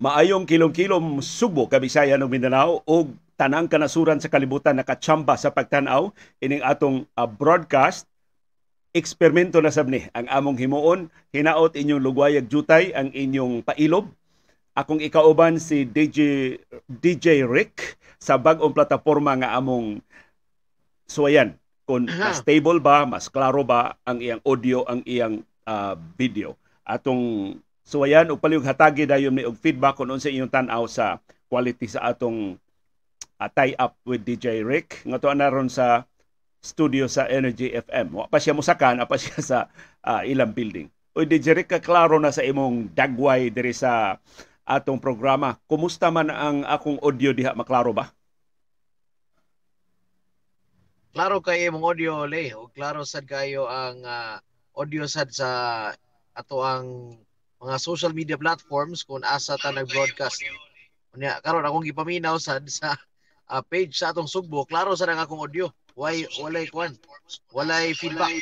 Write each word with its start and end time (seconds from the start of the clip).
Maayong 0.00 0.48
kilom-kilom 0.48 1.20
Subo, 1.20 1.68
Kabisayan 1.68 2.24
ug 2.24 2.32
Mindanao 2.32 2.80
ug 2.88 3.12
tanang 3.36 3.68
kanasuran 3.68 4.16
sa 4.16 4.32
kalibutan 4.32 4.80
nakachamba 4.80 5.36
sa 5.36 5.52
pagtanaw 5.52 6.08
ining 6.40 6.64
atong 6.64 7.04
uh, 7.20 7.28
broadcast 7.28 8.08
eksperimento 8.96 9.60
na 9.60 9.68
sabni. 9.68 10.08
Ang 10.16 10.24
among 10.32 10.56
himuon 10.56 11.12
hinaot 11.36 11.76
inyong 11.76 12.00
lugwayag 12.00 12.48
jutay 12.48 12.96
ang 12.96 13.12
inyong 13.12 13.60
pailob 13.60 14.08
akong 14.72 15.04
ikauban 15.04 15.60
si 15.60 15.84
DJ 15.84 16.56
DJ 16.88 17.44
Rick 17.44 18.00
sa 18.16 18.40
bag-ong 18.40 18.72
plataporma 18.72 19.36
nga 19.36 19.52
among 19.60 20.00
suwayan. 21.04 21.60
Kung 21.84 22.08
mas 22.08 22.40
stable 22.40 22.80
ba 22.80 23.04
mas 23.04 23.28
klaro 23.28 23.60
ba 23.68 24.00
ang 24.08 24.16
iyang 24.24 24.40
audio 24.48 24.80
ang 24.88 25.04
iyang 25.04 25.44
uh, 25.68 25.92
video. 26.16 26.56
Atong 26.88 27.52
So 27.90 28.06
ayan, 28.06 28.30
ug 28.30 28.38
palihog 28.38 28.62
hatagi 28.62 29.02
dayon 29.02 29.34
ni 29.34 29.42
og 29.42 29.58
feedback 29.58 29.98
kung 29.98 30.14
unsa 30.14 30.30
inyong 30.30 30.46
tan-aw 30.46 30.86
sa 30.86 31.18
quality 31.50 31.90
sa 31.90 32.14
atong 32.14 32.54
uh, 33.34 33.50
tie-up 33.50 33.98
with 34.06 34.22
DJ 34.22 34.62
Rick. 34.62 35.02
Nga 35.02 35.18
to 35.18 35.34
na 35.34 35.50
ron 35.50 35.66
sa 35.66 36.06
studio 36.62 37.10
sa 37.10 37.26
Energy 37.26 37.74
FM. 37.74 38.14
Wa 38.14 38.30
pa 38.30 38.38
siya 38.38 38.54
musakan, 38.54 39.02
pa 39.10 39.18
siya 39.22 39.42
sa 39.42 39.58
uh, 40.06 40.22
ilang 40.22 40.54
building. 40.54 40.86
O 41.18 41.26
DJ 41.26 41.58
Rick, 41.58 41.74
kaklaro 41.74 42.22
na 42.22 42.30
sa 42.30 42.46
imong 42.46 42.94
dagway 42.94 43.50
diri 43.50 43.74
sa 43.74 44.22
atong 44.62 45.02
programa. 45.02 45.58
Kumusta 45.66 46.14
man 46.14 46.30
ang 46.30 46.62
akong 46.62 47.02
audio 47.02 47.34
diha, 47.34 47.58
maklaro 47.58 47.90
ba? 47.90 48.14
Klaro 51.10 51.42
kay 51.42 51.66
imong 51.66 51.82
audio, 51.82 52.22
Le. 52.22 52.54
Klaro 52.70 53.02
sad 53.02 53.26
kayo 53.26 53.66
ang 53.66 54.06
uh, 54.06 54.38
audio 54.78 55.10
sad 55.10 55.34
sa 55.34 55.50
ato 56.38 56.62
ang 56.62 57.18
mga 57.60 57.76
social 57.76 58.12
media 58.16 58.40
platforms 58.40 59.04
kung 59.04 59.20
asa 59.20 59.60
ta 59.60 59.68
nag-broadcast. 59.68 60.40
Unya 61.12 61.36
karon 61.44 61.66
akong 61.66 61.84
gipaminaw 61.84 62.40
sad 62.40 62.64
sa 62.72 62.96
uh, 63.52 63.60
page 63.60 63.92
sa 63.92 64.16
atong 64.16 64.30
Sugbo, 64.30 64.64
klaro 64.64 64.96
sa 64.96 65.04
nang 65.04 65.20
akong 65.20 65.44
audio. 65.44 65.68
Why 65.92 66.24
walay 66.40 66.70
kwan? 66.72 66.96
Walay 67.52 67.92
feedback. 67.92 68.32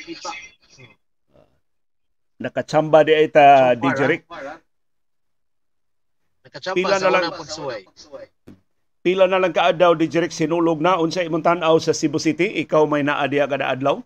Nakachamba 2.38 3.02
di 3.02 3.12
ay 3.18 3.26
ta 3.34 3.74
so 3.74 3.82
DJ 3.82 4.00
Rick. 4.06 4.22
Nakachamba 6.46 6.76
Pila 6.78 6.96
sa 7.02 7.10
na 7.10 7.18
lang 7.18 7.34
pagsuway. 7.34 7.82
Pila 9.02 9.26
na 9.26 9.42
lang 9.42 9.50
kaadlaw 9.50 9.98
DJ 9.98 10.22
Rick 10.22 10.34
sinulog 10.36 10.78
na 10.78 11.02
unsa 11.02 11.26
imong 11.26 11.42
tan-aw 11.42 11.74
sa 11.82 11.90
Cebu 11.90 12.22
City? 12.22 12.62
Ikaw 12.62 12.86
may 12.86 13.02
naa 13.02 13.26
diha 13.26 13.50
kada 13.50 13.74
adlaw? 13.74 13.98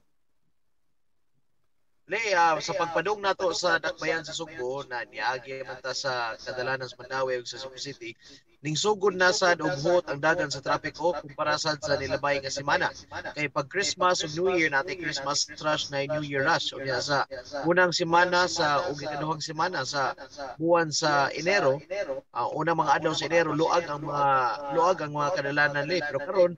Le, 2.12 2.20
uh, 2.36 2.60
sa 2.60 2.76
pagpadong 2.76 3.24
nato 3.24 3.48
sa 3.56 3.80
Dakbayan 3.80 4.20
sa 4.20 4.36
Sugbo 4.36 4.84
na 4.84 5.00
niagi 5.08 5.64
man 5.64 5.80
ta 5.80 5.96
sa 5.96 6.36
kadalanan 6.36 6.84
sa 6.84 7.00
Mandawi 7.00 7.40
ug 7.40 7.48
sa 7.48 7.56
Cebu 7.56 7.80
City, 7.80 8.12
ning 8.62 8.78
sugod 8.78 9.18
na 9.18 9.34
sad 9.34 9.58
og 9.58 9.74
hot 9.82 10.06
ang 10.06 10.22
dagan 10.22 10.46
sa 10.46 10.62
trapiko 10.62 11.10
kumpara 11.18 11.58
sad 11.58 11.82
sa 11.82 11.98
nilabay 11.98 12.38
nga 12.38 12.46
semana. 12.46 12.94
Kay 13.34 13.50
pag 13.50 13.66
Christmas 13.66 14.22
ug 14.22 14.30
New 14.38 14.54
Year 14.54 14.70
natin 14.70 15.02
Christmas 15.02 15.50
rush 15.58 15.90
na 15.90 16.06
New 16.06 16.22
Year 16.22 16.46
rush 16.46 16.70
unya 16.70 17.02
sa 17.02 17.26
unang 17.66 17.90
semana 17.90 18.46
sa 18.46 18.86
ug 18.86 19.02
ikaduhang 19.02 19.42
semana 19.42 19.82
sa 19.82 20.14
buwan 20.62 20.94
sa 20.94 21.26
Enero 21.34 21.82
uh, 22.30 22.48
unang 22.54 22.78
mga 22.78 23.02
adlaw 23.02 23.14
sa 23.18 23.26
Enero 23.26 23.50
luag 23.50 23.82
ang 23.90 24.06
mga 24.06 24.26
luag 24.78 24.98
ang 25.02 25.10
mga 25.10 25.30
kadalanan 25.42 25.90
li 25.90 25.98
pero 25.98 26.22
karon 26.22 26.52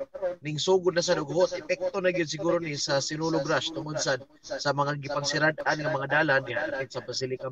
ning 0.44 0.60
sugod 0.60 0.92
na 0.92 1.00
sad 1.00 1.25
og 1.25 1.32
hot 1.32 1.56
epekto 1.56 2.05
na 2.05 2.12
gyud 2.12 2.28
siguro 2.28 2.60
ni 2.60 2.77
sa 2.77 3.00
sinulog 3.00 3.48
rush 3.48 3.72
tungod 3.72 3.97
sad 3.97 4.20
sa 4.44 4.77
mga 4.77 5.00
gipangsirad-an 5.00 5.78
nga 5.80 5.88
mga 5.88 6.08
dalan 6.12 6.44
diha 6.44 6.84
sa 6.84 7.00
Basilica 7.00 7.48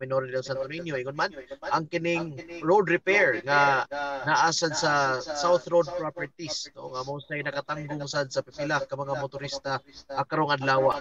Minor 0.00 0.24
del 0.24 0.40
Santo 0.40 0.64
Niño. 0.64 0.96
Ingon 0.96 1.12
man 1.12 1.30
ang 1.68 1.84
kining 1.84 2.40
road 2.64 2.88
repair 2.88 3.44
nga 3.44 3.84
naasad 3.90 4.72
sa 4.78 5.18
South 5.18 5.66
Road 5.66 5.90
Properties 5.90 6.70
no 6.78 6.94
nga 6.94 7.02
mo 7.02 7.18
say 7.18 7.42
nakatanggong 7.42 8.06
sad 8.06 8.30
sa 8.30 8.42
pipila 8.42 8.78
ka 8.86 8.94
mga 8.94 9.18
motorista 9.18 9.82
akarong 10.14 10.54
adlaw. 10.54 10.94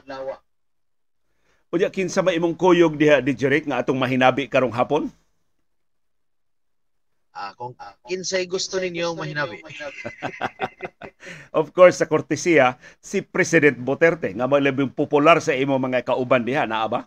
Unya 1.69 1.93
kinsa 1.93 2.25
ba 2.25 2.33
imong 2.33 2.57
kuyog 2.57 2.97
diha 2.97 3.21
di 3.21 3.37
Jeric 3.37 3.69
nga 3.69 3.85
atong 3.85 4.01
mahinabi 4.01 4.49
karong 4.49 4.73
hapon? 4.73 5.13
Ah, 7.29 7.53
kung 7.53 7.77
kinsay 8.09 8.49
gusto 8.49 8.81
ninyong 8.81 9.15
mahinabi. 9.15 9.61
of 11.59 11.69
course, 11.71 12.01
sa 12.01 12.09
kortesiya, 12.09 12.75
si 12.99 13.21
President 13.21 13.77
Duterte 13.79 14.33
nga 14.33 14.49
malabing 14.49 14.89
popular 14.89 15.37
sa 15.37 15.53
imo 15.53 15.77
mga 15.77 16.03
kauban 16.03 16.41
diha, 16.41 16.65
naa 16.65 16.89
ba? 16.89 17.01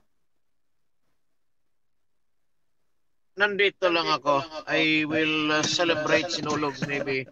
Nandito 3.36 3.88
lang 3.88 4.08
ako. 4.08 4.44
I 4.68 5.04
will 5.08 5.52
uh, 5.52 5.62
celebrate 5.64 6.28
Sinulog 6.28 6.76
maybe 6.84 7.24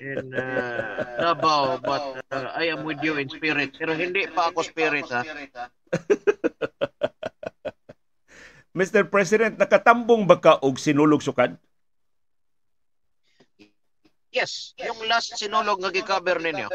in 0.00 0.32
uh, 0.32 1.04
Davao 1.20 1.80
but 1.80 2.24
uh, 2.32 2.52
I 2.56 2.72
am 2.72 2.84
with 2.84 3.00
you 3.04 3.16
in 3.20 3.28
spirit. 3.28 3.76
Pero 3.76 3.92
hindi 3.92 4.26
pa 4.30 4.48
ako 4.52 4.62
spirit 4.64 5.08
ha. 5.12 5.22
Mr. 8.76 9.08
President, 9.08 9.56
nakatambong 9.56 10.28
ba 10.28 10.36
ka 10.36 10.60
og 10.60 10.76
Sinulog 10.76 11.24
sukad? 11.24 11.56
Yes, 14.28 14.76
yung 14.76 15.00
last 15.08 15.32
Sinulog 15.40 15.80
nga 15.80 15.88
gi-cover 15.88 16.36
ninyo. 16.44 16.68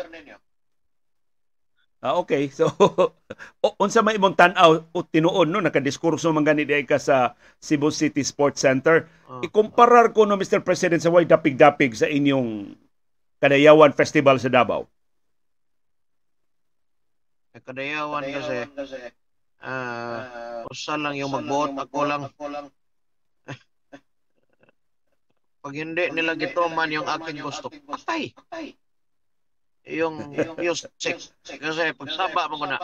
Ah, 2.01 2.17
okay. 2.17 2.49
So, 2.49 2.65
unsa 3.81 4.01
may 4.01 4.17
imong 4.17 4.33
tan-aw 4.33 4.89
o 4.89 4.99
tinuon 5.05 5.53
no 5.53 5.61
nakadiskurso 5.61 6.33
man 6.33 6.41
gani 6.41 6.65
ka 6.81 6.97
sa 6.97 7.37
Cebu 7.61 7.93
City 7.93 8.25
Sports 8.25 8.65
Center. 8.65 9.05
Uh, 9.29 9.45
Ikumparar 9.45 10.09
ko 10.09 10.25
no 10.25 10.33
Mr. 10.33 10.65
President 10.65 10.97
sa 10.97 11.13
way 11.13 11.29
dapig-dapig 11.29 11.93
sa 11.93 12.09
inyong 12.09 12.73
Kadayawan 13.37 13.93
Festival 13.93 14.41
sa 14.41 14.49
Davao. 14.49 14.89
Kadayawan 17.53 18.25
kasi 18.33 18.65
ah 19.61 20.65
uh, 20.65 20.73
usa 20.73 20.97
lang 20.97 21.13
yung 21.21 21.37
magbuot 21.37 21.77
ako 21.85 22.01
lang. 22.01 22.25
Pag 25.61 25.73
hindi 25.77 26.09
nila 26.17 26.33
gituman 26.33 26.89
yung 26.89 27.05
aking 27.05 27.45
gusto, 27.45 27.69
patay. 27.69 28.33
patay 28.33 28.73
yung 29.85 30.33
music. 30.57 30.91
Kasi 31.43 31.93
pagsaba 31.97 32.51
mo 32.51 32.65
na. 32.65 32.77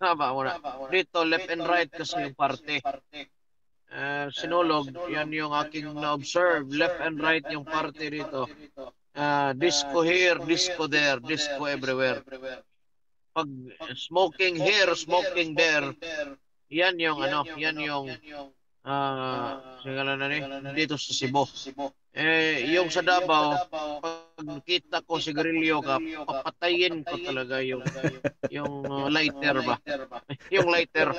Saba 0.00 0.32
mo 0.32 0.40
na. 0.44 0.56
Dito, 0.88 1.24
left 1.24 1.48
and 1.52 1.64
right 1.64 1.90
kasi 1.92 2.24
yung 2.24 2.36
parte. 2.36 2.80
Uh, 3.90 4.30
sinulog, 4.30 4.86
yan 5.10 5.28
yung 5.34 5.52
aking 5.52 5.90
na-observe. 5.92 6.70
Left 6.72 7.02
and 7.04 7.20
right 7.20 7.44
yung 7.52 7.66
parte 7.66 8.08
dito. 8.08 8.48
Uh, 9.12 9.52
disco 9.58 10.00
here, 10.06 10.38
disco 10.46 10.86
there, 10.86 11.18
disco 11.20 11.66
everywhere. 11.66 12.22
Pag 13.34 13.48
smoking 13.98 14.56
here, 14.56 14.94
smoking 14.94 15.52
there, 15.58 15.92
yan 16.70 16.96
yung 17.02 17.18
ano, 17.18 17.42
yan 17.58 17.76
yung 17.82 18.06
uh, 18.86 19.58
singala 19.82 20.14
na 20.16 20.26
ni, 20.30 20.38
dito 20.72 20.94
sa 20.94 21.12
Cebu. 21.12 21.44
Eh, 22.14 22.70
yung 22.70 22.90
sa 22.90 23.02
Davao, 23.02 23.58
pag 24.40 24.56
nakita 24.56 25.04
ko 25.04 25.20
si 25.20 25.36
Grillo 25.36 25.84
ka, 25.84 26.00
papatayin 26.24 27.04
ko 27.04 27.12
talaga 27.20 27.60
yung 27.60 27.84
yung 28.56 28.88
uh, 28.88 29.12
lighter 29.12 29.60
ba? 29.60 29.76
yung 30.54 30.64
lighter. 30.72 31.12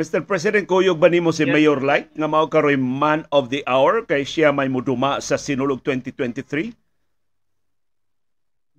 Mr. 0.00 0.24
President, 0.24 0.64
kuyog 0.64 0.96
ba 0.96 1.12
nimo 1.12 1.36
si 1.36 1.44
yes. 1.44 1.52
Mayor 1.52 1.84
Light 1.84 2.16
nga 2.16 2.24
mao 2.24 2.48
karoy 2.48 2.80
man 2.80 3.28
of 3.28 3.52
the 3.52 3.60
hour 3.68 4.08
kay 4.08 4.24
siya 4.24 4.56
may 4.56 4.72
muduma 4.72 5.20
sa 5.20 5.36
Sinulog 5.36 5.84
2023? 5.84 6.72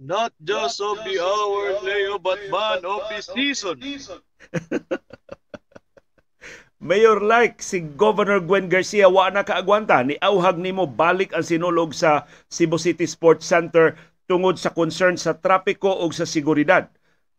Not 0.01 0.33
just 0.41 0.81
of 0.81 0.97
the 1.05 1.21
hour, 1.21 1.77
Leo, 1.85 2.17
but 2.17 2.37
man 2.49 2.81
of 2.81 3.05
the 3.13 3.21
season. 3.21 3.77
Mayor 6.77 7.17
like 7.17 7.57
si 7.57 7.81
Governor 7.81 8.37
Gwen 8.37 8.69
Garcia 8.69 9.09
wa 9.09 9.33
na 9.33 9.41
kaagwanta 9.41 10.05
ni 10.05 10.13
auhag 10.21 10.61
nimo 10.61 10.85
balik 10.85 11.33
ang 11.33 11.41
sinulog 11.41 11.89
sa 11.89 12.29
Cebu 12.53 12.77
City 12.77 13.09
Sports 13.09 13.49
Center 13.49 13.97
tungod 14.29 14.61
sa 14.61 14.69
concern 14.69 15.17
sa 15.17 15.33
trapiko 15.33 15.89
ug 16.05 16.13
sa 16.13 16.29
seguridad. 16.29 16.85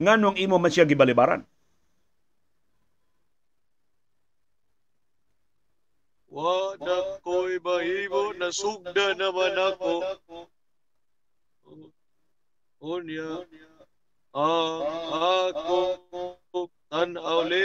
Nganong 0.02 0.42
imo 0.42 0.58
man 0.58 0.74
siya 0.74 0.90
gibalibaran? 0.90 1.46
Wa 6.26 6.74
na 6.82 7.22
ko'y 7.22 7.62
mahimo 7.62 8.34
na 8.34 8.50
sugda 8.50 9.14
naman 9.14 9.54
ako. 9.54 9.92
Unya, 12.78 13.42
ah, 14.34 15.50
ako 15.50 15.98
tanaw 16.90 17.40
le 17.50 17.64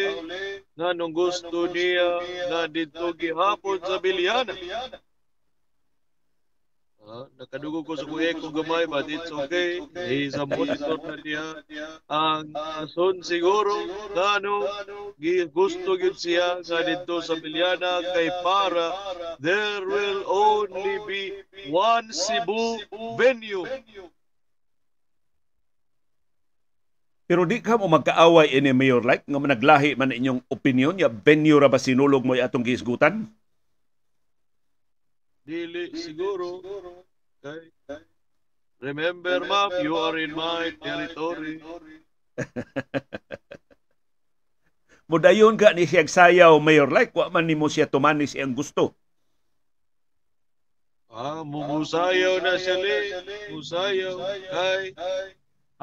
nga 0.75 0.89
nung 0.97 1.15
gusto 1.15 1.57
niya 1.73 2.09
nga 2.49 2.61
dito 2.67 3.05
gihapon 3.19 3.79
sa 3.87 3.95
Bilyana. 4.03 4.53
Ah, 7.03 7.27
nakadugo 7.35 7.83
ko 7.83 7.99
sa 7.99 8.07
kuya 8.07 8.31
ko 8.31 8.47
gamay 8.47 8.87
but 8.87 9.11
it's 9.11 9.27
okay. 9.27 9.83
He's 10.07 10.39
a 10.39 10.47
monitor 10.47 10.95
na 11.03 11.19
niya. 11.19 11.45
Ang 12.07 12.55
ason 12.55 13.19
siguro 13.19 13.75
nga 14.15 14.39
no 14.39 14.63
gusto 15.51 15.99
gyud 15.99 16.15
siya 16.15 16.63
nga 16.63 16.79
dito 16.87 17.19
sa 17.19 17.35
Bilyana 17.35 17.99
kay 18.15 18.31
para 18.39 18.95
there 19.43 19.83
will 19.83 20.23
only 20.31 20.95
be 21.03 21.21
one 21.67 22.07
Cebu 22.15 22.79
venue. 23.19 23.67
Pero 27.33 27.49
di 27.49 27.65
ka 27.65 27.81
mo 27.81 27.89
magkaaway 27.89 28.53
ini 28.53 28.77
Mayor 28.77 29.01
like 29.01 29.25
nga 29.25 29.41
naglahi 29.41 29.97
man 29.97 30.13
inyong 30.13 30.45
opinion 30.53 31.01
ya 31.01 31.09
venue 31.09 31.57
ra 31.57 31.65
ba 31.65 31.81
sinulog 31.81 32.21
mo 32.21 32.37
atong 32.37 32.61
gisgutan? 32.61 33.25
Dili 35.41 35.89
siguro. 35.97 36.61
Kay 37.41 37.73
Remember, 38.85 39.41
ma'am, 39.49 39.81
you 39.81 39.97
are 39.97 40.13
in 40.21 40.37
my 40.37 40.77
territory. 40.77 41.57
Mudayon 45.09 45.57
ka 45.57 45.73
ni 45.73 45.89
siya 45.89 46.05
sayaw, 46.05 46.61
Mayor 46.61 46.93
Like, 46.93 47.17
wa 47.17 47.33
man 47.33 47.49
nimo 47.49 47.65
siya 47.65 47.89
tumanis 47.89 48.37
iyang 48.37 48.53
gusto. 48.53 48.93
Ah, 51.09 51.41
mumusayaw 51.41 52.45
na 52.45 52.61
siya 52.61 52.77
li. 52.77 52.93
Musayaw. 53.49 54.21
Kay 54.53 54.93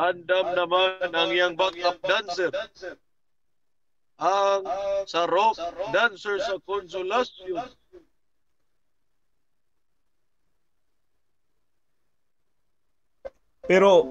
handam 0.01 0.47
naman 0.57 1.13
ang 1.13 1.29
iyang 1.29 1.55
backup 1.61 2.01
dancer. 2.01 2.49
Ang 4.21 4.65
sa 5.05 5.29
rock 5.29 5.61
dancer 5.93 6.41
sa 6.41 6.57
konsolasyon. 6.65 7.69
Pero 13.69 14.09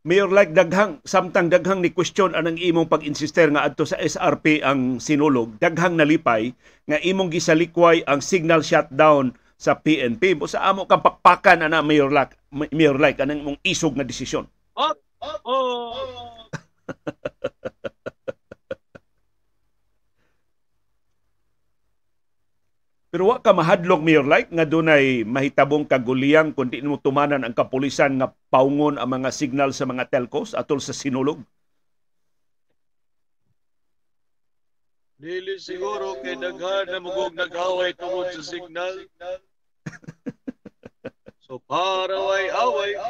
Mayor 0.00 0.32
like 0.32 0.56
daghang 0.56 1.04
samtang 1.04 1.52
daghang 1.52 1.84
ni 1.84 1.92
question 1.92 2.32
anang 2.32 2.56
imong 2.56 2.88
pag-insister 2.88 3.52
nga 3.52 3.68
adto 3.68 3.84
sa 3.84 4.00
SRP 4.00 4.64
ang 4.64 4.96
sinulog 4.96 5.60
daghang 5.60 6.00
nalipay 6.00 6.56
nga 6.88 6.96
imong 7.04 7.28
gisalikway 7.28 8.00
ang 8.08 8.24
signal 8.24 8.64
shutdown 8.64 9.36
sa 9.60 9.76
PNP 9.76 10.40
mo 10.40 10.48
sa 10.48 10.72
amo 10.72 10.88
kang 10.88 11.04
pakpakan 11.04 11.68
ana 11.68 11.84
Mayor 11.84 12.08
like 12.08 12.32
Mayor 12.72 12.96
like 12.96 13.20
anang 13.20 13.44
imong 13.44 13.60
isog 13.60 13.92
nga 13.92 14.08
desisyon. 14.08 14.48
Oh, 14.76 14.94
oh. 15.44 16.46
Pero 23.10 23.26
wa 23.26 23.42
ka 23.42 23.50
mahadlok 23.50 24.06
Mayor 24.06 24.22
like 24.22 24.54
nga 24.54 24.62
dunay 24.62 25.26
mahitabong 25.26 25.82
kaguliyang 25.82 26.54
kundi 26.54 26.78
mo 26.86 26.94
tumanan 26.94 27.42
ang 27.42 27.50
kapulisan 27.50 28.14
nga 28.22 28.30
paungon 28.54 29.02
ang 29.02 29.10
mga 29.10 29.34
signal 29.34 29.74
sa 29.74 29.82
mga 29.82 30.06
telcos 30.06 30.54
atol 30.54 30.78
sa 30.78 30.94
sinulog. 30.94 31.42
Dili 35.18 35.58
siguro 35.58 36.22
kay 36.22 36.38
daghan 36.38 36.86
na 36.86 37.02
mugog 37.02 37.34
nag-away 37.34 37.98
tungod 37.98 38.30
sa 38.30 38.42
signal. 38.46 38.94
so 41.50 41.58
para 41.66 42.14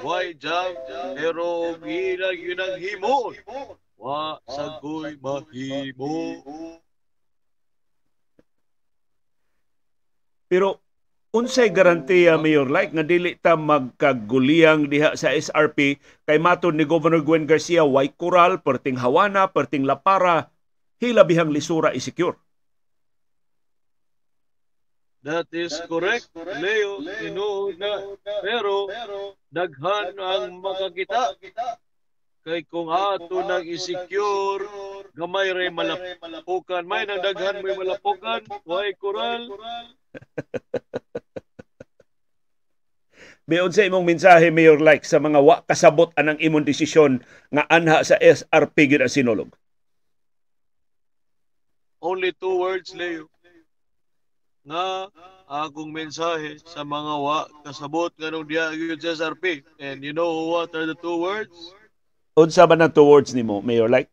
way 0.01 0.33
jam, 0.41 0.73
pero 1.13 1.77
gila 1.77 2.33
yun 2.33 2.57
ang 2.57 2.81
himo. 2.81 3.37
Wa 4.01 4.41
sagoy 4.49 5.21
mahimo. 5.21 6.41
Pero 10.49 10.81
unsay 11.37 11.69
garantiya 11.69 12.41
Mayor 12.41 12.73
like 12.73 12.97
nga 12.97 13.05
dili 13.05 13.37
ta 13.37 13.61
magkaguliyang 13.61 14.89
diha 14.89 15.21
sa 15.21 15.37
SRP 15.37 16.01
kay 16.25 16.41
matud 16.41 16.73
ni 16.73 16.89
Governor 16.89 17.21
Gwen 17.21 17.45
Garcia 17.45 17.85
way 17.85 18.09
kural 18.09 18.65
perting 18.65 18.97
hawana 18.97 19.53
perting 19.53 19.85
lapara 19.85 20.49
hilabihang 20.97 21.53
lisura 21.53 21.93
i-secure. 21.93 22.41
That 25.21 25.53
is 25.53 25.77
correct, 25.85 26.33
Leo. 26.33 27.05
Tinuod 27.05 27.77
na. 27.77 28.17
Pero 28.41 28.89
daghan 29.53 30.17
ang 30.17 30.65
makakita. 30.65 31.37
Kay 32.41 32.65
kung 32.65 32.89
ato 32.89 33.45
nang 33.45 33.61
i-secure, 33.69 34.65
gamay 35.13 35.53
ray 35.53 35.69
malapukan. 35.69 36.89
May 36.89 37.05
nang 37.05 37.21
daghan 37.21 37.61
may 37.61 37.77
malapukan, 37.77 38.41
way 38.65 38.97
kural. 38.97 39.45
Mayon 43.45 43.73
sa 43.77 43.85
imong 43.85 44.09
mensahe 44.09 44.49
Mayor 44.49 44.81
like 44.81 45.05
sa 45.05 45.21
mga 45.21 45.37
wa 45.45 45.61
kasabot 45.69 46.17
anang 46.17 46.41
imong 46.41 46.65
desisyon 46.65 47.21
nga 47.53 47.69
anha 47.69 48.01
sa 48.01 48.17
SRP 48.17 48.97
ang 48.97 49.13
sinulog. 49.13 49.53
Only 52.01 52.33
two 52.33 52.57
words, 52.57 52.97
Leo. 52.97 53.29
Nga 54.71 55.11
akong 55.51 55.91
mensahe 55.91 56.63
sa 56.63 56.87
mga 56.87 57.15
wa 57.19 57.43
kasabot 57.67 58.15
nga 58.15 58.31
nung 58.31 58.47
diya 58.47 58.71
gyud 58.71 59.03
sa 59.03 59.19
SRP. 59.19 59.67
And 59.83 60.07
you 60.07 60.15
know 60.15 60.31
what 60.47 60.71
are 60.79 60.87
the 60.87 60.95
two 60.95 61.19
words? 61.19 61.75
Unsa 62.39 62.71
ba 62.71 62.79
nang 62.79 62.95
two 62.95 63.03
words 63.03 63.35
nimo 63.35 63.59
Mayor 63.67 63.91
like? 63.91 64.07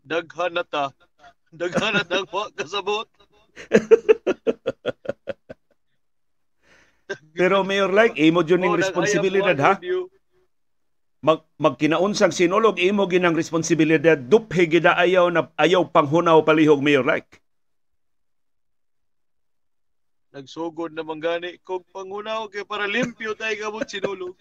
Daghan 0.00 0.56
na 0.56 0.64
ta. 0.64 0.96
Daghan 1.52 2.00
na 2.00 2.00
ta 2.00 2.24
wa 2.24 2.48
kasabot. 2.56 3.04
Pero 7.36 7.60
Mayor 7.68 7.92
like 7.92 8.16
imo 8.16 8.40
jud 8.40 8.64
ning 8.64 8.72
Oh, 8.72 8.80
responsibilidad 8.80 9.60
ha. 9.60 9.76
Mag 11.20 11.44
magkinaunsang 11.60 12.32
sinulog 12.32 12.80
imo 12.80 13.04
ginang 13.12 13.36
responsibilidad 13.36 14.16
duphe 14.16 14.64
gida 14.72 14.96
ayaw 14.96 15.28
na 15.28 15.52
ayaw 15.60 15.84
panghunaw 15.92 16.40
palihog 16.40 16.80
Mayor 16.80 17.04
like. 17.04 17.44
Nagsugod 20.30 20.94
na 20.94 21.02
manggani. 21.02 21.58
Kung 21.66 21.82
pangunaw 21.90 22.46
kay 22.46 22.62
para 22.62 22.86
limpyo 22.86 23.34
tayo 23.34 23.54
kabot 23.58 23.86
sinulog. 23.86 24.38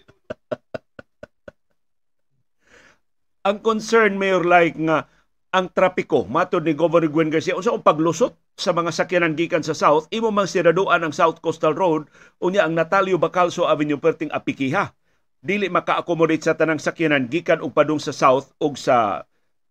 Ang 3.42 3.58
concern 3.66 4.22
Mayor 4.22 4.46
like 4.46 4.78
nga 4.78 5.10
ang 5.50 5.66
trapiko 5.74 6.30
matod 6.30 6.62
ni 6.62 6.78
Governor 6.78 7.10
Gwen 7.10 7.34
Garcia 7.34 7.58
unsa 7.58 7.74
ang 7.74 7.82
paglusot 7.82 8.38
sa 8.54 8.70
mga 8.70 8.94
sakyanan 8.94 9.34
gikan 9.34 9.66
sa 9.66 9.74
south 9.74 10.06
imo 10.14 10.30
mang 10.30 10.46
siraduan 10.46 11.02
ang 11.02 11.10
South 11.10 11.42
Coastal 11.42 11.74
Road 11.74 12.06
unya 12.38 12.70
ang 12.70 12.78
Natalio 12.78 13.18
Bacalso 13.18 13.66
Avenue 13.66 13.98
perting 13.98 14.30
Apikiha. 14.30 14.94
Dili 15.40 15.72
maka-accommodate 15.72 16.44
sa 16.46 16.54
tanang 16.54 16.84
sakyanan 16.84 17.32
gikan 17.32 17.64
og 17.66 17.74
padung 17.74 17.98
sa 17.98 18.14
south 18.14 18.54
ug 18.62 18.78
sa 18.78 19.24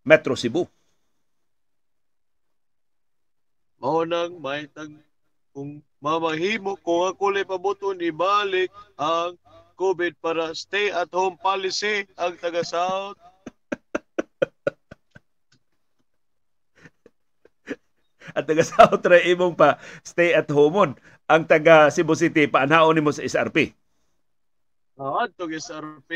Metro 0.03 0.33
Cebu. 0.35 0.67
Mao 3.79 4.03
nang 4.03 4.41
may 4.43 4.67
tag 4.67 4.91
kung 5.59 5.83
mamahimo 5.99 6.79
kung 6.79 7.11
ako 7.11 7.35
lay 7.35 7.43
pabuton 7.43 7.99
ibalik 7.99 8.71
ang 8.95 9.35
COVID 9.75 10.15
para 10.23 10.55
stay 10.55 10.87
at 10.87 11.11
home 11.11 11.35
policy 11.35 12.07
ang 12.15 12.39
taga 12.39 12.63
South. 12.63 13.19
at 18.39 18.47
taga 18.47 18.63
south 18.63 19.03
ra 19.03 19.19
imong 19.19 19.59
pa 19.59 19.75
stay 20.05 20.31
at 20.31 20.47
home 20.47 20.95
ang 21.27 21.43
taga 21.43 21.91
Cebu 21.91 22.15
City 22.15 22.47
paanhaon 22.47 22.95
nimo 22.95 23.11
sa 23.11 23.25
SRP 23.25 23.75
Uh, 24.99 25.23
adto 25.23 25.47
kay 25.47 25.63
SRP 25.63 26.11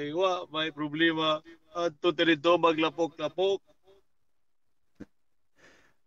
ay 0.00 0.08
wa 0.16 0.48
may 0.48 0.72
problema 0.72 1.44
adto 1.76 2.08
dito 2.08 2.56
maglapok-lapok. 2.56 3.60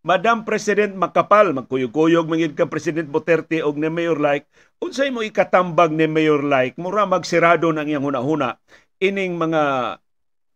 Madam 0.06 0.46
President 0.46 0.94
makapal 0.94 1.54
magkuyog-kuyog 1.58 2.30
mangid 2.30 2.54
ka 2.54 2.70
President 2.70 3.10
Duterte 3.10 3.66
og 3.66 3.82
ni 3.82 3.89
Mayor 3.89 4.22
Like 4.22 4.46
unsay 4.77 5.10
mo 5.10 5.25
ikatambag 5.25 5.89
ni 5.94 6.06
Mayor 6.06 6.46
Like 6.46 6.77
mura 6.77 7.10
magsirado 7.10 7.74
nang 7.74 7.89
iyang 7.89 8.06
hunahuna 8.06 8.62
ining 9.01 9.38
mga 9.38 9.98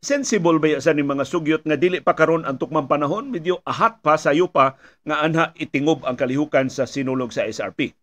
sensible 0.02 0.58
ba 0.58 0.82
sa 0.82 0.98
ni 0.98 1.06
mga 1.06 1.26
sugyot 1.30 1.62
nga 1.62 1.78
dili 1.78 2.02
pa 2.02 2.18
karon 2.18 2.42
ang 2.42 2.58
tukmang 2.58 2.90
panahon 2.90 3.30
medyo 3.30 3.62
ahat 3.66 4.02
pa 4.02 4.18
sayo 4.18 4.50
pa 4.50 4.74
nga 5.06 5.22
anha 5.22 5.54
itingob 5.54 6.02
ang 6.10 6.18
kalihukan 6.18 6.74
sa 6.74 6.90
sinulog 6.90 7.30
sa 7.30 7.46
SRP. 7.46 7.94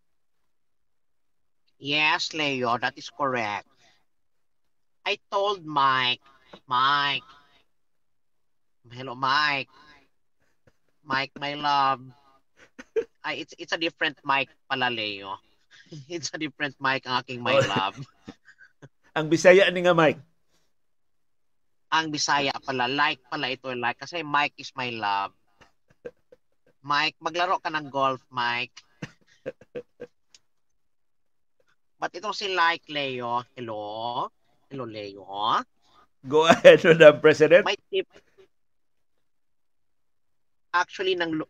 Yes, 1.79 2.35
Leo, 2.35 2.79
that 2.79 2.95
is 2.99 3.11
correct. 3.11 3.67
I 5.07 5.19
told 5.31 5.63
Mike, 5.63 6.23
Mike, 6.67 7.27
hello, 8.91 9.15
Mike, 9.15 9.71
Mike, 11.09 11.33
my 11.41 11.57
love. 11.57 12.05
Ay, 13.25 13.41
it's 13.41 13.57
it's 13.57 13.73
a 13.73 13.81
different 13.81 14.21
Mike 14.29 14.53
pala, 14.69 14.93
Leo. 14.93 15.41
It's 16.13 16.29
a 16.37 16.39
different 16.39 16.77
Mike 16.77 17.09
ang 17.09 17.25
aking 17.25 17.41
my 17.41 17.57
love. 17.65 17.97
Ang 19.17 19.33
Bisaya 19.33 19.73
ni 19.73 19.83
nga 19.83 19.97
Mike. 19.97 20.21
Ang 21.89 22.13
Bisaya 22.13 22.53
pala, 22.61 22.85
like 22.87 23.25
pala 23.27 23.49
ito, 23.49 23.73
like. 23.73 23.97
Kasi 23.97 24.21
Mike 24.21 24.53
is 24.61 24.69
my 24.77 24.93
love. 24.93 25.33
Mike, 26.85 27.17
maglaro 27.19 27.57
ka 27.59 27.73
ng 27.73 27.89
golf, 27.89 28.21
Mike. 28.29 28.85
But 31.99 32.15
itong 32.15 32.37
si 32.37 32.55
Like 32.55 32.87
Leo, 32.87 33.43
hello? 33.59 34.31
Hello, 34.71 34.87
Leo? 34.87 35.27
Go 36.23 36.47
ahead, 36.47 36.79
Madam 36.87 37.19
President. 37.19 37.67
May 37.67 37.75
tip, 37.91 38.07
actually 40.75 41.15
nang 41.15 41.41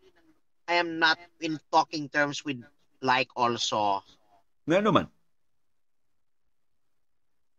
I 0.69 0.77
am 0.77 0.99
not 1.01 1.17
in 1.41 1.57
talking 1.73 2.07
terms 2.09 2.45
with 2.45 2.61
like 3.01 3.29
also 3.35 4.03
Nga 4.69 4.85
naman. 4.85 5.09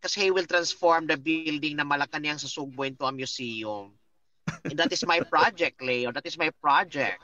kasi 0.01 0.29
he 0.29 0.31
will 0.33 0.49
transform 0.49 1.05
the 1.05 1.17
building 1.17 1.77
na 1.77 1.85
Malacanang 1.85 2.41
sa 2.41 2.49
Sugbo 2.49 2.89
into 2.89 3.05
a 3.05 3.13
museum. 3.13 3.93
And 4.65 4.77
that 4.81 4.89
is 4.93 5.05
my 5.05 5.21
project, 5.33 5.85
Leo. 5.85 6.09
That 6.11 6.25
is 6.25 6.41
my 6.41 6.49
project. 6.65 7.21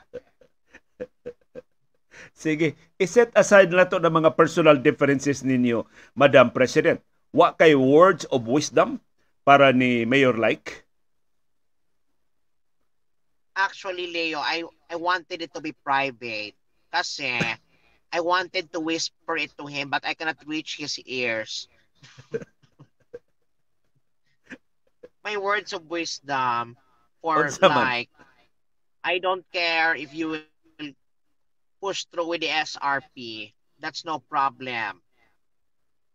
Sige, 2.33 2.77
iset 3.01 3.33
aside 3.33 3.73
na 3.73 3.85
to 3.89 3.97
ng 3.97 4.13
mga 4.23 4.37
personal 4.37 4.77
differences 4.77 5.41
ninyo, 5.41 5.85
Madam 6.13 6.53
President. 6.53 7.01
Wa 7.33 7.53
kay 7.53 7.73
words 7.73 8.29
of 8.29 8.45
wisdom 8.45 9.01
para 9.41 9.73
ni 9.73 10.05
Mayor 10.05 10.37
Like? 10.37 10.86
Actually, 13.57 14.13
Leo, 14.13 14.37
I 14.37 14.61
I 14.85 15.01
wanted 15.01 15.41
it 15.41 15.49
to 15.57 15.61
be 15.61 15.73
private 15.73 16.53
kasi 16.93 17.33
I 18.13 18.19
wanted 18.21 18.69
to 18.71 18.79
whisper 18.79 19.33
it 19.33 19.49
to 19.57 19.65
him 19.65 19.89
but 19.89 20.05
I 20.05 20.13
cannot 20.13 20.37
reach 20.45 20.77
his 20.77 21.01
ears. 21.01 21.65
My 25.25 25.35
words 25.41 25.73
of 25.73 25.89
wisdom 25.89 26.77
for 27.19 27.49
like 27.65 28.13
I 29.03 29.17
don't 29.17 29.43
care 29.51 29.95
if 29.97 30.13
you 30.13 30.37
will 30.37 30.93
push 31.81 32.05
through 32.13 32.27
with 32.27 32.41
the 32.45 32.53
SRP. 32.53 33.53
That's 33.81 34.05
no 34.05 34.19
problem. 34.19 35.01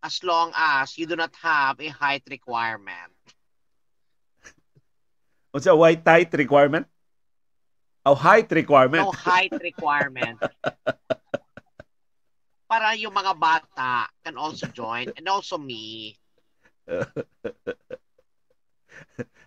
As 0.03 0.23
long 0.23 0.53
as 0.55 0.99
you 0.99 1.07
do 1.07 1.17
not 1.17 1.35
have 1.43 1.81
a 1.81 1.89
height 1.89 2.23
requirement. 2.31 3.11
What's 5.51 5.67
a 5.67 5.75
white 5.75 6.07
height 6.07 6.33
requirement? 6.35 6.92
Oh, 8.02 8.18
height 8.18 8.50
requirement. 8.50 9.06
no 9.06 9.14
height 9.14 9.54
requirement. 9.62 10.35
Para 12.66 12.99
yung 12.99 13.14
mga 13.14 13.37
bata 13.38 14.11
can 14.26 14.35
also 14.35 14.66
join 14.75 15.06
and 15.14 15.26
also 15.30 15.54
me. 15.54 16.18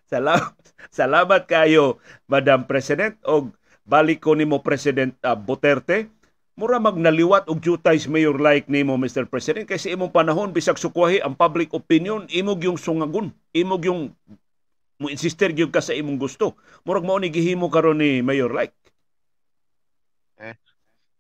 Salamat, 0.06 0.54
salamat 0.94 1.42
kayo, 1.50 1.98
Madam 2.30 2.64
President. 2.70 3.18
O 3.26 3.50
balik 3.84 4.22
ko 4.24 4.38
nimo 4.38 4.62
President 4.62 5.12
uh, 5.26 5.36
Duterte. 5.36 6.08
Mura 6.56 6.80
magnaliwat 6.80 7.52
og 7.52 7.60
jutays 7.60 8.08
mayor 8.08 8.40
like 8.40 8.72
nimo 8.72 8.96
Mr. 8.96 9.28
President 9.28 9.68
kasi 9.68 9.92
imong 9.92 10.16
panahon 10.16 10.56
bisag 10.56 10.80
sukwahi 10.80 11.20
ang 11.20 11.36
public 11.36 11.76
opinion 11.76 12.24
imog 12.32 12.64
yung 12.64 12.80
sungagon 12.80 13.36
imog 13.52 13.84
yung 13.84 14.16
mo 15.02 15.12
insister 15.12 15.52
gyud 15.52 15.72
ka 15.72 15.84
sa 15.84 15.96
imong 15.96 16.20
gusto 16.20 16.56
murag 16.88 17.04
mao 17.04 17.20
ni 17.20 17.32
gihimo 17.32 17.68
karon 17.68 18.00
ni 18.00 18.24
mayor 18.24 18.52
like 18.52 18.76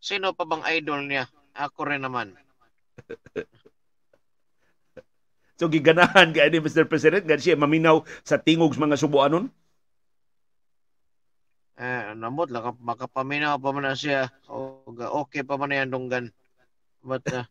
Sino 0.05 0.37
pa 0.37 0.45
bang 0.45 0.61
idol 0.77 1.01
niya? 1.09 1.25
Ako 1.57 1.89
rin 1.89 2.05
naman. 2.05 2.37
so 5.57 5.65
giganahan 5.65 6.29
kay 6.29 6.53
ni 6.53 6.61
Mr. 6.61 6.85
President 6.85 7.25
nga 7.25 7.41
siya 7.41 7.57
maminaw 7.57 8.05
sa 8.21 8.37
tingog 8.37 8.77
sa 8.77 8.85
mga 8.85 9.01
subuanon 9.01 9.49
Eh, 11.75 12.15
namot 12.15 12.47
lang, 12.55 12.71
makapaminaw 12.79 13.59
pa 13.59 13.75
man 13.75 13.91
siya. 13.99 14.31
O, 14.47 14.79
okay 14.95 15.43
pa 15.43 15.59
man 15.59 15.75
yan 15.75 15.91
dunggan. 15.91 16.31
But, 17.03 17.27
uh, 17.35 17.43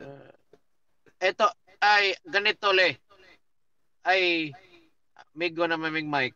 uh, 0.00 0.32
eto, 1.28 1.44
ay, 1.76 2.16
ganito 2.24 2.72
le. 2.72 2.96
Ay, 4.00 4.48
migo 5.38 5.62
na 5.70 5.78
maming 5.78 6.10
mic. 6.10 6.34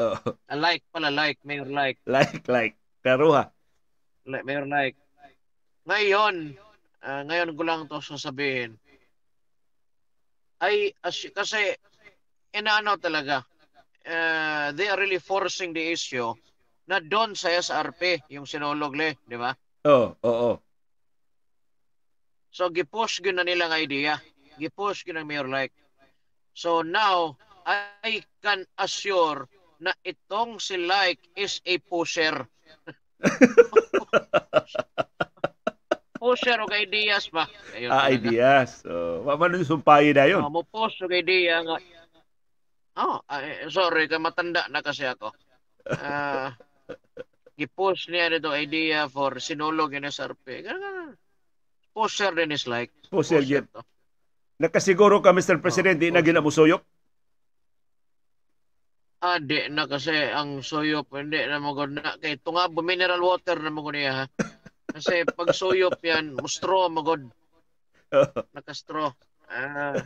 Oh, 0.00 0.16
A 0.48 0.56
like 0.56 0.84
pala, 0.92 1.12
like, 1.12 1.36
mayor 1.44 1.68
like. 1.68 2.00
like 2.08 2.44
like 2.48 2.76
pero 3.04 3.32
ha 3.36 3.52
like 4.24 4.44
mayor 4.48 4.64
like. 4.64 4.96
Ngayon, 5.86 6.56
ah, 7.04 7.22
ngayon 7.28 7.54
ko 7.54 7.62
lang 7.62 7.86
to 7.86 8.00
sasabihin. 8.02 8.74
Ay, 10.58 10.90
as- 11.04 11.30
kasi, 11.30 11.76
inaano 12.56 12.96
talaga, 12.98 13.44
uh, 14.08 14.72
they 14.72 14.88
are 14.88 14.98
really 14.98 15.20
forcing 15.20 15.70
the 15.76 15.92
issue 15.92 16.32
na 16.88 16.98
doon 16.98 17.36
sa 17.36 17.52
SRP, 17.54 18.24
yung 18.32 18.48
sinulog 18.48 18.96
le, 18.96 19.20
di 19.28 19.36
ba? 19.36 19.52
oh 19.86 20.16
oo 20.24 20.50
oh, 20.50 20.56
So, 22.50 22.72
gipush 22.72 23.20
yun 23.20 23.36
na 23.36 23.44
nilang 23.44 23.68
idea. 23.76 24.16
Gipush 24.56 25.04
yun 25.04 25.20
ng 25.20 25.28
mayor 25.28 25.44
like. 25.44 25.76
So, 26.56 26.80
now, 26.80 27.36
I 27.66 28.22
can 28.38 28.62
assure 28.78 29.50
na 29.82 29.90
itong 30.06 30.62
si 30.62 30.78
like 30.78 31.18
is 31.34 31.58
a 31.66 31.82
pusher. 31.82 32.46
pusher 36.22 36.58
o 36.62 36.70
ideas 36.70 37.26
ba? 37.28 37.50
Ayun 37.74 37.90
ah, 37.90 38.06
talaga. 38.06 38.14
ideas 38.14 38.68
so 38.86 39.26
wa 39.26 39.34
man 39.36 39.58
yung 39.58 39.68
sumpayi 39.68 40.14
na 40.14 40.30
yun 40.30 40.42
Oh, 40.42 40.52
mo 40.52 40.62
post 40.64 41.02
og 41.02 41.12
idea 41.12 41.60
nga. 41.66 41.76
Oh, 42.96 43.20
ay, 43.28 43.68
sorry 43.68 44.08
kay 44.08 44.16
matanda 44.16 44.64
na 44.72 44.80
kasi 44.80 45.04
ako. 45.04 45.28
Ah, 46.00 46.56
gi-post 47.58 48.08
niya 48.08 48.32
dito 48.32 48.52
idea 48.52 49.08
for 49.10 49.36
sinulog 49.36 49.92
in 49.92 50.08
SRP. 50.08 50.64
Ganun. 50.64 51.12
Poster 51.92 52.32
din 52.36 52.52
is 52.52 52.68
like. 52.68 52.92
Poster 53.08 53.44
yun. 53.44 53.68
to. 53.72 53.80
nakasiguro 54.56 55.20
ka 55.20 55.36
Mr. 55.36 55.60
President 55.60 56.00
di 56.00 56.08
na 56.08 56.24
okay. 56.24 56.32
ginamusuyok 56.32 56.80
Ah, 59.26 59.42
di 59.42 59.58
na 59.74 59.90
kasi 59.90 60.14
ang 60.14 60.62
suyop 60.62 61.10
hindi 61.18 61.42
na 61.50 61.58
na 61.58 62.14
kay 62.22 62.38
tunga 62.38 62.70
mineral 62.70 63.18
water 63.18 63.58
na 63.58 63.74
mo 63.74 63.82
niya 63.90 64.22
ha. 64.22 64.24
Kasi 64.86 65.26
pag 65.26 65.50
suyop 65.50 65.98
yan, 65.98 66.38
straw 66.46 66.86
mo 66.86 67.02
god. 67.02 67.26
Naka-straw. 68.54 69.10
Ah, 69.50 69.98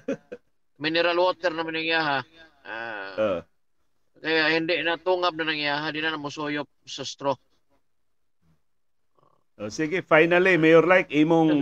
mineral 0.81 1.21
water 1.21 1.53
naman 1.53 1.77
niya 1.77 2.01
ha. 2.01 2.19
Ah, 2.65 3.13
uh, 3.21 3.41
Kaya 4.25 4.57
hindi 4.57 4.81
na 4.81 4.97
tungab 4.97 5.37
na 5.37 5.53
nangyaha, 5.53 5.93
di 5.93 6.01
na 6.01 6.17
namusuyop 6.17 6.69
sa 6.89 7.05
straw. 7.05 7.37
oh, 9.61 9.69
sige 9.69 10.01
finally 10.01 10.57
mayor 10.57 10.89
like 10.89 11.13
imong 11.13 11.53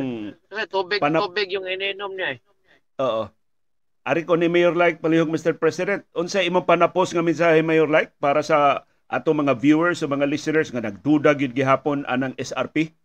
Kasi 0.46 0.62
tubig, 0.70 1.02
Panap- 1.02 1.26
tubig 1.26 1.50
yung 1.50 1.66
ininom 1.66 2.14
niya 2.14 2.38
eh. 2.38 3.02
Oo. 3.02 3.26
Ari 4.08 4.24
ko 4.24 4.40
ni 4.40 4.48
Mayor 4.48 4.72
Like 4.72 5.04
palihog 5.04 5.28
Mr. 5.28 5.52
President. 5.52 6.00
Unsa 6.16 6.40
imong 6.40 6.64
panapos 6.64 7.12
nga 7.12 7.20
mensahe 7.20 7.60
Mayor 7.60 7.92
Like 7.92 8.16
para 8.16 8.40
sa 8.40 8.88
ato 9.04 9.36
mga 9.36 9.52
viewers 9.60 10.00
o 10.00 10.08
mga 10.08 10.24
listeners 10.24 10.72
nga 10.72 10.80
nagduda 10.80 11.36
gyud 11.36 11.52
gihapon 11.52 12.08
anang 12.08 12.32
SRP? 12.40 12.96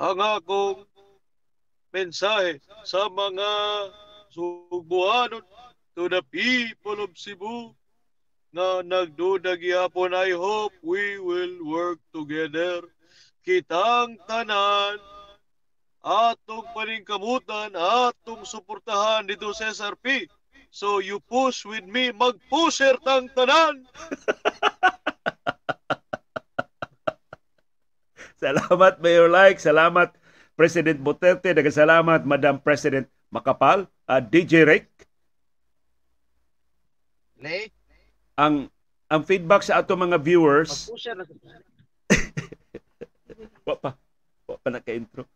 ang 0.00 0.16
akong 0.16 0.88
mensahe 1.92 2.56
sa 2.88 3.04
mga 3.12 3.50
Sugbuanon 4.32 5.44
to 5.92 6.08
the 6.08 6.24
people 6.32 7.04
of 7.04 7.12
Cebu 7.12 7.76
nga 8.56 8.80
nagduda 8.80 9.60
gihapon 9.60 10.16
I 10.16 10.32
hope 10.32 10.72
we 10.80 11.20
will 11.20 11.60
work 11.68 12.00
together 12.16 12.88
kitang 13.44 14.16
tanan 14.24 14.96
atong 16.00 16.64
paningkamutan 16.72 17.76
atong 17.76 18.48
suportahan 18.48 19.28
dito 19.28 19.52
sa 19.52 19.68
SRP 19.68 20.24
so 20.72 20.96
you 21.02 21.20
push 21.28 21.68
with 21.68 21.84
me 21.84 22.08
mag-pusher 22.14 22.96
tang 23.04 23.28
tanan! 23.36 23.84
Salamat 28.40 29.04
Mayor 29.04 29.28
Like, 29.28 29.60
salamat 29.60 30.16
President 30.56 30.96
Duterte, 30.96 31.52
salamat 31.68 32.24
Madam 32.24 32.56
President 32.56 33.04
Makapal, 33.28 33.84
uh, 34.08 34.16
DJ 34.16 34.64
Rick. 34.64 34.88
Le, 37.36 37.68
Ang 38.40 38.72
ang 39.12 39.22
feedback 39.28 39.60
sa 39.60 39.84
ato 39.84 39.92
mga 39.92 40.16
viewers, 40.16 40.88
pag-pusher 40.88 41.20
na 41.20 41.28
sa 41.28 41.36
wa 43.68 43.76
pa, 43.76 43.90
wa 44.48 44.56
pa 44.56 44.68
naka-intro. 44.72 45.28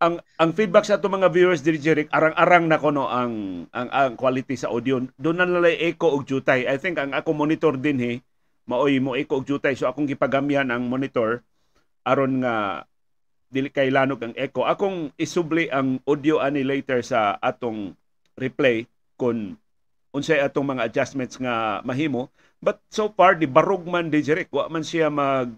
Ang 0.00 0.16
ang 0.40 0.56
feedback 0.56 0.88
sa 0.88 0.96
ato 0.96 1.12
mga 1.12 1.28
viewers 1.28 1.60
diri 1.60 1.76
Rick, 1.76 2.08
arang-arang 2.08 2.64
na 2.64 2.80
kono 2.80 3.04
ang 3.04 3.68
ang 3.68 3.88
ang 3.92 4.16
quality 4.16 4.56
sa 4.56 4.72
audio. 4.72 4.96
Doon 5.20 5.36
na 5.36 5.44
nalay 5.44 5.76
echo 5.76 6.08
og 6.08 6.24
jutay. 6.24 6.64
I 6.64 6.80
think 6.80 6.96
ang 6.96 7.12
ako 7.12 7.36
monitor 7.36 7.76
din 7.76 8.00
he, 8.00 8.12
maoy 8.64 8.96
mo 8.96 9.12
echo 9.12 9.36
og 9.36 9.44
jutay 9.44 9.76
so 9.76 9.84
akong 9.84 10.08
gipagamyan 10.08 10.72
ang 10.72 10.88
monitor 10.88 11.44
aron 12.08 12.40
nga 12.40 12.88
dili 13.52 13.68
kay 13.68 13.92
lanog 13.92 14.24
ang 14.24 14.32
echo. 14.40 14.64
Akong 14.64 15.12
isubli 15.20 15.68
ang 15.68 16.00
audio 16.08 16.40
ani 16.40 16.64
later 16.64 17.04
sa 17.04 17.36
atong 17.36 17.92
replay 18.40 18.88
kung 19.20 19.60
unsay 20.16 20.40
atong 20.40 20.64
mga 20.64 20.88
adjustments 20.88 21.36
nga 21.36 21.84
mahimo. 21.84 22.32
But 22.64 22.80
so 22.88 23.12
far 23.12 23.36
di 23.36 23.44
barog 23.44 23.84
man 23.84 24.08
di 24.08 24.24
Rick, 24.24 24.48
wa 24.48 24.64
man 24.72 24.80
siya 24.80 25.12
mag 25.12 25.52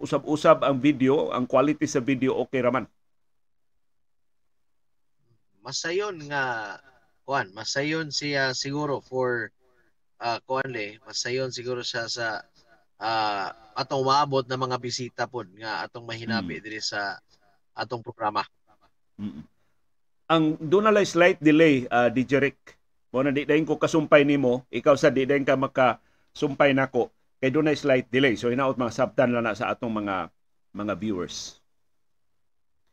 usab-usab 0.00 0.64
ang 0.64 0.80
video, 0.80 1.28
ang 1.28 1.44
quality 1.44 1.84
sa 1.84 2.00
video 2.00 2.40
okay 2.40 2.64
raman. 2.64 2.88
Masayon 5.60 6.16
nga 6.28 6.76
kuan 7.24 7.52
masayon 7.54 8.10
siya 8.10 8.56
siguro 8.56 8.98
for 9.04 9.52
uh, 10.20 10.38
kuan 10.44 10.68
le, 10.72 11.00
masayon 11.06 11.52
siguro 11.54 11.80
siya 11.80 12.08
sa 12.10 12.42
uh, 13.00 13.48
atong 13.76 14.04
maabot 14.04 14.44
na 14.44 14.60
mga 14.60 14.76
bisita 14.80 15.22
pod 15.24 15.48
nga 15.56 15.86
atong 15.88 16.04
mahinabi 16.04 16.60
mm. 16.60 16.62
diri 16.62 16.80
sa 16.82 17.16
atong 17.72 18.04
programa. 18.04 18.44
Mm. 19.16 19.42
Ang 20.30 20.44
na 20.62 21.02
slight 21.02 21.40
delay 21.42 21.88
uh, 21.90 22.06
DJ 22.12 22.38
Rick. 22.38 22.78
Mo 23.10 23.26
na 23.26 23.34
di 23.34 23.42
dayon 23.42 23.66
ko 23.66 23.74
kasumpay 23.74 24.22
nimo, 24.22 24.62
ikaw 24.70 24.94
sa 24.94 25.10
di 25.10 25.26
dayon 25.26 25.42
ka 25.42 25.58
maka 25.58 25.98
sumpay 26.30 26.70
nako 26.70 27.10
kay 27.42 27.50
na 27.50 27.74
slight 27.74 28.06
delay. 28.12 28.38
So 28.38 28.52
hinaot 28.52 28.78
mga 28.78 28.94
sabtan 28.94 29.34
lang 29.34 29.48
na 29.48 29.58
sa 29.58 29.72
atong 29.74 29.90
mga 29.90 30.30
mga 30.70 30.94
viewers. 30.94 31.59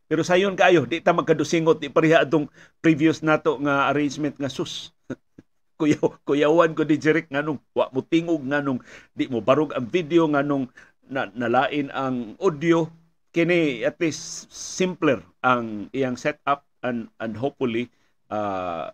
Pero 0.08 0.24
sayon 0.24 0.56
kaayo, 0.56 0.88
di 0.88 1.04
ta 1.04 1.12
magkadusingot 1.12 1.84
di 1.84 1.92
pareha 1.92 2.24
atong 2.24 2.48
previous 2.80 3.20
nato 3.20 3.60
nga 3.60 3.92
arrangement 3.92 4.34
nga 4.40 4.48
sus. 4.48 4.90
kuyaw 5.78 6.18
kuyawan 6.26 6.74
ko 6.74 6.82
di 6.82 6.98
Jeric 6.98 7.30
nganong 7.30 7.60
wa 7.76 7.86
mo 7.94 8.02
tingog 8.02 8.42
nganong 8.42 8.82
di 9.14 9.30
mo 9.30 9.38
barog 9.38 9.70
ang 9.78 9.86
video 9.86 10.26
nganong 10.26 10.66
na, 11.06 11.30
nalain 11.30 11.86
ang 11.94 12.34
audio 12.42 12.90
kini 13.30 13.86
at 13.86 13.94
least 14.02 14.50
simpler 14.50 15.22
ang 15.38 15.86
iyang 15.94 16.18
setup 16.18 16.66
and 16.82 17.06
and 17.22 17.38
hopefully 17.38 17.86
uh, 18.32 18.90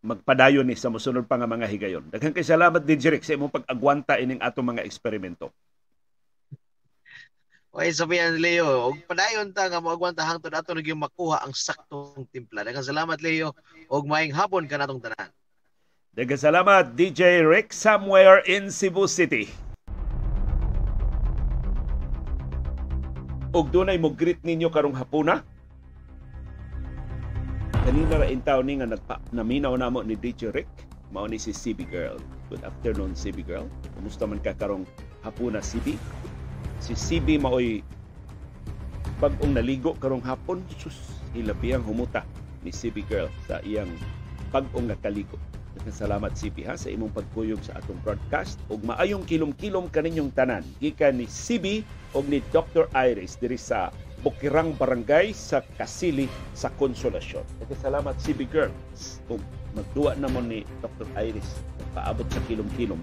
magpadayon 0.00 0.64
ni 0.68 0.76
sa 0.76 0.88
mosunod 0.88 1.28
pa 1.28 1.36
nga 1.36 1.48
mga 1.48 1.68
higayon. 1.68 2.04
Daghang 2.08 2.32
kay 2.32 2.44
salamat 2.44 2.80
din 2.84 3.00
Jeric 3.00 3.24
sa 3.24 3.36
imong 3.36 3.52
pag-agwanta 3.52 4.16
ining 4.16 4.40
atong 4.40 4.76
mga 4.76 4.84
eksperimento. 4.84 5.52
Okay, 7.70 7.94
sabihan 7.94 8.34
Leo, 8.34 8.90
og 8.90 8.98
padayon 9.06 9.54
ta 9.54 9.70
nga 9.70 9.78
moagwanta 9.78 10.26
hangtod 10.26 10.50
ato 10.50 10.74
naging 10.74 10.98
makuha 10.98 11.38
ang 11.38 11.54
saktong 11.54 12.26
timpla. 12.34 12.66
Daghang 12.66 12.82
salamat 12.82 13.22
Leo 13.22 13.54
og 13.86 14.10
maayong 14.10 14.34
hapon 14.34 14.66
kanatong 14.66 14.98
tanan. 14.98 15.30
Daghang 16.10 16.42
salamat 16.50 16.98
DJ 16.98 17.46
Rick 17.46 17.70
somewhere 17.70 18.42
in 18.50 18.74
Cebu 18.74 19.06
City. 19.06 19.46
Og 23.54 23.70
dunay 23.70 24.02
mo 24.02 24.10
greet 24.10 24.42
ninyo 24.42 24.66
karong 24.66 24.98
hapuna. 24.98 25.46
Kanina 27.86 28.18
ra 28.18 28.26
intaw 28.26 28.66
ni 28.66 28.82
nga 28.82 28.90
nagpa 28.90 29.22
naminaw 29.30 29.78
namo 29.78 30.02
ni 30.02 30.18
DJ 30.18 30.50
Rick 30.50 30.90
mao 31.14 31.30
ni 31.30 31.38
si 31.38 31.54
CB 31.54 31.86
Girl. 31.86 32.18
Good 32.50 32.66
afternoon 32.66 33.14
CB 33.14 33.46
Girl. 33.46 33.70
Kumusta 33.94 34.26
man 34.26 34.42
ka 34.42 34.58
karong 34.58 34.82
hapuna 35.22 35.62
CB? 35.62 35.94
Si 36.80 36.96
CB 36.96 37.36
maoy 37.44 37.84
bagong 39.20 39.52
naligo 39.52 39.92
karong 40.00 40.24
hapon 40.24 40.64
sus 40.80 40.96
ilabiyang 41.36 41.84
humuta 41.84 42.24
ni 42.64 42.72
CB 42.72 43.04
girl 43.04 43.28
sa 43.44 43.60
iyang 43.60 43.92
bagong 44.48 44.88
nakaligo 44.88 45.36
salamat 45.88 46.36
CB 46.36 46.68
ha 46.68 46.76
sa 46.76 46.92
imong 46.92 47.08
pagkuyog 47.16 47.60
sa 47.64 47.80
atong 47.80 47.96
broadcast 48.04 48.60
ug 48.68 48.84
maayong 48.84 49.24
kilom-kilom 49.24 49.88
kaninyong 49.88 50.28
tanan 50.36 50.60
gikan 50.76 51.16
ni 51.16 51.24
CB 51.24 51.80
ug 52.12 52.28
ni 52.28 52.44
Dr. 52.52 52.84
Iris 52.92 53.40
diri 53.40 53.56
sa 53.56 53.88
Bukirang 54.20 54.76
Barangay 54.76 55.32
sa 55.32 55.64
Kasili 55.80 56.28
sa 56.52 56.68
Konsolasyon. 56.76 57.40
Salamat 57.80 58.12
CB 58.20 58.44
Girls 58.52 59.24
ug 59.32 59.40
magduwa 59.72 60.12
namon 60.20 60.52
ni 60.52 60.60
Dr. 60.84 61.08
Iris 61.16 61.64
paabot 61.96 62.28
sa 62.28 62.44
kilom-kilom 62.44 63.00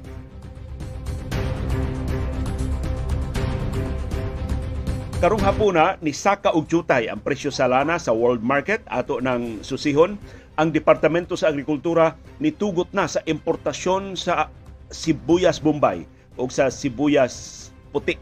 Karong 5.18 5.42
hapuna 5.42 5.98
ni 5.98 6.14
saka 6.14 6.54
og 6.54 6.70
jutay 6.70 7.10
ang 7.10 7.18
presyo 7.18 7.50
sa 7.50 7.66
lana 7.66 7.98
sa 7.98 8.14
world 8.14 8.46
market. 8.46 8.86
Ato 8.86 9.18
ng 9.18 9.66
susihon. 9.66 10.14
Ang 10.62 10.70
Departamento 10.70 11.34
sa 11.34 11.50
Agrikultura 11.50 12.14
nitugot 12.38 12.94
na 12.94 13.10
sa 13.10 13.26
importasyon 13.26 14.14
sa 14.14 14.54
sibuyas 14.94 15.58
Bombay 15.58 16.06
o 16.38 16.46
sa 16.54 16.70
sibuyas 16.70 17.66
puti. 17.90 18.14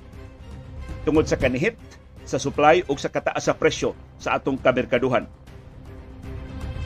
Tungod 1.03 1.27
sa 1.27 1.35
kanihit 1.35 1.75
sa 2.23 2.39
supply 2.39 2.87
o 2.87 2.95
sa 2.95 3.11
kataas 3.11 3.43
sa 3.43 3.59
presyo 3.59 3.91
sa 4.15 4.39
atong 4.39 4.55
kamerkaduhan. 4.55 5.27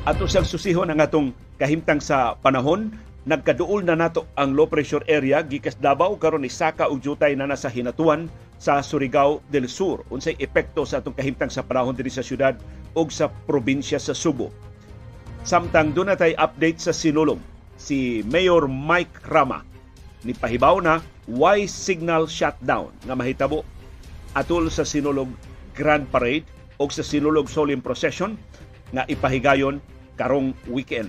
Ato 0.10 0.26
siyang 0.26 0.50
susihon 0.50 0.90
ang 0.90 1.06
atong 1.06 1.38
kahimtang 1.62 2.02
sa 2.02 2.34
panahon. 2.42 2.90
Nagkaduol 3.30 3.86
na 3.86 3.94
nato 3.94 4.26
ang 4.34 4.58
low 4.58 4.66
pressure 4.66 5.06
area 5.06 5.46
gikas 5.46 5.78
Davao 5.78 6.18
karon 6.18 6.42
ni 6.42 6.50
saka 6.50 6.90
og 6.90 6.98
jutay 6.98 7.38
na 7.38 7.46
nasa 7.46 7.70
hinatuan 7.70 8.26
sa 8.60 8.84
Surigao 8.84 9.40
del 9.48 9.72
Sur. 9.72 10.04
Unsay 10.12 10.36
epekto 10.38 10.84
sa 10.84 11.00
atong 11.00 11.16
kahimtang 11.16 11.50
sa 11.50 11.64
panahon 11.64 11.96
diri 11.96 12.12
sa 12.12 12.22
syudad 12.22 12.60
ug 12.94 13.08
sa 13.10 13.32
probinsya 13.32 13.98
sa 13.98 14.12
Subo. 14.12 14.52
Samtang 15.48 15.96
doon 15.96 16.12
natay 16.12 16.36
update 16.36 16.84
sa 16.84 16.92
Sinulog, 16.92 17.40
si 17.80 18.22
Mayor 18.28 18.68
Mike 18.68 19.24
Rama. 19.32 19.64
Ni 20.28 20.36
pahibaw 20.36 20.84
na 20.84 21.00
why 21.32 21.64
signal 21.64 22.28
shutdown? 22.28 22.92
nga 23.08 23.16
mahitabo. 23.16 23.64
Atol 24.36 24.68
sa 24.68 24.84
Sinulog 24.84 25.32
Grand 25.72 26.04
Parade 26.12 26.46
o 26.76 26.92
sa 26.92 27.02
Sinulog 27.02 27.48
Solemn 27.48 27.80
Procession 27.80 28.36
nga 28.92 29.08
ipahigayon 29.08 29.80
karong 30.20 30.52
weekend. 30.68 31.08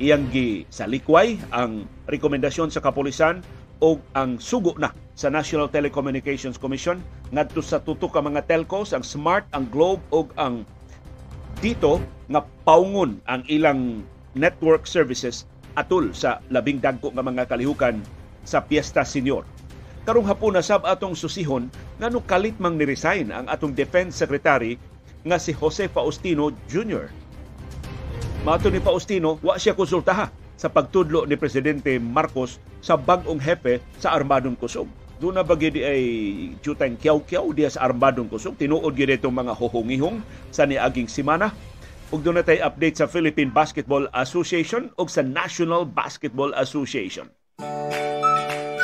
Iyang 0.00 0.32
gi 0.32 0.64
sa 0.72 0.88
likway 0.88 1.36
ang 1.52 1.84
rekomendasyon 2.08 2.72
sa 2.72 2.80
kapulisan 2.80 3.44
o 3.84 4.00
ang 4.16 4.40
sugo 4.40 4.72
na 4.80 4.88
sa 5.20 5.28
National 5.28 5.68
Telecommunications 5.68 6.56
Commission 6.56 6.96
ngadto 7.28 7.60
sa 7.60 7.76
tuto 7.76 8.08
ka 8.08 8.24
mga 8.24 8.48
telcos 8.48 8.96
ang 8.96 9.04
Smart, 9.04 9.44
ang 9.52 9.68
Globe 9.68 10.00
ug 10.08 10.32
ang 10.40 10.64
dito 11.60 12.00
nga 12.32 12.40
paungon 12.64 13.20
ang 13.28 13.44
ilang 13.52 14.00
network 14.32 14.88
services 14.88 15.44
atul 15.76 16.16
sa 16.16 16.40
labing 16.48 16.80
dagko 16.80 17.12
nga 17.12 17.20
mga 17.20 17.44
kalihukan 17.52 18.00
sa 18.48 18.64
Piesta 18.64 19.04
Senior. 19.04 19.44
Karong 20.08 20.24
hapon 20.24 20.56
na 20.56 20.64
sab 20.64 20.88
atong 20.88 21.12
susihon 21.12 21.68
ngano 22.00 22.24
kalit 22.24 22.56
mang 22.56 22.80
ni-resign 22.80 23.28
ang 23.28 23.44
atong 23.52 23.76
Defense 23.76 24.16
Secretary 24.16 24.80
nga 25.20 25.36
si 25.36 25.52
Jose 25.52 25.92
Faustino 25.92 26.48
Jr. 26.64 27.12
Mato 28.40 28.72
ni 28.72 28.80
Faustino, 28.80 29.36
wa 29.44 29.60
siya 29.60 29.76
konsultaha 29.76 30.32
sa 30.56 30.72
pagtudlo 30.72 31.28
ni 31.28 31.36
Presidente 31.36 32.00
Marcos 32.00 32.56
sa 32.80 32.96
bagong 32.96 33.36
hepe 33.36 33.84
sa 34.00 34.16
Armadong 34.16 34.56
Kusog 34.56 34.88
doon 35.20 35.36
na 35.36 35.44
bagi 35.44 35.68
di 35.68 35.84
ay 35.84 36.04
jutang 36.64 36.96
kiyaw-kiyaw 36.96 37.46
diya 37.52 37.68
sa 37.68 37.84
armadong 37.84 38.32
kusog. 38.32 38.56
Tinuod 38.56 38.96
gyud 38.96 39.12
itong 39.12 39.36
mga 39.36 39.52
hohongihong 39.52 40.24
sa 40.48 40.64
niaging 40.64 41.12
simana. 41.12 41.52
Ug 42.08 42.24
doon 42.24 42.40
na 42.40 42.44
tayo 42.44 42.64
update 42.64 42.98
sa 42.98 43.06
Philippine 43.06 43.52
Basketball 43.52 44.08
Association 44.16 44.88
ug 44.96 45.12
sa 45.12 45.20
National 45.20 45.84
Basketball 45.84 46.56
Association. 46.56 47.28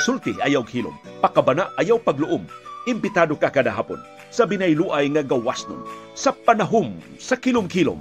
Sulti 0.05 0.37
ayaw 0.45 0.63
hilom, 0.69 0.95
pakabana 1.25 1.73
ayaw 1.81 1.99
pagluom. 1.99 2.45
Imbitado 2.87 3.35
ka 3.35 3.51
kada 3.51 3.73
hapon 3.73 3.99
sa 4.31 4.45
binayluay 4.45 5.09
nga 5.11 5.25
gawas 5.25 5.65
nun, 5.67 5.83
sa 6.13 6.31
panahom 6.31 6.95
sa 7.17 7.35
kilom-kilom 7.35 7.99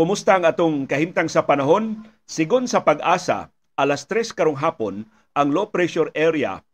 Kumusta 0.00 0.40
ang 0.40 0.48
atong 0.48 0.88
kahimtang 0.88 1.28
sa 1.28 1.44
panahon? 1.44 2.00
Sigon 2.24 2.64
sa 2.64 2.80
pag-asa, 2.80 3.52
alas 3.76 4.08
3 4.08 4.32
karong 4.32 4.56
hapon, 4.56 5.04
ang 5.36 5.52
low 5.52 5.68
pressure 5.68 6.08
area 6.16 6.64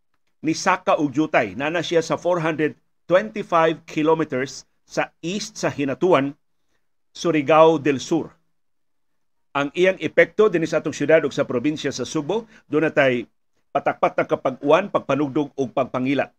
ni 0.47 0.55
Saka 0.55 0.95
ug 0.95 1.11
Jutay 1.11 1.59
na 1.59 1.75
siya 1.83 2.07
sa 2.07 2.15
425 2.15 2.79
kilometers 3.83 4.63
sa 4.87 5.11
east 5.27 5.59
sa 5.59 5.75
Hinatuan, 5.75 6.39
Surigao 7.11 7.83
del 7.83 7.99
Sur. 7.99 8.31
Ang 9.59 9.75
iyang 9.75 9.99
epekto 9.99 10.47
din 10.47 10.63
sa 10.63 10.79
atong 10.79 10.95
syudad 10.95 11.27
ug 11.27 11.35
sa 11.35 11.43
probinsya 11.43 11.91
sa 11.91 12.07
Subo, 12.07 12.47
doon 12.71 12.87
natay 12.87 13.27
patakpat 13.75 14.23
ng 14.23 14.29
kapag-uwan, 14.39 14.87
pagpanugdog 14.87 15.51
ug 15.59 15.75
pagpangila 15.75 16.31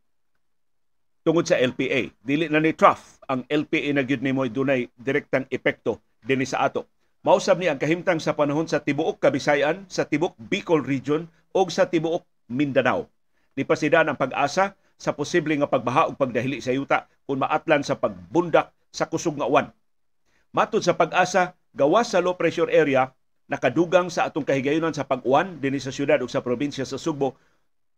tungod 1.27 1.43
sa 1.43 1.59
LPA. 1.59 2.15
Dili 2.23 2.47
na 2.47 2.63
ni 2.63 2.71
trough 2.71 3.19
ang 3.27 3.43
LPA 3.51 3.91
na 3.91 4.07
gyud 4.07 4.23
nimo 4.23 4.47
dunay 4.47 4.87
direktang 4.95 5.43
epekto 5.51 5.99
dinhi 6.27 6.43
sa 6.43 6.67
ato. 6.67 6.83
Mausab 7.23 7.57
ni 7.57 7.71
ang 7.71 7.79
kahimtang 7.79 8.19
sa 8.19 8.35
panahon 8.35 8.67
sa 8.67 8.83
tibuok 8.83 9.17
Kabisayan, 9.17 9.87
sa 9.87 10.03
tibuok 10.03 10.35
Bicol 10.37 10.83
region 10.83 11.25
o 11.55 11.65
sa 11.71 11.87
tibuok 11.87 12.23
Mindanao. 12.51 13.07
Nipasidan 13.57 14.11
ang 14.11 14.19
pag-asa 14.19 14.77
sa 14.99 15.15
posible 15.15 15.55
nga 15.57 15.71
pagbaha 15.71 16.11
ug 16.11 16.19
pagdahili 16.19 16.61
sa 16.61 16.75
yuta 16.75 17.09
kung 17.25 17.41
maatlan 17.41 17.81
sa 17.81 17.97
pagbundak 17.97 18.69
sa 18.91 19.09
kusog 19.09 19.39
nga 19.39 19.49
uwan. 19.49 19.71
Matod 20.53 20.85
sa 20.85 20.93
pag-asa, 20.93 21.57
gawas 21.73 22.13
sa 22.13 22.21
low 22.21 22.37
pressure 22.37 22.69
area 22.69 23.11
nakadugang 23.47 24.11
sa 24.11 24.27
atong 24.27 24.43
kahigayunan 24.43 24.91
sa 24.91 25.07
pag-uwan 25.07 25.57
dinhi 25.63 25.79
sa 25.79 25.91
syudad 25.91 26.19
ug 26.19 26.27
sa 26.27 26.43
probinsya 26.43 26.83
sa 26.83 26.99
Subo 26.99 27.39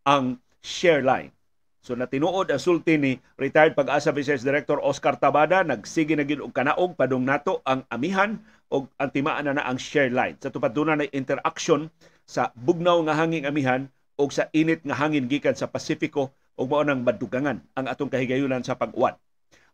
ang 0.06 0.38
share 0.62 1.02
line 1.02 1.34
So 1.80 1.96
natinuod 1.96 2.52
ang 2.52 2.60
sulti 2.60 3.00
ni 3.00 3.16
retired 3.40 3.72
pag-asa 3.72 4.12
Vice 4.12 4.44
Director 4.44 4.76
Oscar 4.84 5.16
Tabada 5.16 5.64
nagsige 5.64 6.12
na 6.12 6.28
gid 6.28 6.44
og 6.44 6.52
kanaog 6.52 6.92
padung 6.92 7.24
nato 7.24 7.64
ang 7.64 7.88
amihan 7.88 8.36
og 8.68 8.92
ang 9.00 9.08
timaan 9.08 9.48
na, 9.48 9.56
na 9.56 9.64
ang 9.64 9.80
share 9.80 10.12
line. 10.12 10.36
Sa 10.44 10.52
tupad 10.52 10.76
na 10.76 11.08
interaction 11.16 11.88
sa 12.28 12.52
bugnaw 12.52 13.00
nga 13.08 13.16
hangin 13.16 13.48
amihan 13.48 13.88
o 14.20 14.28
sa 14.28 14.52
init 14.52 14.84
nga 14.84 14.92
hangin 14.92 15.24
gikan 15.24 15.56
sa 15.56 15.72
Pasifiko 15.72 16.28
o 16.60 16.60
ug 16.60 16.68
mao 16.68 16.84
nang 16.84 17.00
madugangan 17.00 17.64
ang 17.72 17.86
atong 17.88 18.12
kahigayunan 18.12 18.60
sa 18.60 18.76
pag-uwan. 18.76 19.16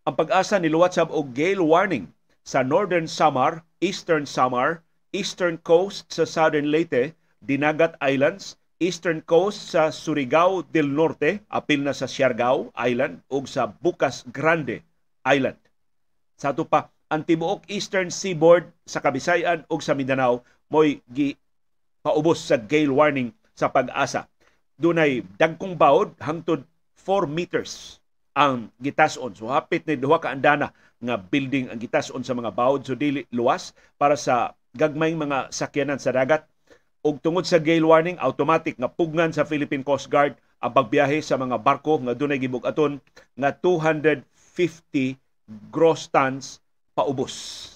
Ang 0.06 0.14
pag-asa 0.14 0.62
ni 0.62 0.70
Luwatsab 0.70 1.10
og 1.10 1.34
gale 1.34 1.58
warning 1.58 2.06
sa 2.46 2.62
Northern 2.62 3.10
Samar, 3.10 3.66
Eastern 3.82 4.22
Samar, 4.22 4.86
Eastern 5.10 5.58
Coast 5.58 6.06
sa 6.14 6.22
Southern 6.22 6.70
Leyte, 6.70 7.18
Dinagat 7.42 7.98
Islands, 7.98 8.54
Eastern 8.76 9.24
Coast 9.24 9.72
sa 9.72 9.88
Surigao 9.88 10.60
del 10.68 10.92
Norte, 10.92 11.40
apil 11.48 11.80
na 11.80 11.96
sa 11.96 12.04
Siargao 12.04 12.68
Island 12.76 13.24
ug 13.32 13.48
sa 13.48 13.72
Bukas 13.72 14.28
Grande 14.28 14.84
Island. 15.24 15.56
Sa 16.36 16.52
ato 16.52 16.68
pa, 16.68 16.92
ang 17.08 17.24
tibuok 17.24 17.64
Eastern 17.72 18.12
Seaboard 18.12 18.68
sa 18.84 19.00
Kabisayan 19.00 19.64
ug 19.72 19.80
sa 19.80 19.96
Mindanao 19.96 20.44
mo'y 20.68 21.00
gi 21.08 21.32
paubos 22.04 22.44
sa 22.44 22.60
gale 22.60 22.92
warning 22.92 23.32
sa 23.56 23.72
pag-asa. 23.72 24.28
Dunay 24.76 25.24
dagkong 25.40 25.80
bawod 25.80 26.12
hangtod 26.20 26.60
4 27.00 27.24
meters 27.24 27.96
ang 28.36 28.68
gitason. 28.76 29.32
So 29.32 29.48
hapit 29.48 29.88
ni 29.88 29.96
duha 29.96 30.20
ka 30.20 30.28
andana 30.28 30.76
nga 31.00 31.16
building 31.16 31.72
ang 31.72 31.80
gitason 31.80 32.20
sa 32.20 32.36
mga 32.36 32.52
bawod 32.52 32.84
so 32.84 32.92
dili 32.92 33.24
luwas 33.32 33.72
para 33.96 34.20
sa 34.20 34.52
gagmayng 34.76 35.16
mga 35.16 35.48
sakyanan 35.48 35.96
sa 35.96 36.12
dagat 36.12 36.44
ug 37.06 37.22
tungod 37.22 37.46
sa 37.46 37.62
gale 37.62 37.86
warning 37.86 38.18
automatic 38.18 38.74
nga 38.74 38.90
pugnan 38.90 39.30
sa 39.30 39.46
Philippine 39.46 39.86
Coast 39.86 40.10
Guard 40.10 40.34
ang 40.58 40.74
pagbiyahe 40.74 41.22
sa 41.22 41.38
mga 41.38 41.62
barko 41.62 42.02
nga 42.02 42.18
dunay 42.18 42.42
gibug-aton 42.42 42.98
nga 43.38 43.54
250 43.54 45.14
gross 45.70 46.10
tons 46.10 46.58
paubos. 46.98 47.70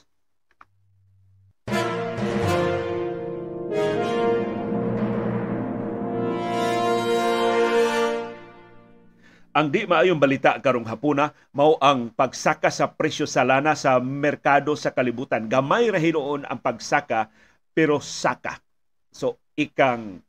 Ang 9.50 9.66
di 9.70 9.82
maayong 9.82 10.18
balita 10.18 10.54
karong 10.62 10.86
hapuna 10.86 11.34
mao 11.50 11.74
ang 11.82 12.10
pagsaka 12.14 12.70
sa 12.70 12.86
presyo 12.90 13.26
sa 13.26 13.42
lana 13.42 13.74
sa 13.74 13.98
merkado 13.98 14.74
sa 14.78 14.94
kalibutan. 14.94 15.50
Gamay 15.50 15.90
ra 15.90 15.98
hinuon 15.98 16.46
ang 16.46 16.58
pagsaka 16.58 17.30
pero 17.74 17.98
saka. 17.98 18.69
So 19.10 19.38
ikang 19.58 20.22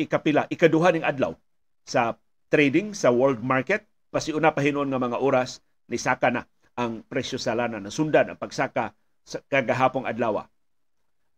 ikapila, 0.00 0.46
ikaduha 0.48 0.94
ning 0.94 1.06
adlaw 1.06 1.36
sa 1.84 2.16
trading 2.50 2.96
sa 2.96 3.12
world 3.14 3.42
market 3.42 3.86
pasiuna 4.10 4.50
pa 4.50 4.60
hinuon 4.60 4.90
nga 4.90 4.98
mga 5.00 5.22
oras 5.22 5.62
ni 5.86 5.96
saka 5.96 6.34
na 6.34 6.42
ang 6.74 7.06
presyo 7.06 7.38
sa 7.38 7.54
lana 7.54 7.78
nasundan 7.78 8.34
ang 8.34 8.38
pagsaka 8.38 8.94
sa 9.22 9.38
kagahapong 9.46 10.06
adlaw. 10.06 10.42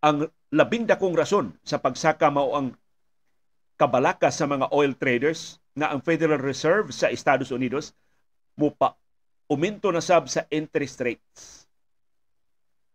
Ang 0.02 0.28
labing 0.50 0.88
dakong 0.88 1.14
rason 1.14 1.52
sa 1.62 1.78
pagsaka 1.78 2.32
mao 2.32 2.56
ang 2.56 2.74
kabalaka 3.76 4.32
sa 4.32 4.48
mga 4.48 4.72
oil 4.72 4.96
traders 4.96 5.60
nga 5.76 5.92
ang 5.92 6.00
Federal 6.04 6.40
Reserve 6.40 6.92
sa 6.92 7.08
Estados 7.12 7.52
Unidos 7.52 7.96
mupa 8.56 8.96
uminto 9.48 9.92
na 9.92 10.00
sab 10.00 10.28
sa 10.32 10.48
interest 10.48 10.96
rates. 11.04 11.61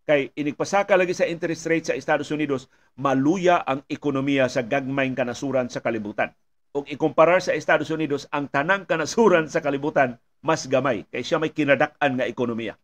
Kay 0.07 0.31
inigpasaka 0.39 0.95
lagi 0.95 1.11
sa 1.11 1.27
interest 1.27 1.67
rate 1.67 1.85
sa 1.91 1.97
Estados 1.99 2.31
Unidos, 2.31 2.71
maluya 2.95 3.59
ang 3.67 3.83
ekonomiya 3.91 4.47
sa 4.47 4.63
gagmayng 4.63 5.19
kanasuran 5.19 5.67
sa 5.67 5.83
kalibutan. 5.83 6.31
Kung 6.71 6.87
ikumparar 6.87 7.43
sa 7.43 7.51
Estados 7.51 7.91
Unidos, 7.91 8.23
ang 8.31 8.47
tanang 8.47 8.87
kanasuran 8.87 9.51
sa 9.51 9.59
kalibutan 9.59 10.15
mas 10.39 10.63
gamay 10.69 11.03
kay 11.11 11.27
siya 11.27 11.43
may 11.43 11.51
kinadak-an 11.51 12.15
nga 12.15 12.29
ekonomiya. 12.29 12.79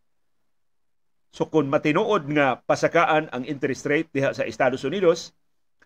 So 1.31 1.47
kung 1.47 1.71
matinuod 1.71 2.27
nga 2.35 2.59
pasakaan 2.59 3.31
ang 3.31 3.47
interest 3.47 3.87
rate 3.87 4.11
diha 4.11 4.35
sa 4.35 4.43
Estados 4.43 4.83
Unidos, 4.83 5.31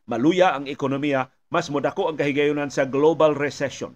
maluya 0.10 0.58
ang 0.58 0.66
ekonomiya, 0.66 1.30
mas 1.54 1.70
modako 1.70 2.10
ang 2.10 2.18
kahigayonan 2.18 2.74
sa 2.74 2.84
global 2.90 3.38
recession. 3.38 3.96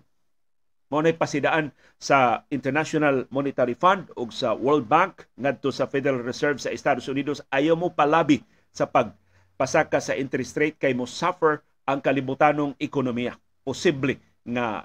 Mao 0.92 1.00
nay 1.00 1.16
pasidaan 1.16 1.72
sa 1.96 2.44
International 2.52 3.24
Monetary 3.32 3.80
Fund 3.80 4.12
ug 4.20 4.36
sa 4.36 4.52
World 4.52 4.92
Bank 4.92 5.24
ngadto 5.40 5.72
sa 5.72 5.88
Federal 5.88 6.20
Reserve 6.20 6.60
sa 6.60 6.76
Estados 6.76 7.08
Unidos 7.08 7.40
ayaw 7.48 7.80
mo 7.80 7.96
palabi 7.96 8.44
sa 8.76 8.92
pagpasaka 8.92 10.04
sa 10.04 10.20
interest 10.20 10.60
rate 10.60 10.76
kay 10.76 10.92
mo 10.92 11.08
suffer 11.08 11.64
ang 11.88 12.04
kalibutanong 12.04 12.76
ekonomiya. 12.76 13.40
Posible 13.64 14.20
nga 14.44 14.84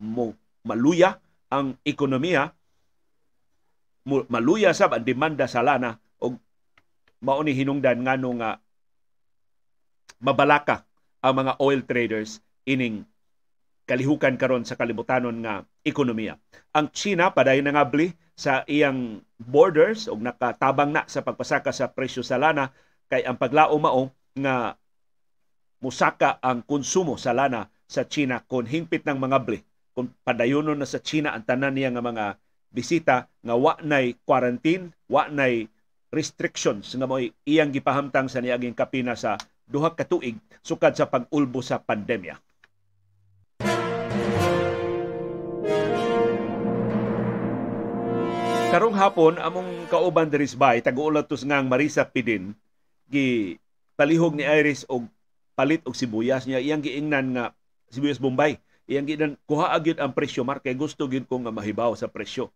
mo 0.00 0.32
maluya 0.64 1.20
ang 1.52 1.76
ekonomiya 1.84 2.48
maluya 4.08 4.72
sab 4.72 4.96
ang 4.96 5.04
demanda 5.04 5.44
sa 5.44 5.60
lana 5.60 6.00
og 6.18 6.40
mao 7.22 7.44
ni 7.44 7.52
hinungdan 7.54 8.02
ngano 8.02 8.30
nga 8.40 8.50
mabalaka 10.18 10.88
ang 11.22 11.44
mga 11.44 11.52
oil 11.60 11.80
traders 11.84 12.40
ining 12.66 13.04
kalihukan 13.92 14.40
karon 14.40 14.64
sa 14.64 14.80
kalibutanon 14.80 15.44
nga 15.44 15.68
ekonomiya. 15.84 16.40
Ang 16.72 16.88
China 16.96 17.28
paday 17.28 17.60
nangabli 17.60 18.16
sa 18.32 18.64
iyang 18.64 19.20
borders 19.36 20.08
og 20.08 20.24
nakatabang 20.24 20.96
na 20.96 21.04
sa 21.04 21.20
pagpasaka 21.20 21.76
sa 21.76 21.92
presyo 21.92 22.24
sa 22.24 22.40
lana 22.40 22.72
kay 23.12 23.20
ang 23.28 23.36
paglao 23.36 23.76
mao 23.76 24.08
nga 24.32 24.80
musaka 25.84 26.40
ang 26.40 26.64
konsumo 26.64 27.20
sa 27.20 27.36
lana 27.36 27.68
sa 27.84 28.08
China 28.08 28.40
kon 28.40 28.64
hingpit 28.64 29.04
ng 29.04 29.20
mga 29.20 29.38
bli 29.44 29.60
kung 29.92 30.08
padayonon 30.24 30.80
na 30.80 30.88
sa 30.88 31.04
China 31.04 31.36
ang 31.36 31.44
tanan 31.44 31.76
niya 31.76 31.92
nga 31.92 32.00
mga 32.00 32.24
bisita 32.72 33.28
nga 33.44 33.52
wa 33.52 33.76
nay 33.84 34.16
quarantine, 34.24 34.96
wa 35.12 35.28
nay 35.28 35.68
restrictions 36.08 36.96
nga 36.96 37.04
mo 37.04 37.20
iyang 37.44 37.68
gipahamtang 37.68 38.32
sa 38.32 38.40
niaging 38.40 38.72
kapina 38.72 39.12
sa 39.12 39.36
duha 39.68 39.92
ka 39.92 40.08
tuig 40.08 40.40
sukad 40.64 40.96
sa 40.96 41.12
pag-ulbo 41.12 41.60
sa 41.60 41.76
pandemya. 41.76 42.40
Karong 48.72 48.96
hapon 48.96 49.36
among 49.36 49.84
kauban 49.92 50.32
diri 50.32 50.48
sa 50.48 50.56
bay 50.56 50.80
tag-uulat 50.80 51.28
tos 51.28 51.44
ngang 51.44 51.68
Marisa 51.68 52.08
Pidin 52.08 52.56
gi 53.12 53.60
palihog 54.00 54.32
ni 54.32 54.48
Iris 54.48 54.88
og 54.88 55.04
palit 55.52 55.84
og 55.84 55.92
sibuyas 55.92 56.48
niya 56.48 56.56
iyang 56.56 56.80
giingnan 56.80 57.36
nga 57.36 57.44
sibuyas 57.92 58.16
Bombay. 58.16 58.56
Iyang 58.88 59.04
gidan 59.04 59.32
kuha 59.44 59.76
agyud 59.76 60.00
ang 60.00 60.16
presyo 60.16 60.40
mar 60.40 60.64
kay 60.64 60.72
gusto 60.72 61.04
gyud 61.04 61.28
ko 61.28 61.36
nga 61.44 61.52
mahibaw 61.52 61.92
sa 61.92 62.08
presyo. 62.08 62.48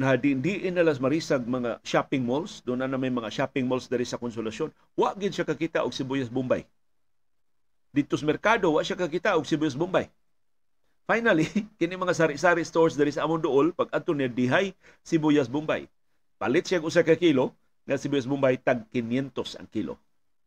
Na 0.00 0.16
di, 0.16 0.32
di 0.32 0.64
inalas 0.64 1.04
marisag 1.04 1.44
mga 1.44 1.84
shopping 1.84 2.24
malls, 2.24 2.64
doon 2.64 2.80
na 2.80 2.96
may 2.96 3.12
mga 3.12 3.28
shopping 3.28 3.68
malls 3.68 3.92
diri 3.92 4.08
sa 4.08 4.16
konsolasyon. 4.16 4.72
Wa 4.96 5.12
gid 5.20 5.36
siya 5.36 5.44
kakita 5.44 5.84
og 5.84 5.92
sibuyas 5.92 6.32
Bombay. 6.32 6.64
Dito 7.92 8.16
sa 8.16 8.24
merkado 8.24 8.72
wa 8.72 8.80
siya 8.80 8.96
kakita 8.96 9.36
og 9.36 9.44
sibuyas 9.44 9.76
Bombay 9.76 10.08
Finally, 11.06 11.46
kini 11.78 11.94
mga 11.94 12.18
sari-sari 12.18 12.66
stores 12.66 12.98
diri 12.98 13.14
sa 13.14 13.22
among 13.22 13.46
duol 13.46 13.70
pag 13.70 13.86
adto 13.94 14.10
ni 14.10 14.26
dihay 14.26 14.74
sibuyas 15.06 15.46
Bombay. 15.46 15.86
Palit 16.34 16.66
siya 16.66 16.82
usa 16.82 17.06
ka 17.06 17.14
kilo 17.14 17.54
nga 17.86 17.94
sibuyas 17.94 18.26
Bombay 18.26 18.58
tag 18.58 18.82
500 18.90 19.62
ang 19.62 19.70
kilo 19.70 19.94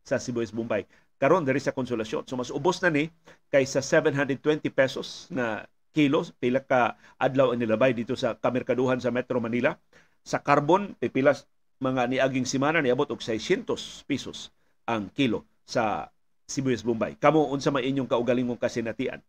sa 0.04 0.20
sibuyas 0.20 0.52
Bombay. 0.52 0.84
Karon 1.16 1.48
diri 1.48 1.64
sa 1.64 1.72
konsolasyon. 1.72 2.28
So 2.28 2.36
mas 2.36 2.52
ubos 2.52 2.84
na 2.84 2.92
ni 2.92 3.08
kaysa 3.48 3.80
720 3.80 4.68
pesos 4.68 5.32
na 5.32 5.64
kilo 5.96 6.28
pila 6.36 6.60
ka 6.60 6.92
adlaw 7.16 7.56
ang 7.56 7.60
nilabay 7.64 7.96
dito 7.96 8.12
sa 8.12 8.36
kamerkaduhan 8.36 9.00
sa 9.00 9.08
Metro 9.08 9.40
Manila. 9.40 9.80
Sa 10.28 10.44
carbon 10.44 10.92
pipilas 11.00 11.48
mga 11.80 12.04
niaging 12.04 12.44
semana 12.44 12.84
niabot 12.84 13.08
og 13.08 13.24
600 13.24 14.04
pesos 14.04 14.52
ang 14.84 15.08
kilo 15.08 15.48
sa 15.64 16.12
sibuyas 16.44 16.84
Bombay. 16.84 17.16
Kamo 17.16 17.48
unsa 17.48 17.72
may 17.72 17.88
inyong 17.88 18.12
kaugalingong 18.12 18.60
kasinatian? 18.60 19.24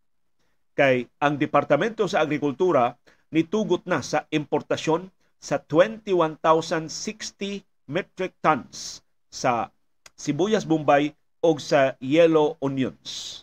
Kay 0.72 1.04
ang 1.20 1.36
Departamento 1.36 2.08
sa 2.08 2.24
Agrikultura 2.24 2.96
nitugot 3.32 3.88
na 3.88 4.04
sa 4.04 4.28
importasyon 4.28 5.08
sa 5.42 5.58
21,060 5.58 7.66
metric 7.90 8.32
tons 8.38 9.02
sa 9.32 9.72
sibuyas 10.14 10.68
Bombay 10.68 11.16
o 11.42 11.58
sa 11.58 11.98
yellow 11.98 12.54
onions. 12.62 13.42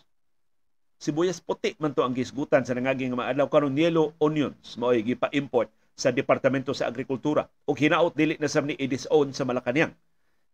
Sibuyas 1.00 1.40
puti 1.40 1.76
man 1.80 1.92
to 1.92 2.04
ang 2.04 2.16
gisgutan 2.16 2.64
sa 2.64 2.74
nangaging 2.76 3.12
mga 3.12 3.36
adlaw 3.36 3.48
karon 3.52 3.76
yellow 3.76 4.16
onions 4.20 4.76
mao 4.80 4.96
gipa-import 4.96 5.68
sa 5.92 6.12
Departamento 6.12 6.72
sa 6.72 6.88
Agrikultura. 6.88 7.48
Ug 7.68 7.76
hinaot 7.76 8.16
dili 8.16 8.40
na 8.40 8.48
sa 8.48 8.64
ni 8.64 8.76
i-disown 8.76 9.36
sa 9.36 9.44
Malacañang 9.44 9.92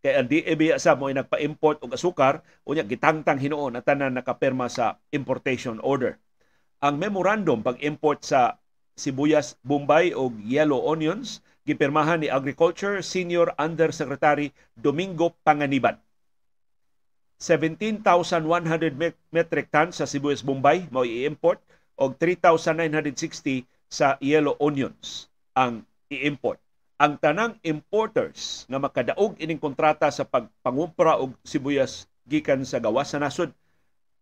kay 0.03 0.19
ang 0.19 0.29
DEB 0.29 0.77
sa 0.77 0.95
mo 0.95 1.09
nagpa-import 1.09 1.83
og 1.83 1.97
asukar 1.97 2.45
unya 2.69 2.85
gitangtang 2.85 3.41
hinuon 3.41 3.75
na 3.75 3.83
tanan 3.83 4.15
nakapirma 4.15 4.69
sa 4.69 5.01
importation 5.11 5.81
order 5.81 6.21
ang 6.81 7.01
memorandum 7.01 7.65
pag-import 7.65 8.21
sa 8.21 8.61
sibuyas 8.97 9.57
Bombay 9.65 10.13
o 10.13 10.33
yellow 10.45 10.85
onions 10.89 11.41
gipirmahan 11.69 12.23
ni 12.23 12.29
Agriculture 12.31 13.01
Senior 13.03 13.53
Undersecretary 13.59 14.53
Domingo 14.77 15.35
Panganiban. 15.43 15.99
17,100 17.37 18.97
metric 19.29 19.69
tons 19.69 20.01
sa 20.01 20.09
sibuyas 20.09 20.41
Bombay 20.41 20.89
mao 20.89 21.05
i-import 21.05 21.61
og 22.01 22.17
3,960 22.17 23.69
sa 23.93 24.17
yellow 24.25 24.57
onions 24.57 25.29
ang 25.53 25.85
i-import. 26.09 26.61
Ang 26.97 27.21
tanang 27.21 27.61
importers 27.61 28.65
nga 28.73 28.81
makadaog 28.81 29.37
ining 29.37 29.61
kontrata 29.61 30.09
sa 30.09 30.25
pagpangumpra 30.25 31.21
og 31.21 31.37
sibuyas 31.45 32.09
gikan 32.25 32.65
sa 32.65 32.81
gawas 32.81 33.13
sa 33.13 33.21
nasod 33.21 33.53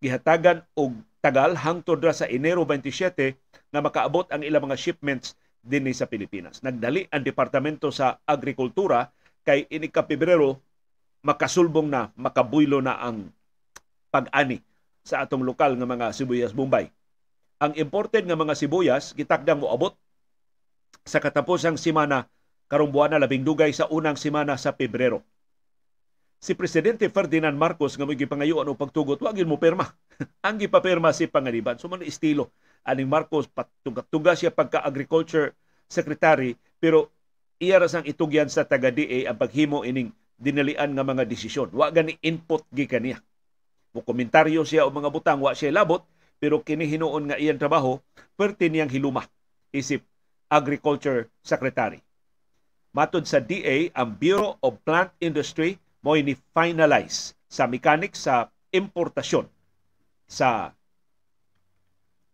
gihatagan 0.05 0.61
og 0.77 1.01
tagal 1.25 1.57
hangtod 1.57 2.05
ra 2.05 2.13
sa 2.13 2.29
Enero 2.29 2.69
27 2.69 3.33
nga 3.73 3.81
makaabot 3.81 4.29
ang 4.29 4.45
ilang 4.45 4.69
mga 4.69 4.77
shipments 4.77 5.33
dinhi 5.65 5.97
sa 5.97 6.05
Pilipinas. 6.05 6.61
Nagdali 6.61 7.09
ang 7.09 7.25
Departamento 7.25 7.89
sa 7.89 8.21
Agrikultura 8.29 9.09
kay 9.49 9.65
ini 9.73 9.89
ka 9.89 10.05
Pebrero 10.05 10.61
makasulbong 11.25 11.89
na, 11.89 12.13
makabuylo 12.21 12.85
na 12.85 13.01
ang 13.01 13.33
pag-ani 14.13 14.61
sa 15.01 15.25
atong 15.25 15.41
lokal 15.41 15.73
nga 15.81 15.89
mga 15.89 16.13
sibuyas 16.13 16.53
Bombay. 16.53 16.93
Ang 17.65 17.73
imported 17.81 18.29
nga 18.29 18.37
mga 18.37 18.53
sibuyas 18.53 19.17
gitakdang 19.17 19.65
moabot 19.65 19.97
sa 21.09 21.17
katapusang 21.17 21.81
simana 21.81 22.29
karong 22.69 22.93
buwan 22.93 23.17
na 23.17 23.21
labing 23.25 23.45
dugay 23.45 23.73
sa 23.73 23.89
unang 23.89 24.21
simana 24.21 24.61
sa 24.61 24.77
Pebrero. 24.77 25.25
Si 26.45 26.53
Presidente 26.53 27.09
Ferdinand 27.09 27.57
Marcos 27.57 27.97
nga 27.97 28.05
mo 28.05 28.13
gipangayuan 28.13 28.69
og 28.69 28.77
pagtugot 28.77 29.17
wa 29.17 29.33
gyud 29.33 29.49
mo 29.49 29.57
perma. 29.57 29.89
ang 30.45 30.61
gipapirma 30.61 31.09
si 31.17 31.25
Panganiban 31.25 31.81
so 31.81 31.89
man 31.89 32.05
estilo 32.05 32.53
aning 32.85 33.09
Marcos 33.09 33.49
patuga 33.49 34.37
siya 34.37 34.53
pagka 34.53 34.85
agriculture 34.85 35.57
secretary 35.89 36.53
pero 36.77 37.09
iya 37.57 37.81
ra 37.81 37.89
sang 37.89 38.05
itugyan 38.05 38.53
sa 38.53 38.69
taga 38.69 38.93
DA 38.93 39.25
ang 39.25 39.41
paghimo 39.41 39.89
ining 39.89 40.13
dinalian 40.37 40.93
nga 40.93 41.01
mga 41.01 41.25
desisyon. 41.25 41.73
Wa 41.73 41.89
gani 41.89 42.21
input 42.21 42.69
gi 42.77 42.85
kaniya. 42.85 43.25
Mo 43.97 44.05
komentaryo 44.05 44.69
siya 44.69 44.85
o 44.85 44.93
mga 44.93 45.09
butang 45.09 45.41
wa 45.41 45.57
siya 45.57 45.73
labot 45.73 46.05
pero 46.37 46.61
kini 46.61 46.85
hinuon 46.85 47.33
nga 47.33 47.41
iyang 47.41 47.57
trabaho 47.57 48.05
perti 48.37 48.69
niyang 48.69 48.93
hiluma 48.93 49.25
isip 49.73 50.05
Agriculture 50.53 51.33
Secretary. 51.41 52.05
Matod 52.93 53.25
sa 53.25 53.41
DA, 53.41 53.89
ang 53.97 54.13
Bureau 54.13 54.61
of 54.61 54.77
Plant 54.85 55.09
Industry 55.25 55.81
mo 56.05 56.13
ni 56.21 56.37
finalize 56.53 57.33
sa 57.49 57.65
mechanics 57.65 58.29
sa 58.29 58.53
importasyon 58.77 59.49
sa 60.29 60.77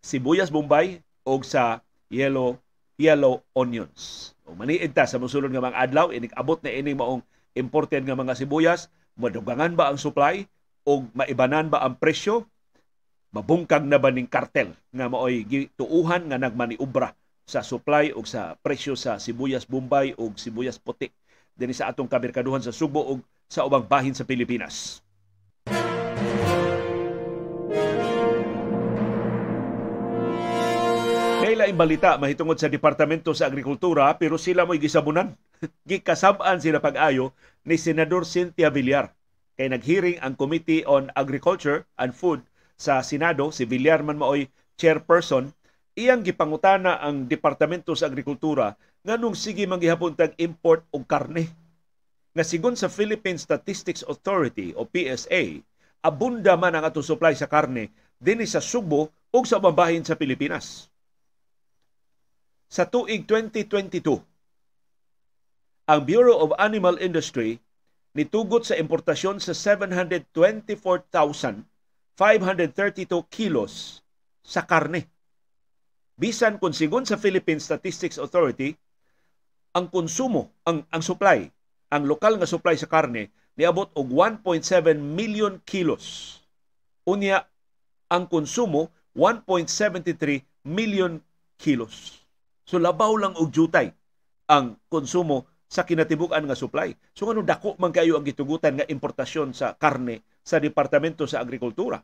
sibuyas 0.03 0.51
Bombay 0.51 0.99
o 1.23 1.39
sa 1.47 1.79
yellow 2.11 2.59
yellow 2.99 3.47
onions. 3.55 4.35
O 4.43 4.59
maniid 4.59 4.91
ta 4.91 5.07
sa 5.07 5.23
musulod 5.23 5.55
nga 5.55 5.63
mga 5.63 5.79
adlaw 5.87 6.11
inig 6.11 6.35
abot 6.35 6.59
na 6.61 6.75
ining 6.75 6.99
maong 6.99 7.23
imported 7.55 8.03
nga 8.03 8.19
mga 8.19 8.35
sibuyas, 8.35 8.91
madugangan 9.15 9.79
ba 9.79 9.89
ang 9.89 9.97
supply 10.03 10.45
o 10.83 11.07
maibanan 11.15 11.71
ba 11.71 11.87
ang 11.87 11.95
presyo? 11.95 12.51
Mabungkag 13.31 13.87
na 13.87 14.03
ba 14.03 14.11
ning 14.11 14.27
kartel 14.27 14.75
nga 14.91 15.07
maoy 15.07 15.47
gituuhan 15.47 16.27
nga 16.27 16.43
nagmaniubra 16.43 17.15
sa 17.47 17.63
supply 17.63 18.11
o 18.11 18.27
sa 18.27 18.59
presyo 18.59 18.99
sa 18.99 19.23
sibuyas 19.23 19.63
Bombay 19.63 20.19
o 20.19 20.35
sibuyas 20.35 20.83
puti 20.83 21.15
dinhi 21.55 21.77
sa 21.77 21.95
atong 21.95 22.11
kamerkaduhan 22.11 22.63
sa 22.63 22.75
Subo 22.75 23.07
o 23.07 23.13
sa 23.51 23.67
ubang 23.67 23.83
bahin 23.83 24.15
sa 24.15 24.23
Pilipinas. 24.23 25.03
Naila 31.51 31.67
balita 31.75 32.15
mahitungod 32.15 32.63
sa 32.63 32.71
Departamento 32.71 33.35
sa 33.35 33.51
Agrikultura 33.51 34.07
pero 34.15 34.39
sila 34.39 34.63
mo'y 34.63 34.79
gisabunan. 34.79 35.35
Gikasab-an 35.91 36.63
sila 36.63 36.79
pag-ayo 36.79 37.35
ni 37.67 37.75
Senador 37.75 38.23
Cynthia 38.23 38.71
Villar. 38.71 39.11
Kay 39.59 39.75
naghearing 39.75 40.23
ang 40.23 40.39
Committee 40.39 40.87
on 40.87 41.11
Agriculture 41.19 41.91
and 41.99 42.15
Food 42.15 42.47
sa 42.79 43.03
Senado, 43.03 43.51
si 43.51 43.67
Villar 43.67 44.01
man 44.01 44.17
maoy 44.17 44.49
chairperson, 44.79 45.53
iyang 45.99 46.23
gipangutana 46.25 47.03
ang 47.03 47.27
Departamento 47.27 47.93
sa 47.93 48.07
Agrikultura 48.07 48.79
nganong 49.05 49.37
sige 49.37 49.67
manggihapon 49.67 50.15
tag 50.17 50.39
import 50.39 50.87
og 50.95 51.05
karne. 51.05 51.51
Nga 52.37 52.45
sigon 52.47 52.79
sa 52.79 52.87
Philippine 52.87 53.39
Statistics 53.39 54.07
Authority 54.07 54.71
o 54.79 54.87
PSA, 54.87 55.63
abunda 56.05 56.55
man 56.55 56.79
ang 56.79 56.87
ato 56.87 57.03
supply 57.03 57.35
sa 57.35 57.51
karne 57.51 57.91
dinhi 58.21 58.47
sa 58.47 58.63
Subo 58.63 59.11
ug 59.33 59.43
sa 59.45 59.59
babahin 59.59 60.07
sa 60.07 60.15
Pilipinas 60.15 60.91
sa 62.71 62.87
tuig 62.87 63.27
2022, 63.27 64.23
ang 65.91 66.01
Bureau 66.07 66.39
of 66.39 66.55
Animal 66.55 67.03
Industry 67.03 67.59
nitugot 68.15 68.63
sa 68.63 68.79
importasyon 68.79 69.43
sa 69.43 69.51
724,532 70.31 71.67
kilos 73.27 74.07
sa 74.47 74.63
karne. 74.63 75.11
Bisan 76.15 76.63
kung 76.63 76.71
sigon 76.71 77.03
sa 77.03 77.19
Philippine 77.19 77.59
Statistics 77.59 78.23
Authority, 78.23 78.71
ang 79.75 79.91
konsumo, 79.91 80.55
ang, 80.63 80.87
ang 80.95 81.03
supply, 81.03 81.51
ang 81.91 82.07
lokal 82.07 82.39
nga 82.39 82.47
supply 82.47 82.79
sa 82.79 82.87
karne 82.87 83.35
niabot 83.59 83.91
og 83.93 84.09
1.7 84.09 84.97
million 84.97 85.61
kilos. 85.69 86.39
Unya 87.05 87.45
ang 88.09 88.25
konsumo 88.31 88.89
1.73 89.13 90.41
million 90.65 91.21
kilos. 91.61 92.25
So 92.65 92.79
labaw 92.79 93.13
lang 93.19 93.35
og 93.37 93.51
jutay 93.51 93.91
ang 94.49 94.79
konsumo 94.89 95.51
sa 95.71 95.87
kinatibuk-an 95.87 96.47
nga 96.49 96.59
supply. 96.59 96.95
So 97.15 97.31
ano 97.31 97.45
dako 97.45 97.77
man 97.79 97.95
kayo 97.95 98.19
ang 98.19 98.27
gitugutan 98.27 98.81
nga 98.81 98.89
importasyon 98.89 99.55
sa 99.55 99.75
karne 99.77 100.23
sa 100.43 100.59
Departamento 100.59 101.29
sa 101.29 101.45
Agrikultura. 101.45 102.03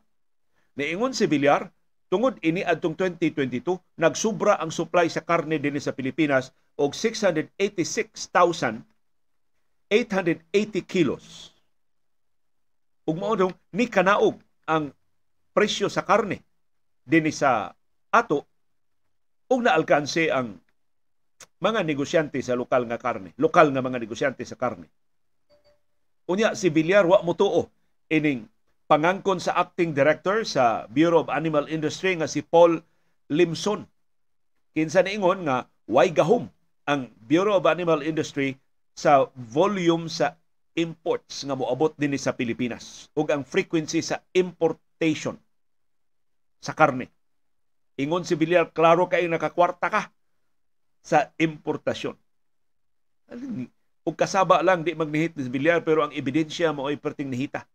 Niingon 0.77 1.17
si 1.17 1.25
Villar, 1.25 1.73
tungod 2.07 2.37
ini 2.45 2.61
adtong 2.61 2.93
2022, 2.95 3.97
nagsubra 3.97 4.61
ang 4.61 4.69
supply 4.69 5.09
sa 5.09 5.25
karne 5.25 5.57
dinhi 5.57 5.81
sa 5.81 5.91
Pilipinas 5.91 6.53
og 6.77 6.93
686,880 9.87 10.83
kilos. 10.83 11.55
Ug 13.07 13.15
mao 13.15 13.35
ni 13.71 13.87
kanaog 13.87 14.35
ang 14.67 14.91
presyo 15.55 15.87
sa 15.87 16.03
karne 16.03 16.43
dinhi 17.07 17.31
sa 17.31 17.71
ato 18.11 18.43
ug 19.47 19.63
naalkanse 19.63 20.27
ang 20.27 20.59
mga 21.63 21.87
negosyante 21.87 22.37
sa 22.43 22.59
lokal 22.59 22.83
nga 22.85 22.99
karne, 22.99 23.31
lokal 23.39 23.71
nga 23.71 23.79
mga 23.79 23.97
negosyante 24.03 24.43
sa 24.43 24.59
karne. 24.59 24.91
Unya 26.27 26.51
si 26.53 26.67
Villar 26.67 27.07
wa 27.07 27.23
mutuo 27.23 27.71
ining 28.11 28.45
pangangkon 28.91 29.39
sa 29.39 29.55
acting 29.55 29.95
director 29.95 30.43
sa 30.43 30.83
Bureau 30.91 31.23
of 31.23 31.31
Animal 31.31 31.71
Industry 31.71 32.19
nga 32.19 32.27
si 32.27 32.43
Paul 32.43 32.83
Limson. 33.31 33.87
Kinsa 34.75 35.01
niingon 35.01 35.47
nga 35.47 35.71
way 35.87 36.11
gahom 36.11 36.51
ang 36.83 37.07
Bureau 37.23 37.55
of 37.55 37.65
Animal 37.65 38.03
Industry 38.03 38.59
sa 38.97 39.29
volume 39.37 40.09
sa 40.09 40.33
imports 40.73 41.45
nga 41.45 41.53
moabot 41.53 41.93
dinhi 41.93 42.17
sa 42.17 42.33
Pilipinas 42.33 43.13
ug 43.13 43.29
ang 43.29 43.45
frequency 43.45 44.01
sa 44.01 44.25
importation 44.33 45.37
sa 46.57 46.73
karne. 46.73 47.13
Ingon 48.01 48.25
si 48.25 48.33
Villar, 48.33 48.73
klaro 48.73 49.05
kay 49.05 49.29
nakakwarta 49.29 49.89
ka 49.89 50.01
sa 51.05 51.29
importasyon. 51.37 52.17
O 54.01 54.13
kasaba 54.17 54.65
lang 54.65 54.81
di 54.81 54.97
magnihit 54.97 55.37
ni 55.37 55.45
Villar 55.45 55.85
pero 55.85 56.05
ang 56.05 56.13
ebidensya 56.13 56.73
mo 56.73 56.89
ay 56.89 56.97
perting 56.97 57.29
nihita. 57.29 57.69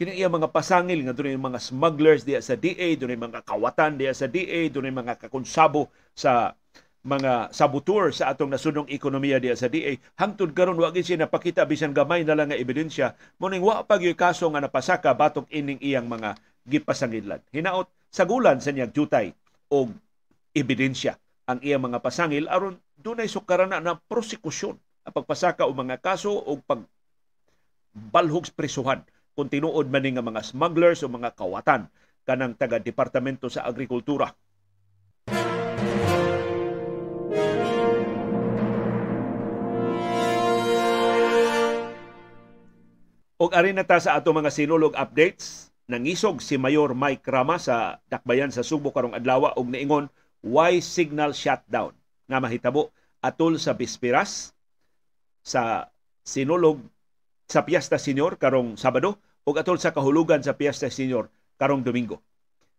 Kini 0.00 0.16
iya 0.16 0.32
mga 0.32 0.48
pasangil 0.48 1.04
nga 1.04 1.12
dunay 1.12 1.36
mga 1.36 1.60
smugglers 1.60 2.24
diya 2.24 2.40
sa 2.40 2.56
DA, 2.56 2.96
dunay 2.96 3.20
mga 3.20 3.44
kawatan 3.44 4.00
diya 4.00 4.16
sa 4.16 4.24
DA, 4.24 4.72
dunay 4.72 4.88
mga 4.88 5.20
kakonsabo 5.20 5.92
sa 6.16 6.56
mga 7.00 7.48
saboteur 7.48 8.12
sa 8.12 8.28
atong 8.28 8.52
nasunong 8.52 8.88
ekonomiya 8.92 9.40
diya 9.40 9.56
sa 9.56 9.72
DA 9.72 9.96
hangtod 10.20 10.52
karon 10.52 10.76
wa 10.76 10.92
gid 10.92 11.08
siya 11.08 11.24
napakita 11.24 11.64
bisan 11.64 11.96
gamay 11.96 12.28
na 12.28 12.36
lang 12.36 12.52
nga 12.52 12.60
ebidensya 12.60 13.16
mo 13.40 13.48
ning 13.48 13.64
wa 13.64 13.80
pa 13.88 13.96
gyud 13.96 14.20
kaso 14.20 14.44
nga 14.52 14.60
napasaka 14.60 15.16
batok 15.16 15.48
ining 15.48 15.80
iyang 15.80 16.04
mga 16.04 16.36
gipasangilad. 16.68 17.40
Hinaot 17.56 17.88
sagulan 18.12 18.60
sa 18.60 18.76
niyang 18.76 18.92
jutay 18.92 19.32
og 19.72 19.96
ebidensya 20.52 21.16
ang 21.48 21.64
iyang 21.64 21.88
mga 21.88 22.04
pasangil 22.04 22.44
aron 22.52 22.76
dunay 23.00 23.32
sukarana 23.32 23.80
na 23.80 23.96
prosekusyon 23.96 24.76
ang 25.08 25.12
pagpasaka 25.16 25.64
og 25.64 25.72
mga 25.72 26.04
kaso 26.04 26.36
o 26.36 26.60
pag 26.60 26.84
balhog 27.96 28.44
presuhan 28.52 29.00
kung 29.32 29.48
tinuod 29.48 29.88
man 29.88 30.04
nga 30.04 30.20
mga 30.20 30.42
smugglers 30.44 31.00
o 31.00 31.08
mga 31.08 31.32
kawatan 31.32 31.88
kanang 32.28 32.52
taga 32.54 32.76
Departamento 32.76 33.48
sa 33.48 33.64
Agrikultura. 33.64 34.28
Og 43.40 43.56
ari 43.56 43.72
na 43.72 43.88
ta 43.88 43.96
sa 43.96 44.20
ato 44.20 44.36
mga 44.36 44.52
sinulog 44.52 44.92
updates 44.92 45.72
Nangisog 45.90 46.38
si 46.38 46.54
Mayor 46.54 46.94
Mike 46.94 47.26
Rama 47.26 47.58
sa 47.58 47.98
Dakbayan 48.06 48.54
sa 48.54 48.62
Subo 48.62 48.94
karong 48.94 49.16
adlaw 49.16 49.50
og 49.58 49.66
niingon 49.66 50.06
why 50.44 50.78
signal 50.78 51.34
shutdown 51.34 51.90
nga 52.30 52.38
mahitabo 52.38 52.94
atol 53.18 53.58
sa 53.58 53.74
Bispiras 53.74 54.54
sa 55.42 55.90
sinulog 56.22 56.78
sa 57.50 57.66
Piesta 57.66 57.98
Senior 57.98 58.38
karong 58.38 58.78
Sabado 58.78 59.18
ug 59.42 59.56
atol 59.58 59.82
sa 59.82 59.90
kahulugan 59.90 60.44
sa 60.44 60.54
Piesta 60.54 60.86
Senior 60.86 61.26
karong 61.58 61.82
Domingo. 61.82 62.22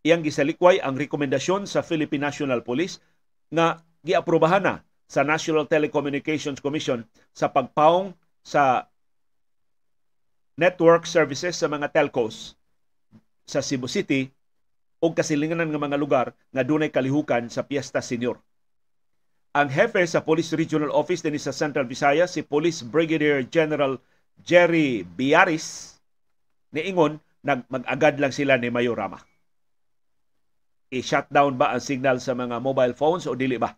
Iyang 0.08 0.24
gisalikway 0.24 0.80
ang 0.80 0.96
rekomendasyon 0.96 1.68
sa 1.68 1.84
Philippine 1.84 2.32
National 2.32 2.64
Police 2.64 3.04
nga 3.52 3.84
giaprobahan 4.08 4.64
na 4.64 4.76
sa 5.10 5.28
National 5.28 5.68
Telecommunications 5.68 6.64
Commission 6.64 7.04
sa 7.36 7.52
pagpaong 7.52 8.16
sa 8.40 8.88
network 10.60 11.08
services 11.08 11.56
sa 11.58 11.68
mga 11.72 11.92
telcos 11.92 12.56
sa 13.48 13.60
Cebu 13.60 13.88
City 13.88 14.32
o 15.02 15.12
kasilinganan 15.12 15.74
nga 15.74 15.82
mga 15.82 15.98
lugar 15.98 16.28
nga 16.54 16.64
dunay 16.64 16.94
kalihukan 16.94 17.50
sa 17.50 17.66
Piesta 17.66 18.00
Senior. 18.00 18.38
Ang 19.52 19.68
hepe 19.68 20.00
sa 20.08 20.24
Police 20.24 20.56
Regional 20.56 20.94
Office 20.96 21.20
din 21.20 21.36
sa 21.36 21.52
Central 21.52 21.84
Visayas, 21.84 22.32
si 22.32 22.46
Police 22.46 22.88
Brigadier 22.88 23.44
General 23.44 24.00
Jerry 24.48 25.04
Biaris, 25.04 26.00
niingon 26.72 27.20
nag 27.44 27.68
mag-agad 27.68 28.16
lang 28.22 28.32
sila 28.32 28.56
ni 28.56 28.72
Mayorama. 28.72 29.20
I-shutdown 30.92 31.60
ba 31.60 31.76
ang 31.76 31.84
signal 31.84 32.24
sa 32.24 32.32
mga 32.32 32.64
mobile 32.64 32.96
phones 32.96 33.28
o 33.28 33.36
dili 33.36 33.60
ba? 33.60 33.76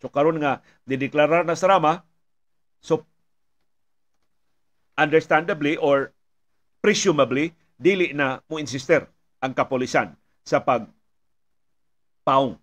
So 0.00 0.08
karon 0.08 0.40
nga 0.40 0.64
dideklarar 0.88 1.44
na 1.44 1.58
sa 1.60 1.76
Rama, 1.76 2.08
so 2.80 3.04
understandably 4.96 5.80
or 5.80 6.12
presumably 6.84 7.54
dili 7.78 8.12
na 8.12 8.42
mo 8.46 8.58
insister 8.60 9.08
ang 9.42 9.56
kapolisan 9.56 10.14
sa 10.46 10.62
pag 10.62 10.86
paung 12.22 12.58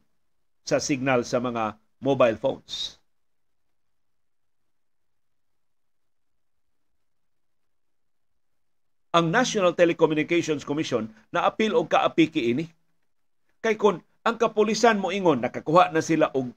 sa 0.63 0.79
signal 0.79 1.27
sa 1.27 1.41
mga 1.43 1.75
mobile 1.99 2.39
phones. 2.39 2.95
Ang 9.09 9.33
National 9.33 9.73
Telecommunications 9.73 10.61
Commission 10.61 11.09
na 11.33 11.49
apil 11.49 11.73
og 11.73 11.89
kaapiki 11.89 12.53
ini. 12.53 12.69
Kay 13.59 13.75
kun 13.75 13.99
ang 14.21 14.37
kapulisan 14.37 15.01
mo 15.01 15.09
ingon 15.09 15.41
nakakuha 15.41 15.89
na 15.89 16.05
sila 16.05 16.29
og 16.37 16.53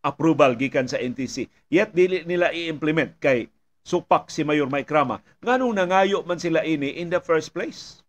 approval 0.00 0.56
gikan 0.56 0.88
sa 0.88 1.00
NTC, 1.00 1.48
yet 1.68 1.92
dili 1.92 2.24
nila 2.24 2.52
i-implement 2.52 3.16
kay 3.20 3.52
supak 3.84 4.32
si 4.32 4.40
Mayor 4.42 4.72
Mike 4.72 4.88
Rama. 4.88 5.20
Nganong 5.44 5.76
nangayo 5.76 6.24
man 6.24 6.40
sila 6.40 6.64
ini 6.64 6.96
in 6.96 7.12
the 7.12 7.20
first 7.20 7.52
place? 7.52 8.00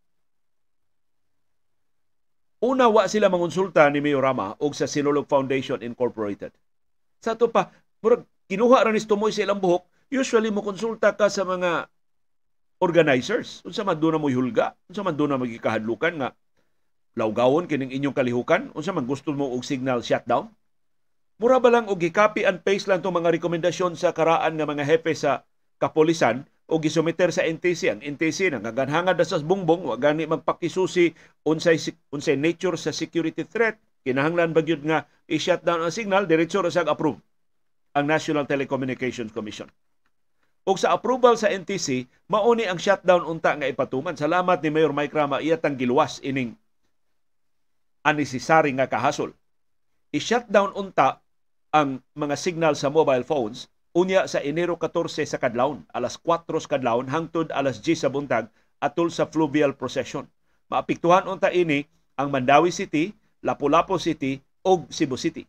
Una 2.63 2.88
wa 2.88 3.05
sila 3.05 3.27
mangonsulta 3.27 3.83
ni 3.91 3.99
Mayor 3.99 4.23
Rama 4.23 4.55
og 4.57 4.71
sa 4.73 4.88
Sinulog 4.88 5.27
Foundation 5.27 5.83
Incorporated. 5.83 6.55
Sa 7.19 7.35
to 7.35 7.51
pa, 7.51 7.69
murag 7.99 8.23
kinuha 8.47 8.88
ra 8.88 8.89
ni 8.95 9.03
tumoy 9.03 9.35
sa 9.35 9.43
ilang 9.43 9.59
buhok, 9.59 9.83
usually 10.07 10.49
mo 10.49 10.63
konsulta 10.63 11.11
ka 11.13 11.27
sa 11.27 11.43
mga 11.43 11.91
organizers. 12.79 13.59
Unsa 13.67 13.83
man 13.83 13.99
do 13.99 14.09
na 14.09 14.17
mo 14.17 14.31
hulga, 14.31 14.73
unsa 14.88 15.03
man 15.03 15.13
do 15.13 15.27
na 15.27 15.38
magikahadlukan 15.38 16.13
nga 16.15 16.29
lawgawon 17.19 17.67
kining 17.67 17.91
inyong 17.91 18.15
kalihukan, 18.15 18.71
unsa 18.71 18.95
man 18.95 19.03
gusto 19.03 19.35
mo 19.35 19.51
og 19.51 19.67
signal 19.67 19.99
shutdown? 19.99 20.49
Mura 21.35 21.59
ba 21.59 21.67
lang 21.67 21.91
og 21.91 21.99
gi-copy 21.99 22.47
and 22.47 22.63
paste 22.63 22.88
lang 22.88 23.03
tong 23.03 23.11
mga 23.11 23.35
rekomendasyon 23.35 23.99
sa 23.99 24.15
karaan 24.15 24.55
nga 24.55 24.63
mga 24.63 24.88
hepe 24.88 25.11
sa 25.11 25.43
kapolisan 25.77 26.47
o 26.65 26.81
gisumiter 26.81 27.29
sa 27.29 27.45
NTC 27.45 27.81
ang 27.93 28.01
NTC 28.01 28.49
na 28.49 28.61
gaganhangad 28.61 29.21
sa 29.21 29.38
bungbong 29.38 29.85
wa 29.85 29.97
gani 30.01 30.25
magpakisusi 30.25 31.13
unsay 31.45 31.77
unsay 32.09 32.35
nature 32.38 32.73
sa 32.77 32.89
security 32.89 33.45
threat. 33.45 33.77
Kinahanglan 34.05 34.53
ba 34.53 34.61
gyud 34.61 34.85
nga 34.85 35.05
i-shutdown 35.25 35.81
ang 35.81 35.93
signal 35.93 36.29
diretso 36.29 36.61
ra 36.61 36.69
sag 36.69 36.89
approve 36.89 37.21
ang 37.97 38.05
National 38.05 38.45
Telecommunications 38.45 39.33
Commission. 39.33 39.69
Ug 40.65 40.81
sa 40.81 40.97
approval 40.97 41.38
sa 41.38 41.53
NTC 41.53 42.09
mauni 42.25 42.65
ang 42.65 42.81
shutdown 42.81 43.21
unta 43.21 43.53
nga 43.53 43.69
ipatuman. 43.69 44.17
Salamat 44.17 44.61
ni 44.65 44.73
Mayor 44.73 44.93
Mike 44.93 45.13
Rama 45.13 45.38
iya 45.41 45.61
tang 45.61 45.77
giluwas 45.77 46.17
ining 46.25 46.57
unnecessary 48.05 48.73
nga 48.73 48.89
kahasol. 48.89 49.33
I-shutdown 50.13 50.73
unta 50.73 51.21
ang 51.69 52.01
mga 52.17 52.33
signal 52.38 52.73
sa 52.73 52.89
mobile 52.89 53.25
phones 53.25 53.69
unya 53.95 54.27
sa 54.27 54.43
Enero 54.43 54.75
14 54.75 55.23
sa 55.23 55.39
kadlawon, 55.39 55.88
alas 55.95 56.19
4 56.19 56.43
sa 56.60 56.69
kadlawon 56.75 57.08
hangtod 57.08 57.47
alas 57.55 57.79
10 57.79 57.95
sa 57.95 58.12
buntag 58.12 58.51
atol 58.84 59.08
sa 59.08 59.31
fluvial 59.31 59.71
procession. 59.71 60.27
Maapektuhan 60.67 61.25
unta 61.31 61.47
ini 61.55 61.88
ang 62.19 62.27
Mandawi 62.27 62.75
City, 62.75 63.15
Lapu-Lapu 63.39 63.95
City 63.95 64.43
ug 64.67 64.91
Cebu 64.91 65.15
City. 65.15 65.47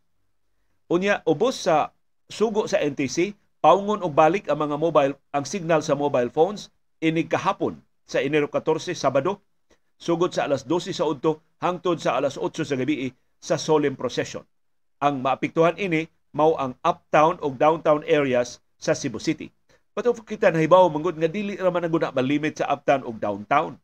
Unya 0.86 1.26
ubos 1.26 1.66
sa 1.66 1.90
sugo 2.30 2.70
sa 2.70 2.78
NTC, 2.78 3.34
paungon 3.58 4.06
og 4.06 4.14
balik 4.14 4.46
ang 4.46 4.62
mga 4.62 4.78
mobile 4.78 5.18
ang 5.34 5.42
signal 5.42 5.82
sa 5.82 5.98
mobile 5.98 6.30
phones 6.30 6.70
ini 7.02 7.26
kahapon 7.26 7.82
sa 8.06 8.22
Enero 8.22 8.46
14 8.46 8.94
Sabado 8.94 9.42
sugod 9.98 10.30
sa 10.30 10.46
alas 10.46 10.62
12 10.62 10.94
sa 10.94 11.08
udto 11.08 11.42
hangtod 11.58 11.98
sa 11.98 12.14
alas 12.14 12.38
8 12.38 12.62
sa 12.62 12.78
gabi 12.78 13.10
sa 13.42 13.58
solemn 13.58 13.98
procession. 13.98 14.46
Ang 15.02 15.20
maapektuhan 15.24 15.74
ini 15.76 16.06
mao 16.36 16.52
ang 16.60 16.76
uptown 16.84 17.40
o 17.40 17.48
downtown 17.48 18.04
areas 18.04 18.60
sa 18.76 18.92
Cebu 18.92 19.16
City. 19.16 19.48
Pato 19.96 20.12
kita 20.12 20.52
nahibaw 20.52 20.92
manggod 20.92 21.16
nga 21.16 21.32
dili 21.32 21.56
ra 21.56 21.72
man 21.72 21.88
guna 21.88 22.12
limit 22.20 22.60
sa 22.60 22.68
uptown 22.68 23.00
o 23.08 23.16
downtown. 23.16 23.80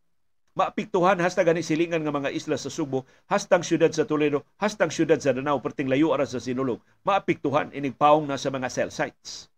Maapiktuhan 0.53 1.17
hasta 1.17 1.41
gani 1.49 1.65
silingan 1.65 2.05
nga 2.05 2.13
mga 2.13 2.29
isla 2.29 2.61
sa 2.61 2.69
Subo, 2.69 3.09
hastang 3.25 3.65
syudad 3.65 3.89
sa 3.89 4.05
Toledo, 4.05 4.45
hastang 4.61 4.93
syudad 4.93 5.17
sa 5.17 5.33
Danao, 5.33 5.65
perting 5.65 5.89
layo 5.89 6.13
ara 6.13 6.29
sa 6.29 6.37
Sinulog. 6.37 6.85
Maapiktuhan 7.09 7.73
inig 7.73 7.97
paong 7.97 8.29
na 8.29 8.37
sa 8.37 8.53
mga 8.53 8.69
cell 8.69 8.93
sites. 8.93 9.49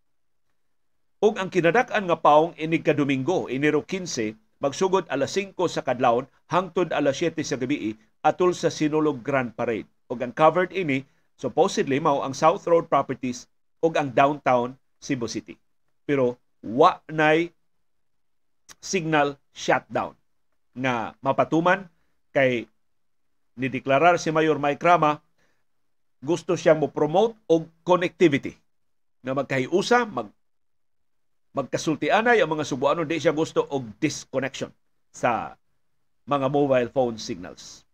Ug 1.18 1.34
ang 1.34 1.50
kinadak-an 1.50 2.06
nga 2.06 2.14
paong 2.14 2.54
inig 2.54 2.86
kadomingo, 2.86 3.50
Enero 3.50 3.82
15, 3.82 4.38
magsugod 4.62 5.10
alas 5.10 5.34
5 5.34 5.58
sa 5.66 5.82
kadlawon 5.82 6.30
hangtod 6.46 6.94
alas 6.94 7.18
7 7.18 7.42
sa 7.42 7.58
gabi 7.58 7.98
atol 8.22 8.54
sa 8.54 8.70
Sinulog 8.70 9.18
Grand 9.26 9.50
Parade. 9.50 9.90
Ug 10.06 10.22
ang 10.22 10.30
covered 10.30 10.70
ini 10.70 11.02
Supposedly, 11.34 11.98
mao 11.98 12.22
ang 12.22 12.32
South 12.32 12.62
Road 12.66 12.86
Properties 12.86 13.50
o 13.82 13.90
ang 13.92 14.10
downtown 14.10 14.78
Cebu 15.02 15.28
City. 15.28 15.58
Pero 16.06 16.40
wa 16.64 16.96
nay 17.12 17.52
signal 18.80 19.36
shutdown 19.52 20.16
na 20.72 21.12
mapatuman 21.20 21.86
kay 22.32 22.66
nideklarar 23.54 24.16
si 24.16 24.32
Mayor 24.32 24.56
Mike 24.56 24.80
Rama 24.80 25.20
gusto 26.24 26.56
siyang 26.56 26.80
mo 26.80 26.88
promote 26.88 27.36
og 27.46 27.68
connectivity 27.84 28.56
na 29.20 29.36
magkahiusa 29.36 30.08
mag 30.08 30.32
magkasultianay 31.54 32.42
ang 32.42 32.50
mga 32.50 32.66
Subuano 32.66 33.06
di 33.06 33.20
siya 33.20 33.30
gusto 33.30 33.62
og 33.70 33.86
disconnection 34.02 34.74
sa 35.14 35.54
mga 36.26 36.50
mobile 36.50 36.90
phone 36.90 37.20
signals. 37.20 37.86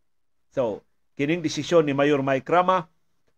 So, 0.54 0.80
kining 1.18 1.44
desisyon 1.44 1.84
ni 1.84 1.92
Mayor 1.92 2.24
Mike 2.24 2.48
Rama 2.48 2.88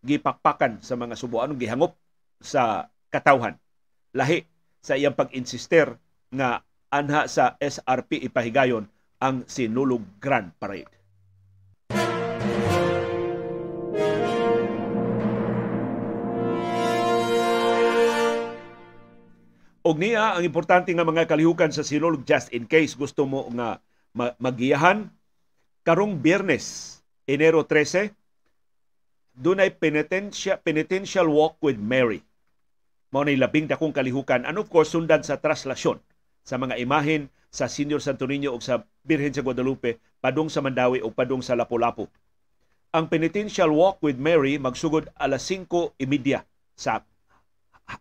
gipakpakan 0.03 0.83
sa 0.83 0.99
mga 0.99 1.15
subuan 1.15 1.55
gihangop 1.55 1.95
sa 2.43 2.91
katawhan 3.07 3.55
lahi 4.11 4.43
sa 4.83 4.99
iyang 4.99 5.15
pag-insister 5.15 5.95
nga 6.27 6.59
anha 6.91 7.25
sa 7.31 7.55
SRP 7.57 8.27
ipahigayon 8.27 8.85
ang 9.23 9.47
Sinulog 9.47 10.03
Grand 10.19 10.51
Parade. 10.59 10.91
Og 19.83 19.99
niya 19.99 20.39
ang 20.39 20.43
importante 20.47 20.91
nga 20.95 21.03
mga 21.03 21.27
kalihukan 21.27 21.71
sa 21.71 21.83
Sinulog 21.83 22.23
just 22.23 22.51
in 22.55 22.67
case 22.67 22.95
gusto 22.95 23.23
mo 23.23 23.47
nga 23.51 23.79
magiyahan 24.39 25.11
karong 25.83 26.19
Biyernes 26.19 26.99
Enero 27.27 27.63
13 27.67 28.11
dunay 29.33 29.73
penitential, 29.73 30.61
penitential 30.61 31.25
walk 31.25 31.57
with 31.59 31.81
Mary. 31.81 32.21
Mao 33.09 33.25
nay 33.25 33.37
labing 33.37 33.69
dakong 33.69 33.93
kalihukan 33.93 34.45
and 34.45 34.57
of 34.57 34.69
course 34.69 34.93
sundan 34.93 35.21
sa 35.25 35.37
traslasyon 35.37 36.01
sa 36.45 36.57
mga 36.57 36.81
imahen 36.81 37.29
sa 37.53 37.69
Senior 37.69 38.01
Santo 38.01 38.25
Niño 38.25 38.53
o 38.53 38.57
sa 38.57 38.85
Birhen 39.05 39.33
sa 39.33 39.45
Guadalupe 39.45 40.01
padung 40.17 40.49
sa 40.49 40.61
Mandawi 40.61 41.01
o 41.01 41.13
padung 41.13 41.41
sa 41.41 41.53
Lapu-Lapu. 41.53 42.09
Ang 42.93 43.09
penitential 43.09 43.73
walk 43.73 44.01
with 44.01 44.17
Mary 44.17 44.57
magsugod 44.57 45.09
alas 45.17 45.45
5:30 45.49 45.97
sa 46.77 47.05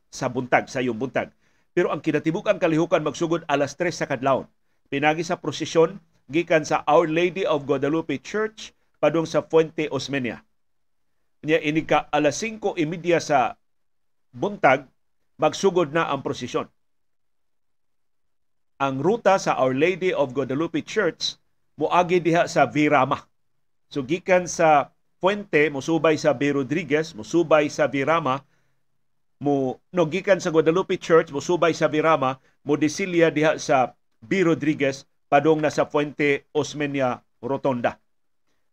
sa 0.08 0.26
buntag 0.32 0.68
sa 0.68 0.80
iyong 0.80 0.96
buntag. 0.96 1.32
Pero 1.72 1.88
ang 1.88 2.04
kinatibuk-ang 2.04 2.60
kalihukan 2.60 3.00
magsugod 3.00 3.44
alas 3.48 3.76
3 3.76 3.88
sa 3.92 4.08
kadlawon. 4.08 4.48
Pinagi 4.92 5.24
sa 5.24 5.40
prosesyon 5.40 5.96
gikan 6.28 6.64
sa 6.68 6.84
Our 6.84 7.08
Lady 7.08 7.48
of 7.48 7.64
Guadalupe 7.64 8.20
Church 8.20 8.76
padung 9.00 9.24
sa 9.24 9.40
Fuente 9.40 9.88
Osmeña 9.88 10.44
niya 11.42 11.58
ini 11.58 11.82
ka 11.82 12.06
alas 12.14 12.38
5 12.38 12.78
imidya 12.78 13.18
sa 13.18 13.58
buntag 14.30 14.86
magsugod 15.36 15.90
na 15.90 16.08
ang 16.08 16.22
prosesyon. 16.22 16.70
Ang 18.82 18.98
ruta 18.98 19.38
sa 19.38 19.58
Our 19.58 19.74
Lady 19.74 20.10
of 20.10 20.34
Guadalupe 20.34 20.82
Church 20.82 21.38
moagi 21.78 22.22
diha 22.22 22.46
sa 22.46 22.66
Virama. 22.66 23.26
So 23.90 24.06
gikan 24.06 24.46
sa 24.46 24.94
Puente 25.22 25.70
musubay 25.70 26.18
sa 26.18 26.34
B. 26.34 26.50
Rodriguez, 26.50 27.14
musubay 27.14 27.70
sa 27.70 27.86
Virama, 27.86 28.42
mo 29.38 29.78
no 29.94 30.02
gikan 30.10 30.42
sa 30.42 30.50
Guadalupe 30.50 30.98
Church 30.98 31.30
musubay 31.30 31.70
sa 31.78 31.86
Virama, 31.86 32.42
mo 32.66 32.74
disilya 32.74 33.30
diha 33.30 33.54
sa 33.58 33.94
B. 34.18 34.42
Rodriguez 34.42 35.06
padong 35.30 35.62
na 35.62 35.70
sa 35.70 35.86
Fuente 35.86 36.50
Osmeña 36.50 37.22
Rotonda. 37.38 38.02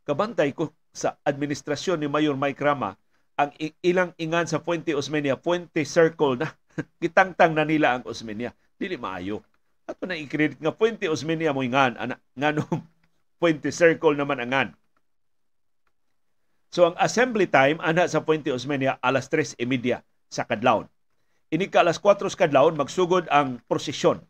Kabantay 0.10 0.58
ko 0.58 0.74
sa 0.94 1.18
administrasyon 1.24 2.02
ni 2.02 2.08
Mayor 2.10 2.36
Mike 2.36 2.60
Rama 2.60 2.98
ang 3.40 3.56
ilang 3.80 4.12
ingan 4.20 4.52
sa 4.52 4.60
Fuente 4.60 4.92
Osmeña, 4.92 5.40
Fuente 5.40 5.88
Circle 5.88 6.44
na. 6.44 6.52
Gitangtang 7.04 7.56
na 7.56 7.64
nila 7.64 7.96
ang 7.96 8.04
Osmeña. 8.04 8.52
Dili 8.76 9.00
maayo. 9.00 9.40
Ato 9.88 10.04
na 10.04 10.20
i-credit 10.20 10.60
nga 10.60 10.76
Fuente 10.76 11.08
Osmeña 11.08 11.56
mo 11.56 11.64
ingan, 11.64 11.96
ana, 11.96 12.20
nganong 12.36 12.84
Puente 13.40 13.72
Circle 13.72 14.20
naman 14.20 14.44
angan. 14.44 14.70
So 16.70 16.92
ang 16.92 16.96
assembly 17.00 17.48
time 17.48 17.80
ana 17.80 18.06
sa 18.12 18.22
Puente 18.28 18.52
Osmeña 18.52 19.00
alas 19.00 19.32
3:30 19.32 20.04
sa 20.30 20.44
kadlawon. 20.44 20.86
Ini 21.50 21.66
ka 21.72 21.82
alas 21.82 21.98
4 21.98 22.30
sa 22.30 22.46
kadlawon 22.46 22.78
magsugod 22.78 23.26
ang 23.32 23.58
prosesyon 23.66 24.22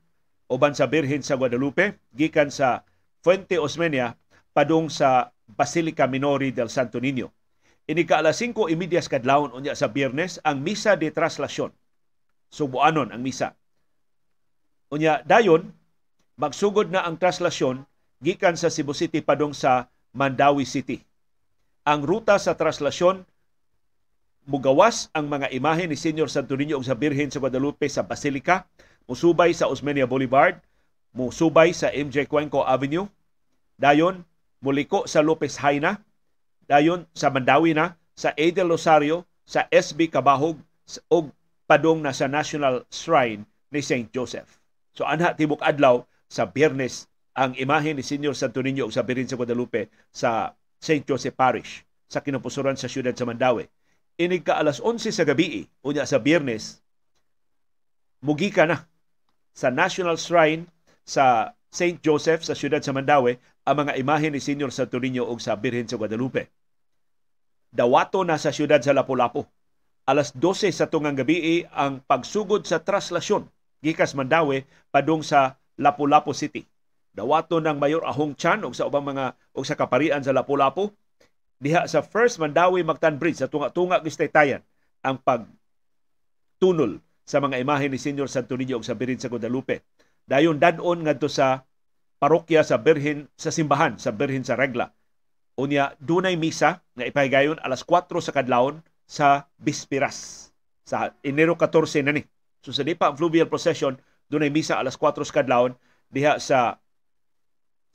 uban 0.50 0.74
sa 0.74 0.90
Birhen 0.90 1.22
sa 1.22 1.38
Guadalupe 1.38 2.02
gikan 2.16 2.50
sa 2.50 2.88
Fuente 3.22 3.62
Osmeña 3.62 4.18
padung 4.56 4.88
sa 4.88 5.36
Basilica 5.58 6.06
Minori 6.06 6.54
del 6.54 6.70
Santo 6.70 7.02
Niño. 7.02 7.34
Ini 7.90 8.06
alas 8.14 8.38
5:30 8.38 9.02
sa 9.02 9.12
kadlawon 9.18 9.52
unya 9.58 9.74
sa 9.74 9.90
Biyernes 9.90 10.38
ang 10.46 10.62
misa 10.62 10.94
de 10.94 11.10
traslasyon. 11.10 11.74
Subuanon 12.54 13.10
ang 13.10 13.22
misa. 13.22 13.58
Unya 14.94 15.26
dayon 15.26 15.74
magsugod 16.38 16.94
na 16.94 17.02
ang 17.02 17.18
traslasyon 17.18 17.86
gikan 18.22 18.54
sa 18.54 18.70
Cebu 18.70 18.94
City 18.94 19.26
padung 19.26 19.58
sa 19.58 19.90
Mandawi 20.14 20.70
City. 20.70 21.02
Ang 21.86 22.06
ruta 22.06 22.38
sa 22.38 22.54
traslasyon 22.54 23.26
mugawas 24.50 25.10
ang 25.14 25.30
mga 25.30 25.50
imahe 25.54 25.86
ni 25.90 25.98
Senyor 25.98 26.30
Santo 26.30 26.58
Niño 26.58 26.78
ug 26.78 26.86
sa 26.86 26.98
Birhen 26.98 27.30
sa 27.30 27.42
Guadalupe 27.42 27.90
sa 27.90 28.06
Basilica, 28.06 28.66
musubay 29.10 29.54
sa 29.54 29.70
Osmeña 29.70 30.06
Boulevard, 30.06 30.62
musubay 31.14 31.74
sa 31.74 31.90
MJ 31.90 32.30
Cuenco 32.30 32.66
Avenue, 32.66 33.10
dayon 33.78 34.26
muliko 34.60 35.08
sa 35.08 35.24
Lopez 35.24 35.60
Haina, 35.60 36.00
dayon 36.68 37.08
sa 37.16 37.32
Mandawi 37.32 37.74
na, 37.74 37.96
sa 38.14 38.36
Edel 38.36 38.70
Rosario, 38.70 39.26
sa 39.50 39.66
SB 39.72 40.14
Kabahog 40.14 40.62
ug 41.10 41.34
padung 41.66 42.02
na 42.06 42.14
sa 42.14 42.30
National 42.30 42.86
Shrine 42.94 43.46
ni 43.74 43.82
St. 43.82 44.10
Joseph. 44.14 44.62
So 44.94 45.06
anha 45.06 45.34
tibok 45.34 45.62
adlaw 45.66 46.06
sa 46.30 46.46
Biyernes 46.46 47.10
ang 47.34 47.58
imahe 47.58 47.94
ni 47.94 48.06
Senyor 48.06 48.38
Santo 48.38 48.62
Niño 48.62 48.90
sa 48.94 49.02
Birin 49.06 49.26
sa 49.26 49.38
Guadalupe 49.38 49.90
sa 50.14 50.54
St. 50.78 51.06
Joseph 51.06 51.38
Parish 51.38 51.86
sa 52.10 52.22
kinapusuran 52.22 52.78
sa 52.78 52.90
siyudad 52.90 53.14
sa 53.14 53.26
Mandawi. 53.26 53.70
Inig 54.20 54.44
ka 54.44 54.60
alas 54.60 54.84
11 54.84 55.14
sa 55.16 55.24
gabi, 55.24 55.64
unya 55.86 56.04
sa 56.04 56.20
Biyernes, 56.20 56.84
mugi 58.20 58.52
ka 58.52 58.68
na 58.68 58.84
sa 59.56 59.72
National 59.72 60.20
Shrine 60.20 60.68
sa 61.06 61.56
St. 61.70 62.02
Joseph 62.02 62.44
sa 62.44 62.58
siyudad 62.58 62.82
sa 62.82 62.92
Mandawi 62.92 63.38
ang 63.68 63.76
mga 63.86 64.00
imahe 64.00 64.28
ni 64.32 64.40
Senyor 64.40 64.72
Santo 64.72 65.00
Niño 65.00 65.28
ug 65.28 65.40
sa 65.40 65.56
Birhen 65.60 65.88
sa 65.88 66.00
Guadalupe. 66.00 66.52
Dawato 67.70 68.26
na 68.26 68.40
sa 68.42 68.50
siyudad 68.50 68.82
sa 68.82 68.96
Lapu-Lapu. 68.96 69.46
Alas 70.10 70.34
12 70.34 70.74
sa 70.74 70.90
tungang 70.90 71.14
gabi 71.14 71.70
ang 71.70 72.02
pagsugod 72.02 72.66
sa 72.66 72.82
traslasyon 72.82 73.46
gikas 73.86 74.18
Mandawi 74.18 74.66
padung 74.90 75.22
sa 75.22 75.62
Lapu-Lapu 75.78 76.34
City. 76.34 76.66
Dawato 77.14 77.62
ng 77.62 77.78
Mayor 77.78 78.02
Ahong 78.06 78.34
Chan 78.34 78.66
ug 78.66 78.74
sa 78.74 78.90
ubang 78.90 79.06
mga 79.06 79.38
ug 79.54 79.64
sa 79.66 79.78
kaparian 79.78 80.24
sa 80.26 80.34
Lapu-Lapu 80.34 80.90
diha 81.62 81.86
sa 81.86 82.02
First 82.02 82.42
Mandawi 82.42 82.82
Mactan 82.82 83.22
Bridge 83.22 83.44
sa 83.44 83.52
tunga-tunga 83.52 84.02
Gistaytayan 84.02 84.66
ang 85.06 85.22
pag 85.22 85.46
tunol 86.58 87.00
sa 87.24 87.38
mga 87.38 87.62
imahe 87.62 87.86
ni 87.86 88.02
Senyor 88.02 88.28
Santo 88.34 88.58
ug 88.58 88.82
sa 88.82 88.98
Birhen 88.98 89.22
sa 89.22 89.30
Guadalupe. 89.30 89.86
Dayon 90.26 90.58
dadon 90.58 91.06
ngadto 91.06 91.30
sa 91.30 91.69
parokya 92.20 92.68
sa 92.68 92.78
Birhen 92.84 93.32
sa 93.40 93.50
simbahan 93.50 93.96
sa 93.96 94.12
Birhen 94.12 94.44
sa 94.44 94.60
Regla. 94.60 94.92
Unya 95.60 95.96
dunay 96.00 96.36
misa 96.36 96.84
nga 96.96 97.08
ipahigayon 97.08 97.60
alas 97.64 97.84
4 97.84 98.12
sa 98.20 98.36
kadlawon 98.36 98.84
sa 99.08 99.48
Bispiras 99.60 100.52
sa 100.84 101.16
Enero 101.24 101.56
14 101.56 102.06
na 102.06 102.16
ni. 102.16 102.24
So 102.64 102.76
sa 102.76 102.84
Dipa 102.84 103.12
Fluvial 103.16 103.48
Procession 103.48 104.00
dunay 104.28 104.52
misa 104.52 104.78
alas 104.78 105.00
4 105.00 105.24
sa 105.24 105.44
kadlawon 105.44 105.76
diha 106.12 106.38
sa 106.38 106.80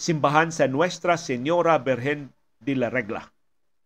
simbahan 0.00 0.50
sa 0.50 0.66
Nuestra 0.66 1.14
Señora 1.20 1.78
Virgen 1.80 2.32
de 2.60 2.74
la 2.74 2.88
Regla 2.88 3.30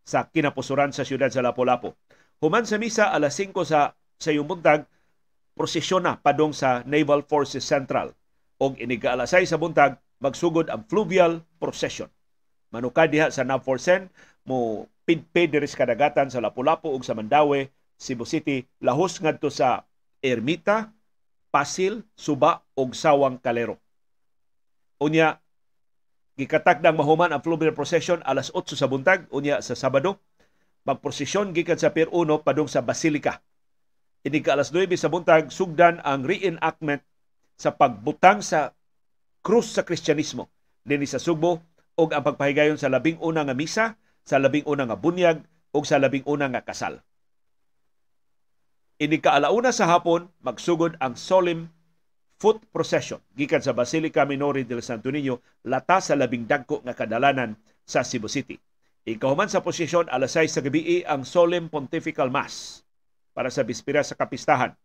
sa 0.09 0.31
kinapusuran 0.33 0.95
sa 0.95 1.05
siyudad 1.05 1.29
sa 1.29 1.45
Lapu-Lapu. 1.45 1.93
Human 2.41 2.65
sa 2.65 2.81
misa 2.81 3.11
alas 3.11 3.37
5 3.37 3.53
sa 3.67 3.93
sa 4.19 4.31
buntag 4.43 4.87
prosesyon 5.55 6.07
na 6.07 6.15
padong 6.19 6.55
sa 6.55 6.87
Naval 6.87 7.27
Forces 7.27 7.67
Central 7.67 8.15
og 8.59 8.79
iniga 8.79 9.15
alas 9.15 9.35
6 9.35 9.55
sa 9.55 9.59
buntag 9.59 9.99
magsugod 10.19 10.71
ang 10.71 10.87
fluvial 10.87 11.43
procession. 11.63 12.11
Manukad 12.75 13.09
diha 13.09 13.33
sa 13.33 13.47
Navforsen 13.47 14.13
mo 14.45 14.87
pidpid 15.09 15.57
diri 15.57 15.65
sa 15.65 15.89
kadagatan 15.89 16.29
sa 16.29 16.43
Lapu-Lapu 16.45 16.93
ug 16.93 17.01
sa 17.01 17.17
Mandawi, 17.17 17.73
Cebu 17.97 18.29
City, 18.29 18.63
lahos 18.85 19.17
ngadto 19.19 19.49
sa 19.49 19.89
Ermita, 20.21 20.93
Pasil, 21.49 22.05
Suba 22.13 22.61
ug 22.77 22.93
Sawang 22.93 23.41
Kalero. 23.41 23.81
Unya 25.01 25.41
gikatakdang 26.39 26.95
mahuman 26.95 27.33
ang 27.33 27.43
fluvial 27.43 27.75
procession 27.75 28.23
alas 28.23 28.53
8 28.55 28.79
sa 28.79 28.87
buntag 28.87 29.27
unya 29.33 29.59
sa 29.65 29.75
Sabado. 29.75 30.21
Magprosesyon 30.87 31.53
gikan 31.53 31.77
sa 31.77 31.91
Pier 31.91 32.09
1 32.09 32.47
padung 32.47 32.71
sa 32.71 32.85
Basilica. 32.85 33.43
Ini 34.23 34.39
ka 34.45 34.55
alas 34.55 34.71
9 34.71 34.89
sa 34.95 35.11
buntag 35.11 35.51
sugdan 35.51 36.03
ang 36.05 36.27
reenactment 36.27 37.03
sa 37.59 37.75
pagbutang 37.75 38.45
sa 38.45 38.77
krus 39.49 39.73
sa 39.73 39.81
Kristyanismo 39.81 40.53
dinhi 40.85 41.09
sa 41.09 41.17
Subo 41.17 41.65
ug 41.97 42.13
ang 42.13 42.21
pagpahigayon 42.21 42.77
sa 42.77 42.93
labing 42.93 43.17
una 43.25 43.49
nga 43.49 43.57
misa, 43.57 43.97
sa 44.21 44.37
labing 44.37 44.69
una 44.69 44.85
nga 44.85 45.01
bunyag 45.01 45.41
ug 45.73 45.89
sa 45.89 45.97
labing 45.97 46.29
una 46.29 46.53
nga 46.53 46.61
kasal. 46.61 47.01
Ini 49.01 49.17
kaalauna 49.25 49.73
sa 49.73 49.89
hapon 49.89 50.29
magsugod 50.45 51.01
ang 51.01 51.17
solemn 51.17 51.73
foot 52.37 52.61
procession 52.77 53.25
gikan 53.33 53.65
sa 53.65 53.73
Basilica 53.73 54.29
Minori 54.29 54.69
del 54.69 54.85
Santo 54.85 55.09
Niño 55.09 55.41
lata 55.65 56.05
sa 56.05 56.13
labing 56.13 56.45
dagko 56.45 56.85
nga 56.85 56.93
kadalanan 56.93 57.57
sa 57.89 58.05
Cebu 58.05 58.29
City. 58.29 58.61
Ikahuman 59.09 59.49
sa 59.49 59.65
posisyon 59.65 60.13
alas 60.13 60.37
6 60.37 60.61
sa 60.61 60.61
gabi 60.61 61.01
ang 61.09 61.25
solemn 61.25 61.73
pontifical 61.73 62.29
mass 62.29 62.85
para 63.33 63.49
sa 63.49 63.65
bispira 63.65 64.05
sa 64.05 64.13
kapistahan. 64.13 64.77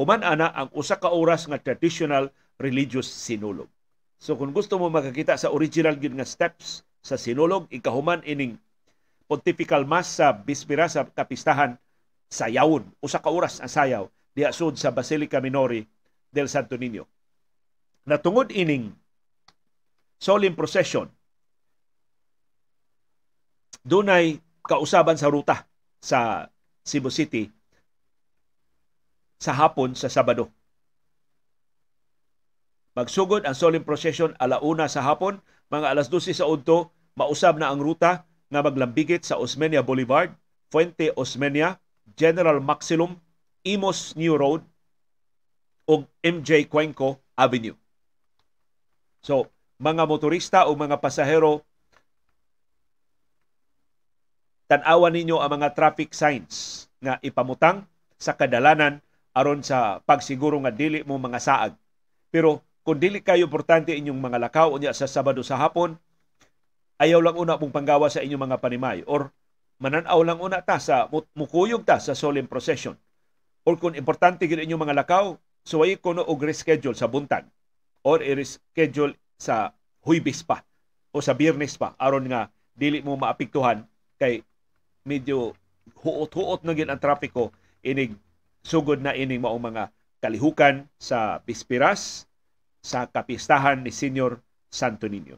Human 0.00 0.24
ana 0.24 0.48
ang 0.48 0.72
usa 0.72 0.96
ka 0.96 1.12
oras 1.12 1.44
nga 1.44 1.60
traditional 1.60 2.32
religious 2.56 3.04
sinulog. 3.04 3.68
So 4.18 4.34
kung 4.34 4.50
gusto 4.50 4.76
mo 4.82 4.90
makakita 4.90 5.38
sa 5.38 5.54
original 5.54 5.94
gyud 5.94 6.18
nga 6.18 6.26
steps 6.26 6.82
sa 6.98 7.14
sinulog, 7.14 7.70
ikahuman 7.70 8.20
ining 8.26 8.58
pontifical 9.30 9.86
mass 9.86 10.18
sa 10.18 10.34
bispira 10.34 10.90
sa 10.90 11.06
kapistahan 11.06 11.78
sayawon 12.28 12.84
usa 13.00 13.20
ka 13.24 13.32
oras 13.32 13.60
ang 13.60 13.72
sayaw 13.72 14.04
diha 14.36 14.52
sud 14.52 14.76
sa 14.76 14.92
Basilica 14.92 15.40
Minori 15.40 15.84
del 16.28 16.48
Santo 16.48 16.76
Niño. 16.76 17.08
Natungod 18.08 18.52
ining 18.52 18.92
solemn 20.20 20.56
procession 20.56 21.08
dunay 23.84 24.40
kausaban 24.64 25.16
sa 25.16 25.32
ruta 25.32 25.64
sa 26.00 26.48
Cebu 26.84 27.08
City 27.08 27.48
sa 29.40 29.54
hapon 29.54 29.94
sa 29.94 30.10
Sabado. 30.10 30.50
Magsugod 32.98 33.46
ang 33.46 33.54
solemn 33.54 33.86
procession 33.86 34.34
alauna 34.42 34.90
sa 34.90 35.06
hapon, 35.06 35.38
mga 35.70 35.94
alas 35.94 36.10
12 36.10 36.34
sa 36.34 36.50
udto, 36.50 36.90
mausab 37.14 37.54
na 37.54 37.70
ang 37.70 37.78
ruta 37.78 38.26
nga 38.50 38.58
maglambigit 38.58 39.22
sa 39.22 39.38
Osmeña 39.38 39.86
Boulevard, 39.86 40.34
Fuente 40.74 41.14
Osmeña, 41.14 41.78
General 42.18 42.58
Maximum, 42.58 43.14
Imos 43.62 44.18
New 44.18 44.34
Road 44.34 44.66
ug 45.86 46.10
MJ 46.26 46.66
Cuenco 46.66 47.22
Avenue. 47.38 47.78
So, 49.22 49.46
mga 49.78 50.02
motorista 50.02 50.66
o 50.66 50.74
mga 50.74 50.98
pasahero 50.98 51.62
tan-awan 54.66 55.14
ninyo 55.14 55.38
ang 55.38 55.54
mga 55.54 55.70
traffic 55.78 56.10
signs 56.10 56.90
nga 56.98 57.22
ipamutang 57.22 57.86
sa 58.18 58.34
kadalanan 58.34 58.98
aron 59.38 59.62
sa 59.62 60.02
pagsiguro 60.02 60.58
nga 60.66 60.74
dili 60.74 61.06
mo 61.06 61.14
mga 61.14 61.38
saag. 61.38 61.78
Pero 62.34 62.67
kung 62.88 62.96
dili 62.96 63.20
kayo 63.20 63.44
importante 63.44 63.92
inyong 63.92 64.16
mga 64.16 64.48
lakaw 64.48 64.72
unya 64.72 64.96
sa 64.96 65.04
Sabado 65.04 65.44
sa 65.44 65.60
hapon, 65.60 66.00
ayaw 66.96 67.20
lang 67.20 67.36
una 67.36 67.60
pong 67.60 67.68
panggawa 67.68 68.08
sa 68.08 68.24
inyong 68.24 68.48
mga 68.48 68.64
panimay. 68.64 69.04
Or 69.04 69.28
mananaw 69.76 70.24
lang 70.24 70.40
una 70.40 70.64
ta 70.64 70.80
sa 70.80 71.04
mukuyog 71.36 71.84
ta 71.84 72.00
sa 72.00 72.16
solemn 72.16 72.48
procession. 72.48 72.96
Or 73.68 73.76
kung 73.76 73.92
importante 73.92 74.48
gid 74.48 74.64
inyong 74.64 74.88
mga 74.88 75.04
lakaw, 75.04 75.36
suway 75.68 76.00
so 76.00 76.08
kuno 76.08 76.24
og 76.24 76.40
reschedule 76.40 76.96
sa 76.96 77.12
buntag 77.12 77.44
or 78.08 78.24
i-reschedule 78.24 79.12
sa 79.36 79.76
Huybis 80.08 80.40
pa 80.40 80.64
o 81.12 81.20
sa 81.20 81.36
Biyernes 81.36 81.76
pa 81.76 81.92
aron 82.00 82.24
nga 82.24 82.48
dili 82.72 83.04
mo 83.04 83.20
maapektuhan 83.20 83.84
kay 84.16 84.40
medyo 85.04 85.52
huot-huot 86.00 86.64
na 86.64 86.72
gid 86.72 86.88
ang 86.88 86.96
trapiko 86.96 87.52
inig 87.84 88.16
sugod 88.64 89.04
na 89.04 89.12
ining 89.12 89.44
maong 89.44 89.60
mga 89.60 89.92
kalihukan 90.24 90.88
sa 90.96 91.44
Pispiras 91.44 92.27
sa 92.88 93.04
kapistahan 93.04 93.84
ni 93.84 93.92
Senyor 93.92 94.40
Santo 94.72 95.04
Niño. 95.12 95.36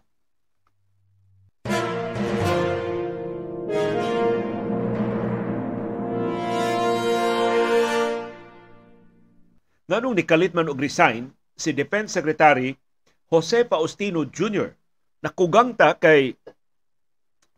Nganong 9.90 10.14
nikalit 10.14 10.54
man 10.54 10.70
og 10.70 10.78
resign 10.78 11.34
si 11.58 11.74
Defense 11.74 12.14
Secretary 12.14 12.78
Jose 13.26 13.66
Faustino 13.66 14.22
Jr. 14.22 14.70
Nakugang 15.18 15.74
ta 15.74 15.98
kay 15.98 16.38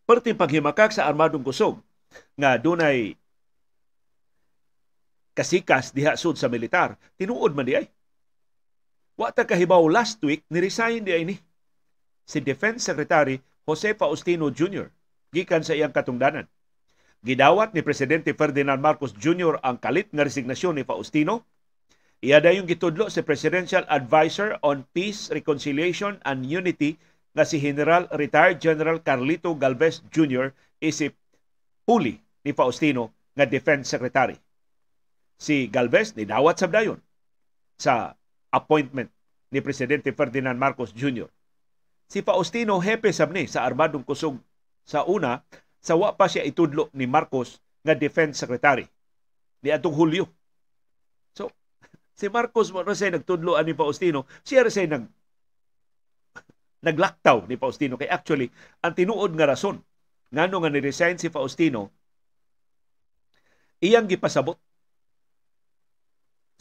perting 0.09 0.41
paghimakak 0.41 0.97
sa 0.97 1.05
armadong 1.05 1.45
kusog 1.45 1.77
nga 2.41 2.57
dunay 2.57 3.13
kasikas 5.37 5.93
diha 5.93 6.17
sud 6.17 6.41
sa 6.41 6.49
militar 6.49 6.97
tinuod 7.21 7.53
man 7.53 7.69
di 7.69 7.77
ay 7.77 7.85
wa 9.17 9.29
ta 9.31 9.45
kahibaw 9.45 9.83
last 9.89 10.21
week 10.25 10.45
ni 10.49 10.59
resign 10.63 11.05
di 11.05 11.13
ay 11.13 11.25
ni 11.29 11.37
si 12.25 12.39
Defense 12.41 12.87
Secretary 12.87 13.39
Jose 13.69 13.95
Faustino 13.95 14.49
Jr. 14.51 14.89
gikan 15.31 15.63
sa 15.63 15.77
iyang 15.77 15.93
katungdanan 15.95 16.49
Gidawat 17.23 17.71
ni 17.71 17.87
Presidente 17.87 18.35
Ferdinand 18.35 18.83
Marcos 18.83 19.15
Jr. 19.15 19.63
ang 19.63 19.79
kalit 19.79 20.11
nga 20.11 20.27
resignasyon 20.27 20.75
ni 20.75 20.83
Faustino. 20.83 21.47
Iya 22.19 22.43
yung 22.51 22.67
gitudlo 22.67 23.07
si 23.07 23.23
Presidential 23.23 23.87
Advisor 23.87 24.59
on 24.67 24.83
Peace, 24.91 25.31
Reconciliation 25.31 26.19
and 26.27 26.43
Unity 26.43 26.99
nga 27.31 27.47
si 27.47 27.63
General 27.63 28.11
Retired 28.11 28.59
General 28.59 28.99
Carlito 28.99 29.55
Galvez 29.55 30.03
Jr. 30.11 30.51
isip 30.83 31.15
puli 31.87 32.19
ni 32.43 32.51
Faustino 32.51 33.15
nga 33.39 33.47
Defense 33.47 33.87
Secretary. 33.87 34.35
Si 35.39 35.71
Galvez 35.71 36.19
ni 36.19 36.27
dawat 36.27 36.59
sa 36.59 36.67
dayon 36.67 36.99
sa 37.79 38.19
appointment 38.53 39.09
ni 39.53 39.59
Presidente 39.65 40.13
Ferdinand 40.13 40.57
Marcos 40.57 40.93
Jr. 40.93 41.29
Si 42.07 42.21
Faustino 42.21 42.77
hepe 42.85 43.09
sab 43.11 43.33
sa 43.49 43.65
armadong 43.65 44.05
kusog. 44.05 44.37
Sa 44.85 45.09
una 45.09 45.41
sa 45.81 45.97
wa 45.97 46.15
pa 46.15 46.29
siya 46.29 46.45
itudlo 46.45 46.93
ni 46.93 47.09
Marcos 47.09 47.65
nga 47.83 47.97
defense 47.97 48.37
secretary. 48.39 48.85
Ni 49.65 49.73
atong 49.73 49.97
Hulyo. 49.97 50.29
So, 51.33 51.49
si 52.19 52.29
Marcos 52.29 52.71
mo 52.71 52.85
na 52.85 52.93
siya 52.93 53.17
nagtudlo 53.17 53.57
ani 53.57 53.73
Faustino, 53.73 54.29
siya 54.45 54.69
siya 54.69 54.93
nag 54.93 55.09
naglaktaw 56.87 57.49
ni 57.49 57.57
Faustino. 57.57 57.97
Kay 57.97 58.13
actually 58.13 58.53
ang 58.85 58.93
tinuod 58.93 59.33
nga 59.33 59.49
rason 59.49 59.81
ngano 60.33 60.65
nga 60.65 60.73
ni-resign 60.73 61.21
si 61.21 61.29
Faustino 61.29 61.93
iyang 63.85 64.09
gipasabot 64.09 64.57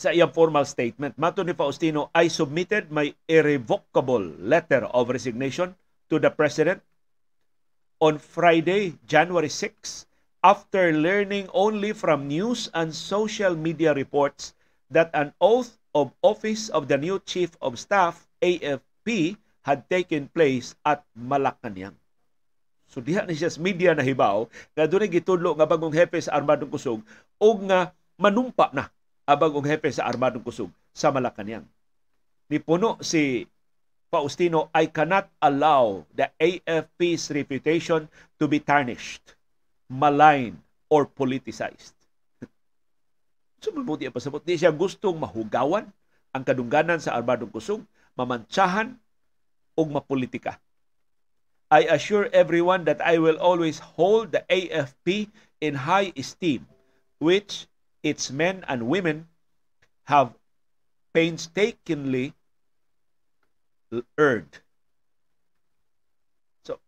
sa 0.01 0.09
iyang 0.09 0.33
formal 0.33 0.65
statement. 0.65 1.13
Mato 1.21 1.45
ni 1.45 1.53
Faustino, 1.53 2.09
I 2.17 2.25
submitted 2.25 2.89
my 2.89 3.13
irrevocable 3.29 4.33
letter 4.41 4.89
of 4.89 5.13
resignation 5.13 5.77
to 6.09 6.17
the 6.17 6.33
President 6.33 6.81
on 8.01 8.17
Friday, 8.17 8.97
January 9.05 9.53
6, 9.53 10.09
after 10.41 10.89
learning 10.89 11.45
only 11.53 11.93
from 11.93 12.25
news 12.25 12.73
and 12.73 12.89
social 12.89 13.53
media 13.53 13.93
reports 13.93 14.57
that 14.89 15.13
an 15.13 15.37
oath 15.37 15.77
of 15.93 16.09
office 16.25 16.73
of 16.73 16.89
the 16.89 16.97
new 16.97 17.21
Chief 17.21 17.53
of 17.61 17.77
Staff, 17.77 18.25
AFP, 18.41 19.37
had 19.61 19.85
taken 19.85 20.25
place 20.33 20.73
at 20.81 21.05
Malacanang. 21.13 21.93
So 22.89 23.05
diha 23.05 23.23
ni 23.29 23.37
siya 23.37 23.53
media 23.61 23.93
na 23.93 24.01
hibaw 24.01 24.49
nga 24.73 24.89
dunay 24.89 25.07
gitudlo 25.07 25.53
nga 25.55 25.69
bagong 25.69 25.93
hepe 25.93 26.17
sa 26.19 26.35
armadong 26.35 26.73
kusog 26.73 26.99
o 27.37 27.47
nga 27.69 27.93
manumpa 28.19 28.67
na 28.73 28.89
ang 29.31 29.41
bagong 29.41 29.67
hepe 29.67 29.87
sa 29.91 30.07
armadong 30.07 30.43
kusog 30.43 30.71
sa 30.91 31.09
Malacanang. 31.09 31.63
Ni 32.51 32.59
puno 32.59 32.99
si 32.99 33.47
Faustino, 34.11 34.67
I 34.75 34.91
cannot 34.91 35.31
allow 35.39 36.03
the 36.11 36.27
AFP's 36.35 37.31
reputation 37.31 38.11
to 38.35 38.45
be 38.51 38.59
tarnished, 38.59 39.39
maligned, 39.87 40.59
or 40.91 41.07
politicized. 41.07 41.95
so, 43.63 43.71
mabuti 43.71 44.03
ang 44.03 44.11
pasabot. 44.11 44.43
Di 44.43 44.59
siya 44.59 44.75
gustong 44.75 45.15
mahugawan 45.15 45.87
ang 46.35 46.43
kadungganan 46.43 46.99
sa 46.99 47.15
armadong 47.15 47.55
kusog, 47.55 47.87
mamantsahan, 48.19 48.99
o 49.79 49.87
mapolitika. 49.87 50.59
I 51.71 51.87
assure 51.87 52.27
everyone 52.35 52.83
that 52.83 52.99
I 52.99 53.15
will 53.15 53.39
always 53.39 53.79
hold 53.79 54.35
the 54.35 54.43
AFP 54.51 55.31
in 55.63 55.87
high 55.87 56.11
esteem, 56.19 56.67
which 57.23 57.70
its 58.01 58.33
men 58.33 58.65
and 58.65 58.89
women 58.89 59.29
have 60.09 60.33
painstakingly 61.13 62.33
earned. 64.17 64.61
So, 66.65 66.79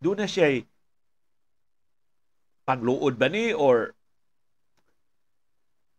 doon 0.00 0.24
na 0.24 0.28
siya 0.30 0.64
pangluod 2.64 3.20
ba 3.20 3.28
ni 3.28 3.52
or 3.52 3.92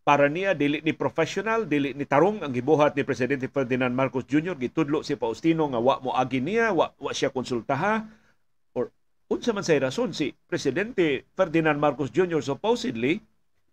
para 0.06 0.30
niya 0.30 0.54
dili 0.54 0.82
ni 0.86 0.94
professional 0.94 1.66
dili 1.66 1.94
ni 1.98 2.06
tarong 2.06 2.42
ang 2.42 2.54
gibuhat 2.54 2.94
ni 2.94 3.02
presidente 3.02 3.50
Ferdinand 3.50 3.94
Marcos 3.94 4.26
Jr. 4.30 4.54
gitudlo 4.58 5.02
si 5.02 5.18
Faustino 5.18 5.66
nga 5.70 5.82
wa 5.82 5.98
mo 6.02 6.14
agi 6.14 6.42
niya 6.42 6.74
wa, 6.74 6.94
wa 7.02 7.10
siya 7.10 7.34
konsultaha 7.34 8.06
or 8.78 8.94
unsa 9.30 9.50
man 9.50 9.66
say 9.66 9.82
rason 9.82 10.14
si 10.14 10.34
presidente 10.46 11.26
Ferdinand 11.34 11.82
Marcos 11.82 12.14
Jr. 12.14 12.42
supposedly 12.42 13.18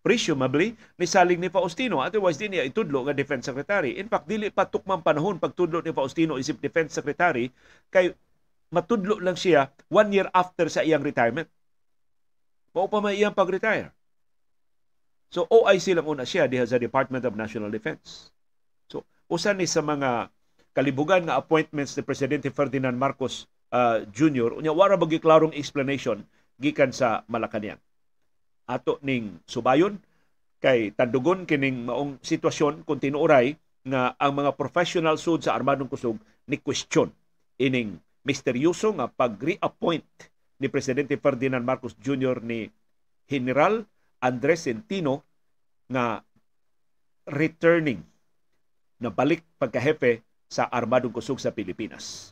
presumably 0.03 0.75
ni 0.99 1.07
saling 1.07 1.39
ni 1.39 1.49
Faustino. 1.49 2.03
Otherwise 2.03 2.37
di 2.37 2.51
niya 2.51 2.67
itudlo 2.67 3.07
nga 3.07 3.15
defense 3.15 3.47
secretary. 3.47 3.97
In 3.97 4.11
fact 4.11 4.27
dili 4.27 4.51
pa 4.51 4.67
tukmang 4.67 5.01
panahon 5.01 5.39
pagtudlo 5.39 5.79
ni 5.81 5.95
Faustino 5.95 6.37
isip 6.37 6.59
defense 6.59 6.93
secretary 6.99 7.49
kay 7.89 8.11
matudlo 8.75 9.23
lang 9.23 9.39
siya 9.39 9.71
one 9.89 10.11
year 10.11 10.29
after 10.35 10.67
sa 10.67 10.83
iyang 10.83 11.07
retirement. 11.07 11.47
Mao 12.75 12.91
pa 12.91 12.99
may 12.99 13.17
iyang 13.17 13.33
pag-retire. 13.33 13.95
So 15.33 15.49
OIC 15.49 15.97
lang 15.97 16.05
una 16.05 16.29
siya 16.29 16.51
diha 16.51 16.67
sa 16.67 16.77
Department 16.77 17.25
of 17.25 17.39
National 17.39 17.71
Defense. 17.73 18.35
So 18.91 19.07
usa 19.31 19.55
ni 19.55 19.71
sa 19.71 19.81
mga 19.81 20.29
kalibugan 20.77 21.25
nga 21.31 21.39
appointments 21.39 21.95
ni 21.95 22.03
presidente 22.03 22.51
Ferdinand 22.51 22.99
Marcos 22.99 23.47
uh, 23.71 24.03
Jr. 24.11 24.59
unya 24.59 24.73
wara 24.75 24.99
bagi 24.99 25.21
klarong 25.23 25.55
explanation 25.55 26.25
gikan 26.57 26.91
sa 26.93 27.25
Malacañang 27.29 27.81
ato 28.67 28.99
ning 29.03 29.43
subayon 29.47 29.99
kay 30.63 30.95
tandugon 30.95 31.43
kining 31.45 31.87
maong 31.87 32.23
sitwasyon 32.23 32.87
kung 32.87 33.03
tinuoray 33.03 33.59
nga 33.83 34.15
ang 34.15 34.33
mga 34.39 34.55
professional 34.55 35.19
sud 35.19 35.43
sa 35.43 35.59
armadong 35.59 35.91
kusog 35.91 36.19
ni 36.47 36.59
question 36.63 37.11
ining 37.59 37.99
misteryoso 38.23 38.95
nga 38.95 39.11
pag-reappoint 39.11 40.07
ni 40.63 40.71
Presidente 40.71 41.19
Ferdinand 41.19 41.67
Marcos 41.67 41.99
Jr. 41.99 42.39
ni 42.39 42.71
General 43.27 43.83
Andres 44.23 44.71
Centino 44.71 45.27
nga 45.91 46.23
returning 47.27 47.99
na 49.03 49.11
balik 49.11 49.43
pagkahepe 49.59 50.23
sa 50.47 50.71
armadong 50.71 51.11
kusog 51.11 51.43
sa 51.43 51.51
Pilipinas. 51.51 52.31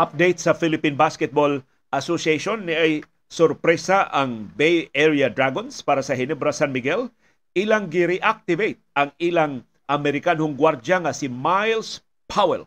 Update 0.00 0.40
sa 0.40 0.56
Philippine 0.56 0.96
Basketball 0.96 1.60
Association 1.92 2.64
ni 2.64 2.72
ay 2.72 2.92
sorpresa 3.28 4.08
ang 4.08 4.48
Bay 4.56 4.88
Area 4.96 5.28
Dragons 5.28 5.84
para 5.84 6.00
sa 6.00 6.16
Hinebra 6.16 6.56
San 6.56 6.72
Miguel. 6.72 7.12
Ilang 7.52 7.92
gi-reactivate 7.92 8.80
ang 8.96 9.12
ilang 9.20 9.68
Amerikanong 9.84 10.56
gwardya 10.56 11.04
nga 11.04 11.12
si 11.12 11.28
Miles 11.28 12.00
Powell 12.24 12.64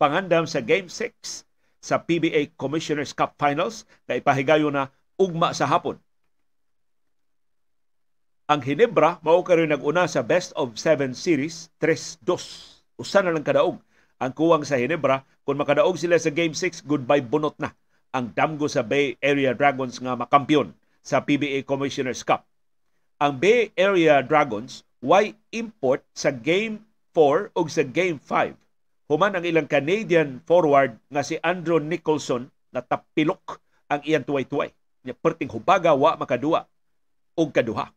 pangandam 0.00 0.48
sa 0.48 0.64
Game 0.64 0.88
6 0.88 1.44
sa 1.82 1.98
PBA 2.00 2.54
Commissioner's 2.56 3.12
Cup 3.12 3.36
Finals 3.36 3.84
na 4.08 4.16
ipahigayo 4.16 4.70
na 4.72 4.88
ugma 5.18 5.52
sa 5.52 5.66
hapon. 5.68 5.98
Ang 8.46 8.62
Hinebra 8.62 9.18
mao 9.20 9.42
karon 9.42 9.70
nag-una 9.70 10.06
sa 10.06 10.22
best 10.22 10.54
of 10.54 10.78
7 10.78 11.12
series 11.18 11.68
3-2. 11.82 12.38
Usa 12.98 13.20
na 13.20 13.34
lang 13.34 13.42
kadaog 13.44 13.82
ang 14.22 14.30
kuwang 14.30 14.62
sa 14.62 14.78
Hinebra. 14.78 15.26
Kung 15.42 15.58
makadaog 15.58 15.98
sila 15.98 16.14
sa 16.22 16.30
Game 16.30 16.54
6, 16.54 16.86
goodbye 16.86 17.26
bunot 17.26 17.58
na 17.58 17.74
ang 18.14 18.30
damgo 18.30 18.70
sa 18.70 18.86
Bay 18.86 19.18
Area 19.18 19.50
Dragons 19.50 19.98
nga 19.98 20.14
makampyon 20.14 20.70
sa 21.02 21.26
PBA 21.26 21.66
Commissioner's 21.66 22.22
Cup. 22.22 22.46
Ang 23.18 23.42
Bay 23.42 23.74
Area 23.74 24.22
Dragons 24.22 24.86
why 25.02 25.34
import 25.50 26.06
sa 26.14 26.30
Game 26.30 26.86
4 27.10 27.50
o 27.58 27.60
sa 27.66 27.82
Game 27.82 28.22
5. 28.22 29.10
Human 29.10 29.34
ang 29.34 29.44
ilang 29.44 29.66
Canadian 29.66 30.38
forward 30.46 30.94
nga 31.10 31.26
si 31.26 31.34
Andrew 31.42 31.82
Nicholson 31.82 32.46
na 32.70 32.78
tapilok 32.78 33.58
ang 33.90 34.00
iyang 34.06 34.22
tuway-tuway. 34.22 34.70
Nya 35.02 35.18
perting 35.18 35.50
hubaga 35.50 35.90
wa 35.98 36.14
makadua 36.14 36.62
og 37.34 37.50
kaduha. 37.50 37.90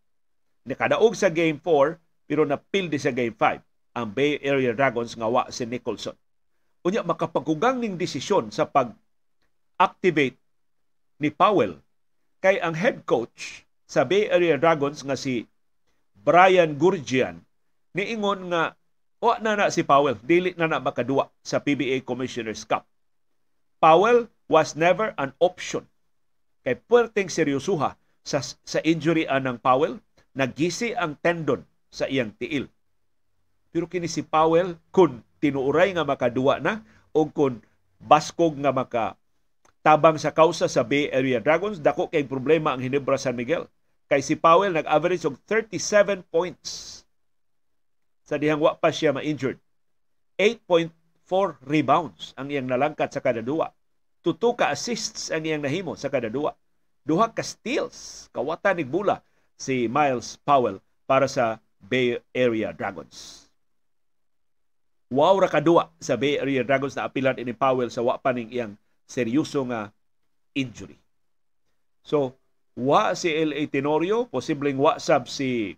Nakadaog 0.65 1.13
sa 1.13 1.29
Game 1.29 1.61
4 1.61 2.25
pero 2.25 2.41
napildi 2.41 2.97
sa 2.97 3.13
Game 3.13 3.37
5 3.37 3.74
ang 3.95 4.11
Bay 4.11 4.37
Area 4.43 4.75
Dragons 4.75 5.15
nga 5.15 5.31
wa 5.31 5.47
si 5.47 5.63
Nicholson. 5.63 6.13
Unya 6.83 7.01
makapagugang 7.01 7.79
ning 7.79 7.95
desisyon 7.95 8.51
sa 8.51 8.67
pag-activate 8.67 10.37
ni 11.17 11.31
Powell 11.31 11.79
kay 12.43 12.59
ang 12.59 12.75
head 12.75 13.07
coach 13.07 13.63
sa 13.87 14.03
Bay 14.03 14.27
Area 14.27 14.59
Dragons 14.59 14.99
nga 15.01 15.15
si 15.15 15.47
Brian 16.13 16.75
Gurgian 16.75 17.39
niingon 17.95 18.51
nga 18.51 18.75
wa 19.23 19.39
na 19.39 19.55
na 19.55 19.71
si 19.71 19.81
Powell 19.81 20.19
dili 20.21 20.51
na 20.59 20.67
na 20.67 20.83
makaduwa 20.83 21.31
sa 21.41 21.63
PBA 21.63 22.03
Commissioner's 22.03 22.67
Cup. 22.67 22.83
Powell 23.79 24.27
was 24.51 24.75
never 24.75 25.15
an 25.15 25.31
option 25.39 25.87
kay 26.67 26.75
puwerteng 26.75 27.31
seryosuha 27.31 27.95
sa, 28.25 28.39
sa 28.43 28.79
injury 28.83 29.23
anang 29.25 29.57
Powell 29.57 30.03
nagisi 30.35 30.91
ang 30.91 31.15
tendon 31.23 31.63
sa 31.87 32.05
iyang 32.11 32.35
tiil 32.35 32.67
Pero 33.75 33.91
kini 33.91 34.07
si 34.07 34.23
Powell 34.23 34.79
kun 34.87 35.19
tinuuray 35.43 35.91
nga 35.91 36.07
makaduwa 36.07 36.63
na 36.63 36.79
o 37.11 37.27
kun 37.27 37.59
baskog 37.99 38.55
nga 38.63 38.71
maka 38.71 39.19
tabang 39.83 40.15
sa 40.15 40.31
kausa 40.31 40.71
sa 40.71 40.87
Bay 40.87 41.11
Area 41.11 41.43
Dragons 41.43 41.83
dako 41.83 42.07
kay 42.07 42.23
problema 42.23 42.71
ang 42.71 42.79
Hinebra 42.79 43.19
San 43.19 43.35
Miguel. 43.35 43.67
Kay 44.07 44.23
si 44.23 44.39
Powell 44.39 44.71
nag-average 44.79 45.27
og 45.27 45.35
37 45.43 46.23
points. 46.31 47.03
Sa 48.23 48.39
dihang 48.39 48.63
wa 48.63 48.79
pa 48.79 48.95
siya 48.95 49.11
ma-injured. 49.11 49.59
8.4 50.39 51.59
rebounds 51.67 52.31
ang 52.39 52.47
iyang 52.47 52.71
nalangkat 52.71 53.11
sa 53.11 53.19
kada 53.19 53.43
duwa. 53.43 53.75
Tuto 54.23 54.55
ka 54.55 54.71
assists 54.71 55.35
ang 55.35 55.43
iyang 55.43 55.67
nahimo 55.67 55.99
sa 55.99 56.07
kada 56.07 56.31
duwa. 56.31 56.55
Duha 57.03 57.27
ka 57.27 57.43
steals. 57.43 58.31
Kawata 58.31 58.71
ni 58.71 58.87
bula 58.87 59.19
si 59.59 59.91
Miles 59.91 60.39
Powell 60.47 60.79
para 61.03 61.27
sa 61.27 61.59
Bay 61.83 62.23
Area 62.31 62.71
Dragons 62.71 63.44
wow 65.13 65.35
ra 65.37 65.49
kadua 65.49 65.93
sa 66.01 66.17
Bay 66.17 66.41
Area 66.41 66.65
Dragons 66.65 66.97
na 66.97 67.05
apilan 67.05 67.37
ini 67.37 67.53
Powell 67.53 67.93
sa 67.93 68.01
wa 68.01 68.17
pa 68.17 68.33
iyang 68.33 68.77
seryoso 69.05 69.65
nga 69.69 69.93
injury. 70.57 70.97
So, 72.05 72.37
wa 72.77 73.13
si 73.13 73.33
L.A. 73.33 73.65
Tenorio, 73.69 74.29
posibleng 74.29 74.77
wa 74.77 74.97
sab 74.97 75.29
si 75.29 75.77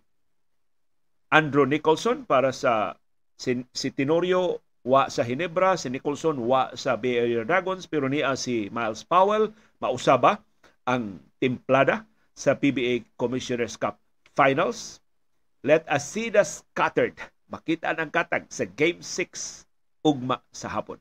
Andrew 1.28 1.68
Nicholson 1.68 2.24
para 2.24 2.52
sa 2.52 2.96
si, 3.36 3.64
si 3.72 3.92
Tenorio 3.92 4.64
wa 4.84 5.12
sa 5.12 5.24
Hinebra, 5.24 5.76
si 5.76 5.92
Nicholson 5.92 6.40
wa 6.40 6.72
sa 6.72 6.96
Bay 6.96 7.20
Area 7.20 7.44
Dragons, 7.44 7.84
pero 7.84 8.08
niya 8.08 8.32
si 8.36 8.72
Miles 8.72 9.04
Powell 9.04 9.52
mausaba 9.80 10.40
ang 10.88 11.20
timplada 11.36 12.08
sa 12.32 12.56
PBA 12.56 13.04
Commissioner's 13.20 13.76
Cup 13.76 14.00
Finals. 14.32 15.04
Let 15.60 15.84
us 15.90 16.06
see 16.06 16.30
the 16.30 16.46
scattered. 16.46 17.18
Makita 17.48 17.96
ang 17.96 18.12
katag 18.12 18.44
sa 18.52 18.68
Game 18.68 19.00
6 19.00 19.64
ugma 20.04 20.44
sa 20.52 20.68
hapon. 20.68 21.00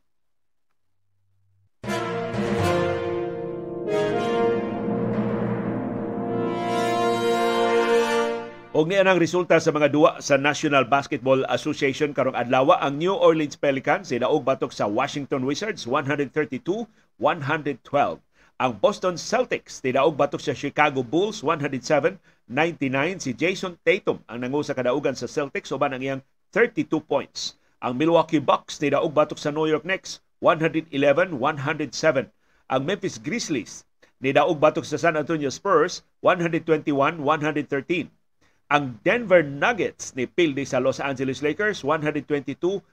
Og 8.78 8.86
niya 8.86 9.04
ang 9.04 9.20
resulta 9.20 9.58
sa 9.60 9.74
mga 9.74 9.90
duwa 9.92 10.22
sa 10.24 10.38
National 10.40 10.86
Basketball 10.88 11.44
Association 11.52 12.14
karong 12.14 12.38
adlaw 12.38 12.80
ang 12.80 12.96
New 12.96 13.12
Orleans 13.12 13.60
Pelicans 13.60 14.14
sidaog 14.14 14.46
batok 14.46 14.72
sa 14.72 14.88
Washington 14.88 15.44
Wizards 15.44 15.84
132-112. 15.84 16.86
Ang 18.62 18.72
Boston 18.78 19.20
Celtics 19.20 19.84
tidaog 19.84 20.16
batok 20.16 20.40
sa 20.40 20.56
Chicago 20.56 21.04
Bulls 21.04 21.44
107-99 21.44 23.20
si 23.20 23.36
Jason 23.36 23.76
Tatum 23.84 24.22
ang 24.30 24.40
nangu 24.40 24.64
sa 24.64 24.78
kadaugan 24.78 25.18
sa 25.18 25.28
Celtics 25.28 25.74
uban 25.76 25.92
ang 25.92 26.00
iyang 26.06 26.22
32 26.54 27.04
points. 27.04 27.56
Ang 27.84 27.98
Milwaukee 27.98 28.42
Bucks 28.44 28.78
tidaog 28.78 29.14
batok 29.14 29.40
sa 29.42 29.52
New 29.52 29.68
York 29.68 29.84
Knicks 29.84 30.20
111-107. 30.44 32.30
Ang 32.68 32.82
Memphis 32.84 33.18
Grizzlies 33.22 33.88
nidaog 34.22 34.58
batok 34.58 34.86
sa 34.86 34.98
San 34.98 35.18
Antonio 35.18 35.50
Spurs 35.54 36.02
121-113 36.26 38.10
ang 38.68 39.00
Denver 39.00 39.48
Nuggets 39.48 40.12
ni 40.20 40.28
pildi 40.28 40.68
sa 40.68 40.84
Los 40.84 41.00
Angeles 41.00 41.40
Lakers 41.40 41.88
122-107 41.88 42.84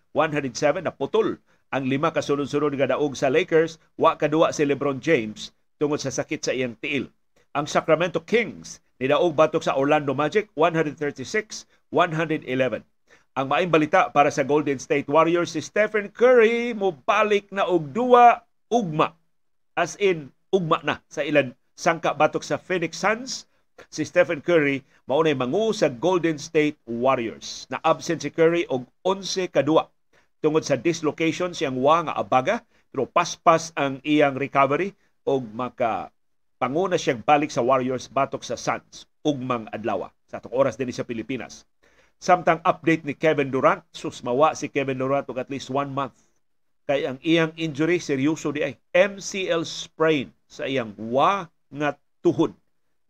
na 0.87 0.95
putol 0.95 1.43
ang 1.75 1.91
lima 1.91 2.15
kasunod-sunod 2.15 2.79
nga 2.79 2.95
daog 2.95 3.19
sa 3.19 3.27
Lakers 3.27 3.83
wa 3.99 4.15
kaduwa 4.15 4.55
si 4.55 4.63
LeBron 4.63 5.03
James 5.03 5.51
tungod 5.83 5.99
sa 5.99 6.15
sakit 6.15 6.47
sa 6.47 6.55
iyang 6.55 6.79
tiil. 6.79 7.11
Ang 7.59 7.67
Sacramento 7.67 8.23
Kings 8.23 8.79
ni 9.03 9.11
daog 9.11 9.35
batok 9.35 9.67
sa 9.67 9.75
Orlando 9.75 10.15
Magic 10.15 10.47
136-111. 10.55 11.91
Ang 13.35 13.51
maayong 13.51 13.75
balita 13.75 14.15
para 14.15 14.31
sa 14.31 14.47
Golden 14.47 14.79
State 14.79 15.11
Warriors 15.11 15.51
si 15.51 15.59
Stephen 15.59 16.07
Curry 16.07 16.71
mo 16.71 16.95
balik 16.95 17.51
na 17.51 17.67
og 17.67 17.91
duwa 17.91 18.47
ugma 18.71 19.11
as 19.75 19.99
in 19.99 20.31
ugma 20.55 20.79
na 20.87 21.03
sa 21.11 21.27
ilan 21.27 21.51
sangka 21.75 22.15
batok 22.15 22.47
sa 22.47 22.63
Phoenix 22.63 22.95
Suns 23.03 23.51
si 23.91 24.07
Stephen 24.07 24.39
Curry 24.39 24.87
maunay 25.11 25.35
mangu 25.35 25.75
sa 25.75 25.91
Golden 25.91 26.39
State 26.39 26.79
Warriors. 26.87 27.67
Na 27.75 27.83
absent 27.83 28.23
si 28.23 28.31
Curry 28.31 28.71
og 28.71 28.87
11 29.03 29.51
kadua 29.51 29.91
tungod 30.39 30.63
sa 30.63 30.79
dislocation 30.79 31.51
siyang 31.51 31.75
wa 31.83 32.07
nga 32.07 32.15
abaga 32.15 32.63
pero 32.95 33.03
paspas 33.03 33.75
ang 33.75 33.99
iyang 34.07 34.39
recovery 34.39 34.95
og 35.27 35.43
maka 35.51 36.15
panguna 36.63 36.95
siyang 36.95 37.19
balik 37.19 37.51
sa 37.51 37.67
Warriors 37.67 38.07
batok 38.07 38.47
sa 38.47 38.55
Suns 38.55 39.11
ugmang 39.27 39.67
adlaw 39.75 40.07
sa 40.31 40.39
atong 40.39 40.55
oras 40.55 40.79
din 40.79 40.95
sa 40.95 41.03
Pilipinas. 41.03 41.67
Samtang 42.21 42.65
update 42.65 43.05
ni 43.05 43.13
Kevin 43.13 43.53
Durant, 43.53 43.85
sus 43.93 44.25
mawa 44.25 44.57
si 44.57 44.71
Kevin 44.73 44.97
Durant 44.97 45.29
og 45.29 45.39
at 45.39 45.53
least 45.53 45.69
one 45.69 45.93
month. 45.93 46.17
Kay 46.85 47.09
ang 47.09 47.19
iyang 47.25 47.53
injury 47.57 47.97
seryoso 47.97 48.53
di 48.53 48.61
ay 48.61 48.77
MCL 48.93 49.65
sprain 49.65 50.29
sa 50.45 50.69
iyang 50.69 50.93
wa 50.97 51.49
nga 51.73 51.97
tuhod 52.21 52.53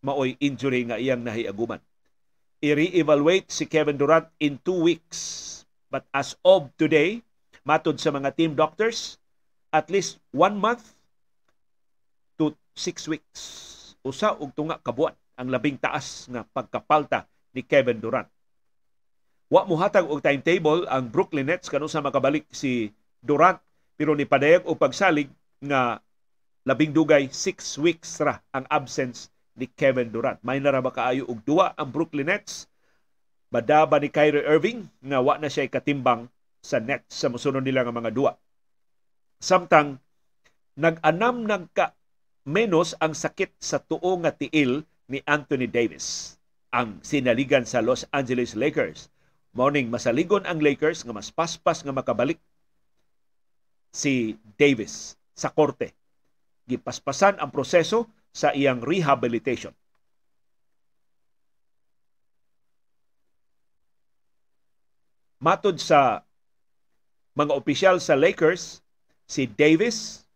maoy 0.04 0.38
injury 0.38 0.86
nga 0.86 1.00
iyang 1.00 1.24
nahiaguman. 1.24 1.82
I-re-evaluate 2.64 3.50
si 3.50 3.68
Kevin 3.68 3.98
Durant 3.98 4.28
in 4.40 4.60
two 4.62 4.78
weeks. 4.78 5.50
But 5.92 6.08
as 6.10 6.34
of 6.42 6.72
today, 6.80 7.22
matod 7.62 8.02
sa 8.02 8.12
mga 8.12 8.34
team 8.36 8.52
doctors, 8.58 9.16
at 9.70 9.88
least 9.90 10.20
one 10.30 10.58
month 10.58 10.94
to 12.38 12.54
six 12.74 13.06
weeks. 13.06 13.40
Usa 14.04 14.36
og 14.36 14.52
tunga 14.52 14.78
kabuan 14.78 15.14
ang 15.34 15.50
labing 15.50 15.78
taas 15.80 16.30
nga 16.30 16.46
pagkapalta 16.46 17.26
ni 17.54 17.62
Kevin 17.62 17.98
Durant. 17.98 18.33
Wa 19.52 19.68
mo 19.68 19.76
hatag 19.76 20.08
og 20.08 20.24
timetable 20.24 20.88
ang 20.88 21.12
Brooklyn 21.12 21.46
Nets 21.48 21.68
kanu 21.68 21.86
sa 21.86 22.00
makabalik 22.00 22.48
si 22.50 22.90
Durant 23.20 23.60
pero 23.94 24.16
ni 24.16 24.26
padayag 24.26 24.66
og 24.66 24.80
pagsalig 24.80 25.30
nga 25.62 26.00
labing 26.64 26.96
dugay 26.96 27.28
six 27.30 27.76
weeks 27.76 28.18
ra 28.24 28.40
ang 28.56 28.64
absence 28.72 29.28
ni 29.54 29.70
Kevin 29.70 30.10
Durant. 30.10 30.40
May 30.42 30.58
na 30.58 30.80
ba 30.82 30.90
kaayo 30.90 31.28
og 31.30 31.44
duwa 31.46 31.76
ang 31.78 31.92
Brooklyn 31.94 32.26
Nets? 32.26 32.66
Badaba 33.52 34.02
ni 34.02 34.10
Kyrie 34.10 34.42
Irving 34.42 34.90
nga 34.98 35.22
wa 35.22 35.38
na 35.38 35.46
siya 35.46 35.70
katimbang 35.70 36.26
sa 36.58 36.82
Nets 36.82 37.14
sa 37.14 37.30
musunod 37.30 37.62
nila 37.62 37.86
nga 37.86 37.94
mga 37.94 38.10
duwa. 38.10 38.32
Samtang 39.38 40.00
nag-anam 40.74 41.46
ng 41.46 41.64
ka 41.70 41.94
menos 42.48 42.98
ang 42.98 43.14
sakit 43.14 43.54
sa 43.62 43.78
tuo 43.78 44.18
nga 44.18 44.34
tiil 44.34 44.82
ni 45.06 45.20
Anthony 45.28 45.70
Davis 45.70 46.36
ang 46.74 46.98
sinaligan 47.06 47.62
sa 47.62 47.78
Los 47.78 48.02
Angeles 48.10 48.58
Lakers. 48.58 49.06
Morning 49.54 49.86
masaligon 49.86 50.42
ang 50.50 50.58
Lakers 50.58 51.06
nga 51.06 51.14
mas 51.14 51.30
paspas 51.30 51.86
nga 51.86 51.94
makabalik 51.94 52.42
si 53.94 54.34
Davis 54.58 55.14
sa 55.30 55.46
korte. 55.54 55.94
Gipaspasan 56.66 57.38
ang 57.38 57.54
proseso 57.54 58.10
sa 58.34 58.50
iyang 58.50 58.82
rehabilitation. 58.82 59.70
Matod 65.38 65.78
sa 65.78 66.26
mga 67.38 67.54
opisyal 67.54 68.02
sa 68.02 68.18
Lakers, 68.18 68.82
si 69.30 69.46
Davis 69.46 70.26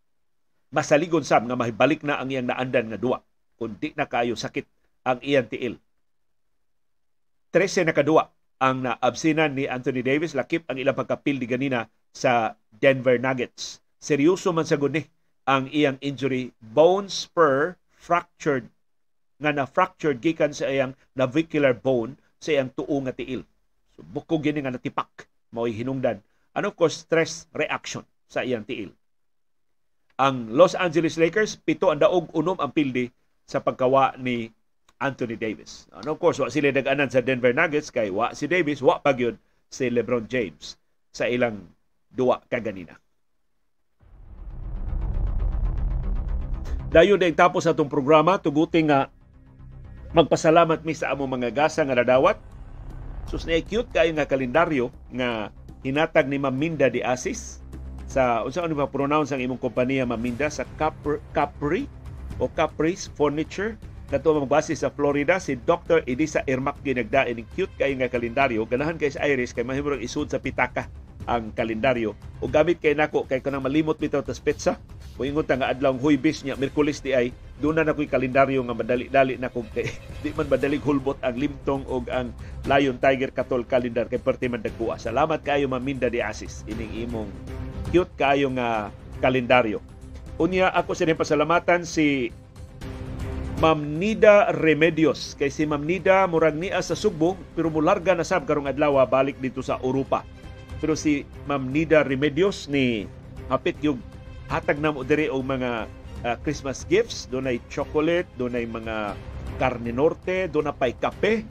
masaligon 0.71 1.27
sab 1.27 1.43
nga 1.43 1.59
mahibalik 1.59 2.07
na 2.07 2.23
ang 2.23 2.31
iyang 2.31 2.47
naandan 2.47 2.87
nga 2.87 2.99
duwa 3.01 3.19
kun 3.59 3.75
di 3.75 3.91
na 3.99 4.07
kayo 4.07 4.39
sakit 4.39 4.63
ang 5.03 5.19
iyang 5.19 5.51
tiil. 5.51 5.75
13 7.51 7.83
na 7.83 7.91
kadua 7.91 8.31
ang 8.59 8.83
naabsinan 8.83 9.55
ni 9.55 9.65
Anthony 9.65 10.03
Davis 10.03 10.35
lakip 10.35 10.67
ang 10.67 10.75
ilang 10.75 10.95
pagkapildi 10.95 11.47
ganina 11.47 11.87
sa 12.11 12.59
Denver 12.75 13.15
Nuggets. 13.15 13.79
Seryoso 13.99 14.51
man 14.51 14.67
sa 14.67 14.75
ni 14.75 15.07
ang 15.47 15.71
iyang 15.71 15.97
injury 16.03 16.51
bone 16.59 17.07
spur 17.07 17.79
fractured 17.95 18.67
nga 19.39 19.55
na 19.55 19.63
fractured 19.63 20.19
gikan 20.19 20.51
sa 20.51 20.67
iyang 20.67 20.93
navicular 21.15 21.71
bone 21.71 22.19
sa 22.43 22.51
iyang 22.51 22.71
tuo 22.75 22.99
nga 23.07 23.15
tiil. 23.15 23.47
So 23.95 24.03
bukog 24.03 24.43
gini 24.43 24.59
nga 24.59 24.75
natipak 24.75 25.27
mao'y 25.55 25.71
hinungdan. 25.73 26.19
Ano 26.51 26.75
ko 26.75 26.91
stress 26.91 27.47
reaction 27.55 28.03
sa 28.27 28.43
iyang 28.43 28.67
tiil. 28.67 28.91
Ang 30.19 30.51
Los 30.51 30.75
Angeles 30.75 31.15
Lakers 31.15 31.55
pito 31.63 31.87
ang 31.87 32.03
daog 32.03 32.27
unom 32.35 32.59
ang 32.59 32.75
pildi 32.75 33.07
sa 33.47 33.63
pagkawa 33.63 34.19
ni 34.19 34.51
Anthony 34.99 35.39
Davis. 35.39 35.87
And 35.95 36.05
of 36.11 36.19
course, 36.19 36.37
wa 36.43 36.51
sila 36.51 36.75
nag-anan 36.75 37.07
sa 37.07 37.23
Denver 37.23 37.55
Nuggets 37.55 37.89
kay 37.89 38.11
wa 38.11 38.35
si 38.35 38.51
Davis, 38.51 38.83
wa 38.83 38.99
pa 38.99 39.15
si 39.71 39.87
LeBron 39.87 40.27
James 40.27 40.75
sa 41.09 41.25
ilang 41.25 41.63
duwa 42.11 42.43
kaganina. 42.51 42.99
Dayon 46.89 47.21
din 47.21 47.37
tapos 47.37 47.69
atong 47.69 47.87
programa 47.89 48.41
tuguti 48.41 48.81
nga 48.81 49.13
magpasalamat 50.09 50.81
mi 50.81 50.97
sa 50.97 51.13
among 51.13 51.37
mga 51.37 51.53
gasa 51.53 51.85
nga 51.85 51.93
nadawat. 51.93 52.41
Sus 53.29 53.45
na 53.45 53.61
cute 53.61 53.93
kayo 53.93 54.09
nga 54.17 54.25
kalendaryo 54.25 54.89
nga 55.13 55.53
hinatag 55.85 56.25
ni 56.25 56.41
Maminda 56.41 56.89
di 56.89 57.05
Asis 57.05 57.61
sa 58.09 58.41
unsa 58.41 58.65
ano 58.65 58.73
ba 58.73 58.89
pronounce 58.89 59.29
ang 59.29 59.39
imong 59.45 59.61
kompanya 59.61 60.01
Maminda 60.01 60.49
sa 60.49 60.65
Capri, 60.81 61.21
Capri 61.29 61.85
o 62.41 62.49
Capri's 62.49 63.05
Furniture 63.13 63.77
nato 64.09 64.33
magbase 64.33 64.73
sa 64.73 64.89
Florida 64.89 65.37
si 65.37 65.57
Dr. 65.57 66.01
Edisa 66.09 66.41
Irmak 66.49 66.81
ginagda 66.81 67.29
ining 67.29 67.47
cute 67.53 67.73
kay 67.77 67.93
nga 67.97 68.09
kalendaryo 68.09 68.65
ganahan 68.65 68.97
kay 68.97 69.13
sa 69.13 69.25
Iris 69.25 69.53
kay 69.53 69.65
mahimong 69.65 70.01
isud 70.01 70.29
sa 70.29 70.41
pitaka 70.41 70.89
ang 71.29 71.53
kalendaryo 71.53 72.17
o 72.41 72.49
gamit 72.49 72.81
kay 72.81 72.97
nako 72.97 73.29
kay 73.29 73.41
kanang 73.41 73.61
malimot 73.61 74.01
bitaw 74.01 74.25
tas 74.25 74.41
petsa 74.41 74.81
Moingon 75.19 75.43
ta 75.43 75.59
nga 75.59 75.67
adlaw 75.75 75.99
Huybes 75.99 76.47
niya, 76.47 76.55
Miyerkules 76.55 77.03
di 77.03 77.11
ay 77.11 77.35
doon 77.59 77.75
na 77.75 77.83
nakoy 77.83 78.07
kalendaryo 78.07 78.63
nga 78.63 78.71
madali-dali 78.71 79.35
na 79.35 79.51
kung 79.51 79.67
kay 79.67 79.91
di 80.23 80.31
man 80.31 80.47
madalig 80.47 80.79
hulbot 80.79 81.19
ang 81.19 81.35
limtong 81.35 81.83
og 81.91 82.07
ang 82.07 82.31
Lion 82.63 82.95
Tiger 82.95 83.35
Katol 83.35 83.67
calendar 83.67 84.07
kay 84.07 84.15
perti 84.15 84.47
man 84.47 84.63
dagkuha. 84.63 84.95
Salamat 84.95 85.43
kayo 85.43 85.67
Maminda 85.67 86.07
de 86.07 86.23
Asis 86.23 86.63
ining 86.71 87.03
imong 87.03 87.27
cute 87.91 88.15
kayo 88.15 88.47
nga 88.55 88.95
kalendaryo. 89.19 89.83
Unya 90.39 90.71
ako 90.71 90.95
sa 90.95 91.03
pasalamatan 91.11 91.83
si 91.83 92.31
Ma'am 93.59 93.99
Nida 93.99 94.55
Remedios. 94.55 95.35
Kay 95.35 95.51
si 95.51 95.67
Ma'am 95.67 95.83
Nida 95.83 96.23
murag 96.31 96.55
niya 96.55 96.79
sa 96.79 96.95
Sugbo 96.95 97.35
pero 97.59 97.67
mularga 97.67 98.15
na 98.15 98.23
sab 98.23 98.47
karong 98.47 98.71
adlaw 98.71 99.03
balik 99.03 99.35
dito 99.43 99.59
sa 99.59 99.75
Europa. 99.83 100.23
Pero 100.79 100.95
si 100.95 101.27
Ma'am 101.43 101.67
Nida 101.67 102.07
Remedios 102.07 102.71
ni 102.71 103.03
hapit 103.51 103.75
yung 103.83 103.99
hatag 104.47 104.79
na 104.79 104.95
mo 104.95 105.03
diri 105.03 105.27
og 105.27 105.43
mga 105.43 105.91
uh, 106.23 106.35
Christmas 106.39 106.87
gifts, 106.87 107.27
dunay 107.27 107.59
chocolate, 107.67 108.31
dunay 108.39 108.63
mga 108.63 109.11
karne 109.59 109.91
norte, 109.91 110.47
dunay 110.47 110.71
pay 110.79 110.95
kape 110.95 111.43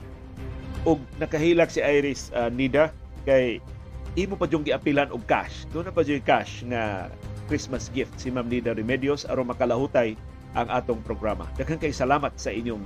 ug 0.88 1.04
nakahilak 1.20 1.68
si 1.68 1.84
Iris 1.84 2.32
uh, 2.32 2.48
Nida 2.48 2.88
kay 3.28 3.60
imo 4.16 4.32
pa 4.40 4.48
yung 4.48 4.64
giapilan 4.64 5.12
og 5.12 5.28
cash. 5.28 5.68
Doon 5.76 5.84
na 5.84 5.92
pa 5.92 6.00
yung 6.08 6.24
cash 6.24 6.64
nga 6.72 7.12
Christmas 7.52 7.92
gift 7.92 8.16
si 8.16 8.32
Ma'am 8.32 8.48
Nida 8.48 8.72
Remedios 8.72 9.28
aron 9.28 9.52
makalahutay 9.52 10.16
ang 10.56 10.68
atong 10.72 11.00
programa. 11.04 11.48
Daghang 11.56 11.80
kay 11.80 11.92
salamat 11.92 12.36
sa 12.36 12.52
inyong 12.52 12.80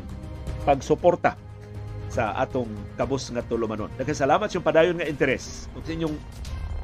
pagsuporta 0.66 1.38
sa 2.12 2.36
atong 2.36 2.68
kabus 2.98 3.30
nga 3.30 3.42
tulumanon. 3.46 3.90
Daghang 3.98 4.18
salamat 4.18 4.48
sa 4.50 4.62
padayon 4.62 4.98
nga 4.98 5.08
interes 5.08 5.70
ug 5.76 5.82
sa 5.86 5.92
inyong 5.94 6.16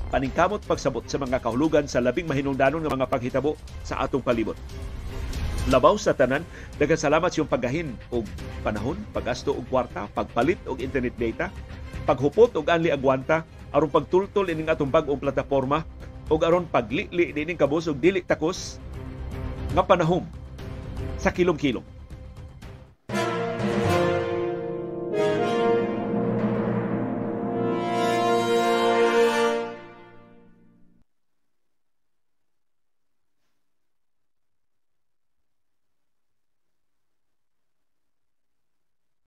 paningkamot 0.08 0.64
pagsabot 0.64 1.04
sa 1.04 1.20
mga 1.20 1.42
kahulugan 1.42 1.84
sa 1.84 2.00
labing 2.00 2.24
mahinungdanon 2.24 2.80
nga 2.80 2.94
mga 2.94 3.10
paghitabo 3.10 3.58
sa 3.84 4.00
atong 4.02 4.24
palibot. 4.24 4.56
Labaw 5.68 6.00
sa 6.00 6.16
tanan, 6.16 6.48
daghang 6.80 6.96
salamat 6.96 7.28
sa 7.28 7.44
paggahin 7.44 7.92
og 8.08 8.24
panahon, 8.64 8.96
paggasto 9.12 9.52
og 9.52 9.68
kwarta, 9.68 10.08
pagpalit 10.16 10.56
og 10.64 10.80
internet 10.80 11.12
data, 11.20 11.52
paghupot 12.08 12.56
og 12.56 12.72
anli 12.72 12.88
agwanta 12.88 13.44
aron 13.68 13.92
pagtultol 13.92 14.48
ining 14.48 14.72
atong 14.72 14.88
bag-ong 14.88 15.20
plataporma 15.20 15.84
ug 16.32 16.40
aron 16.40 16.64
paglili 16.64 17.36
dining 17.36 17.60
kabus 17.60 17.84
og 17.92 18.00
dili 18.00 18.24
takos 18.24 18.80
nga 19.76 19.84
panahon 19.84 20.24
sa 21.18 21.34
kilong-kilong 21.34 21.97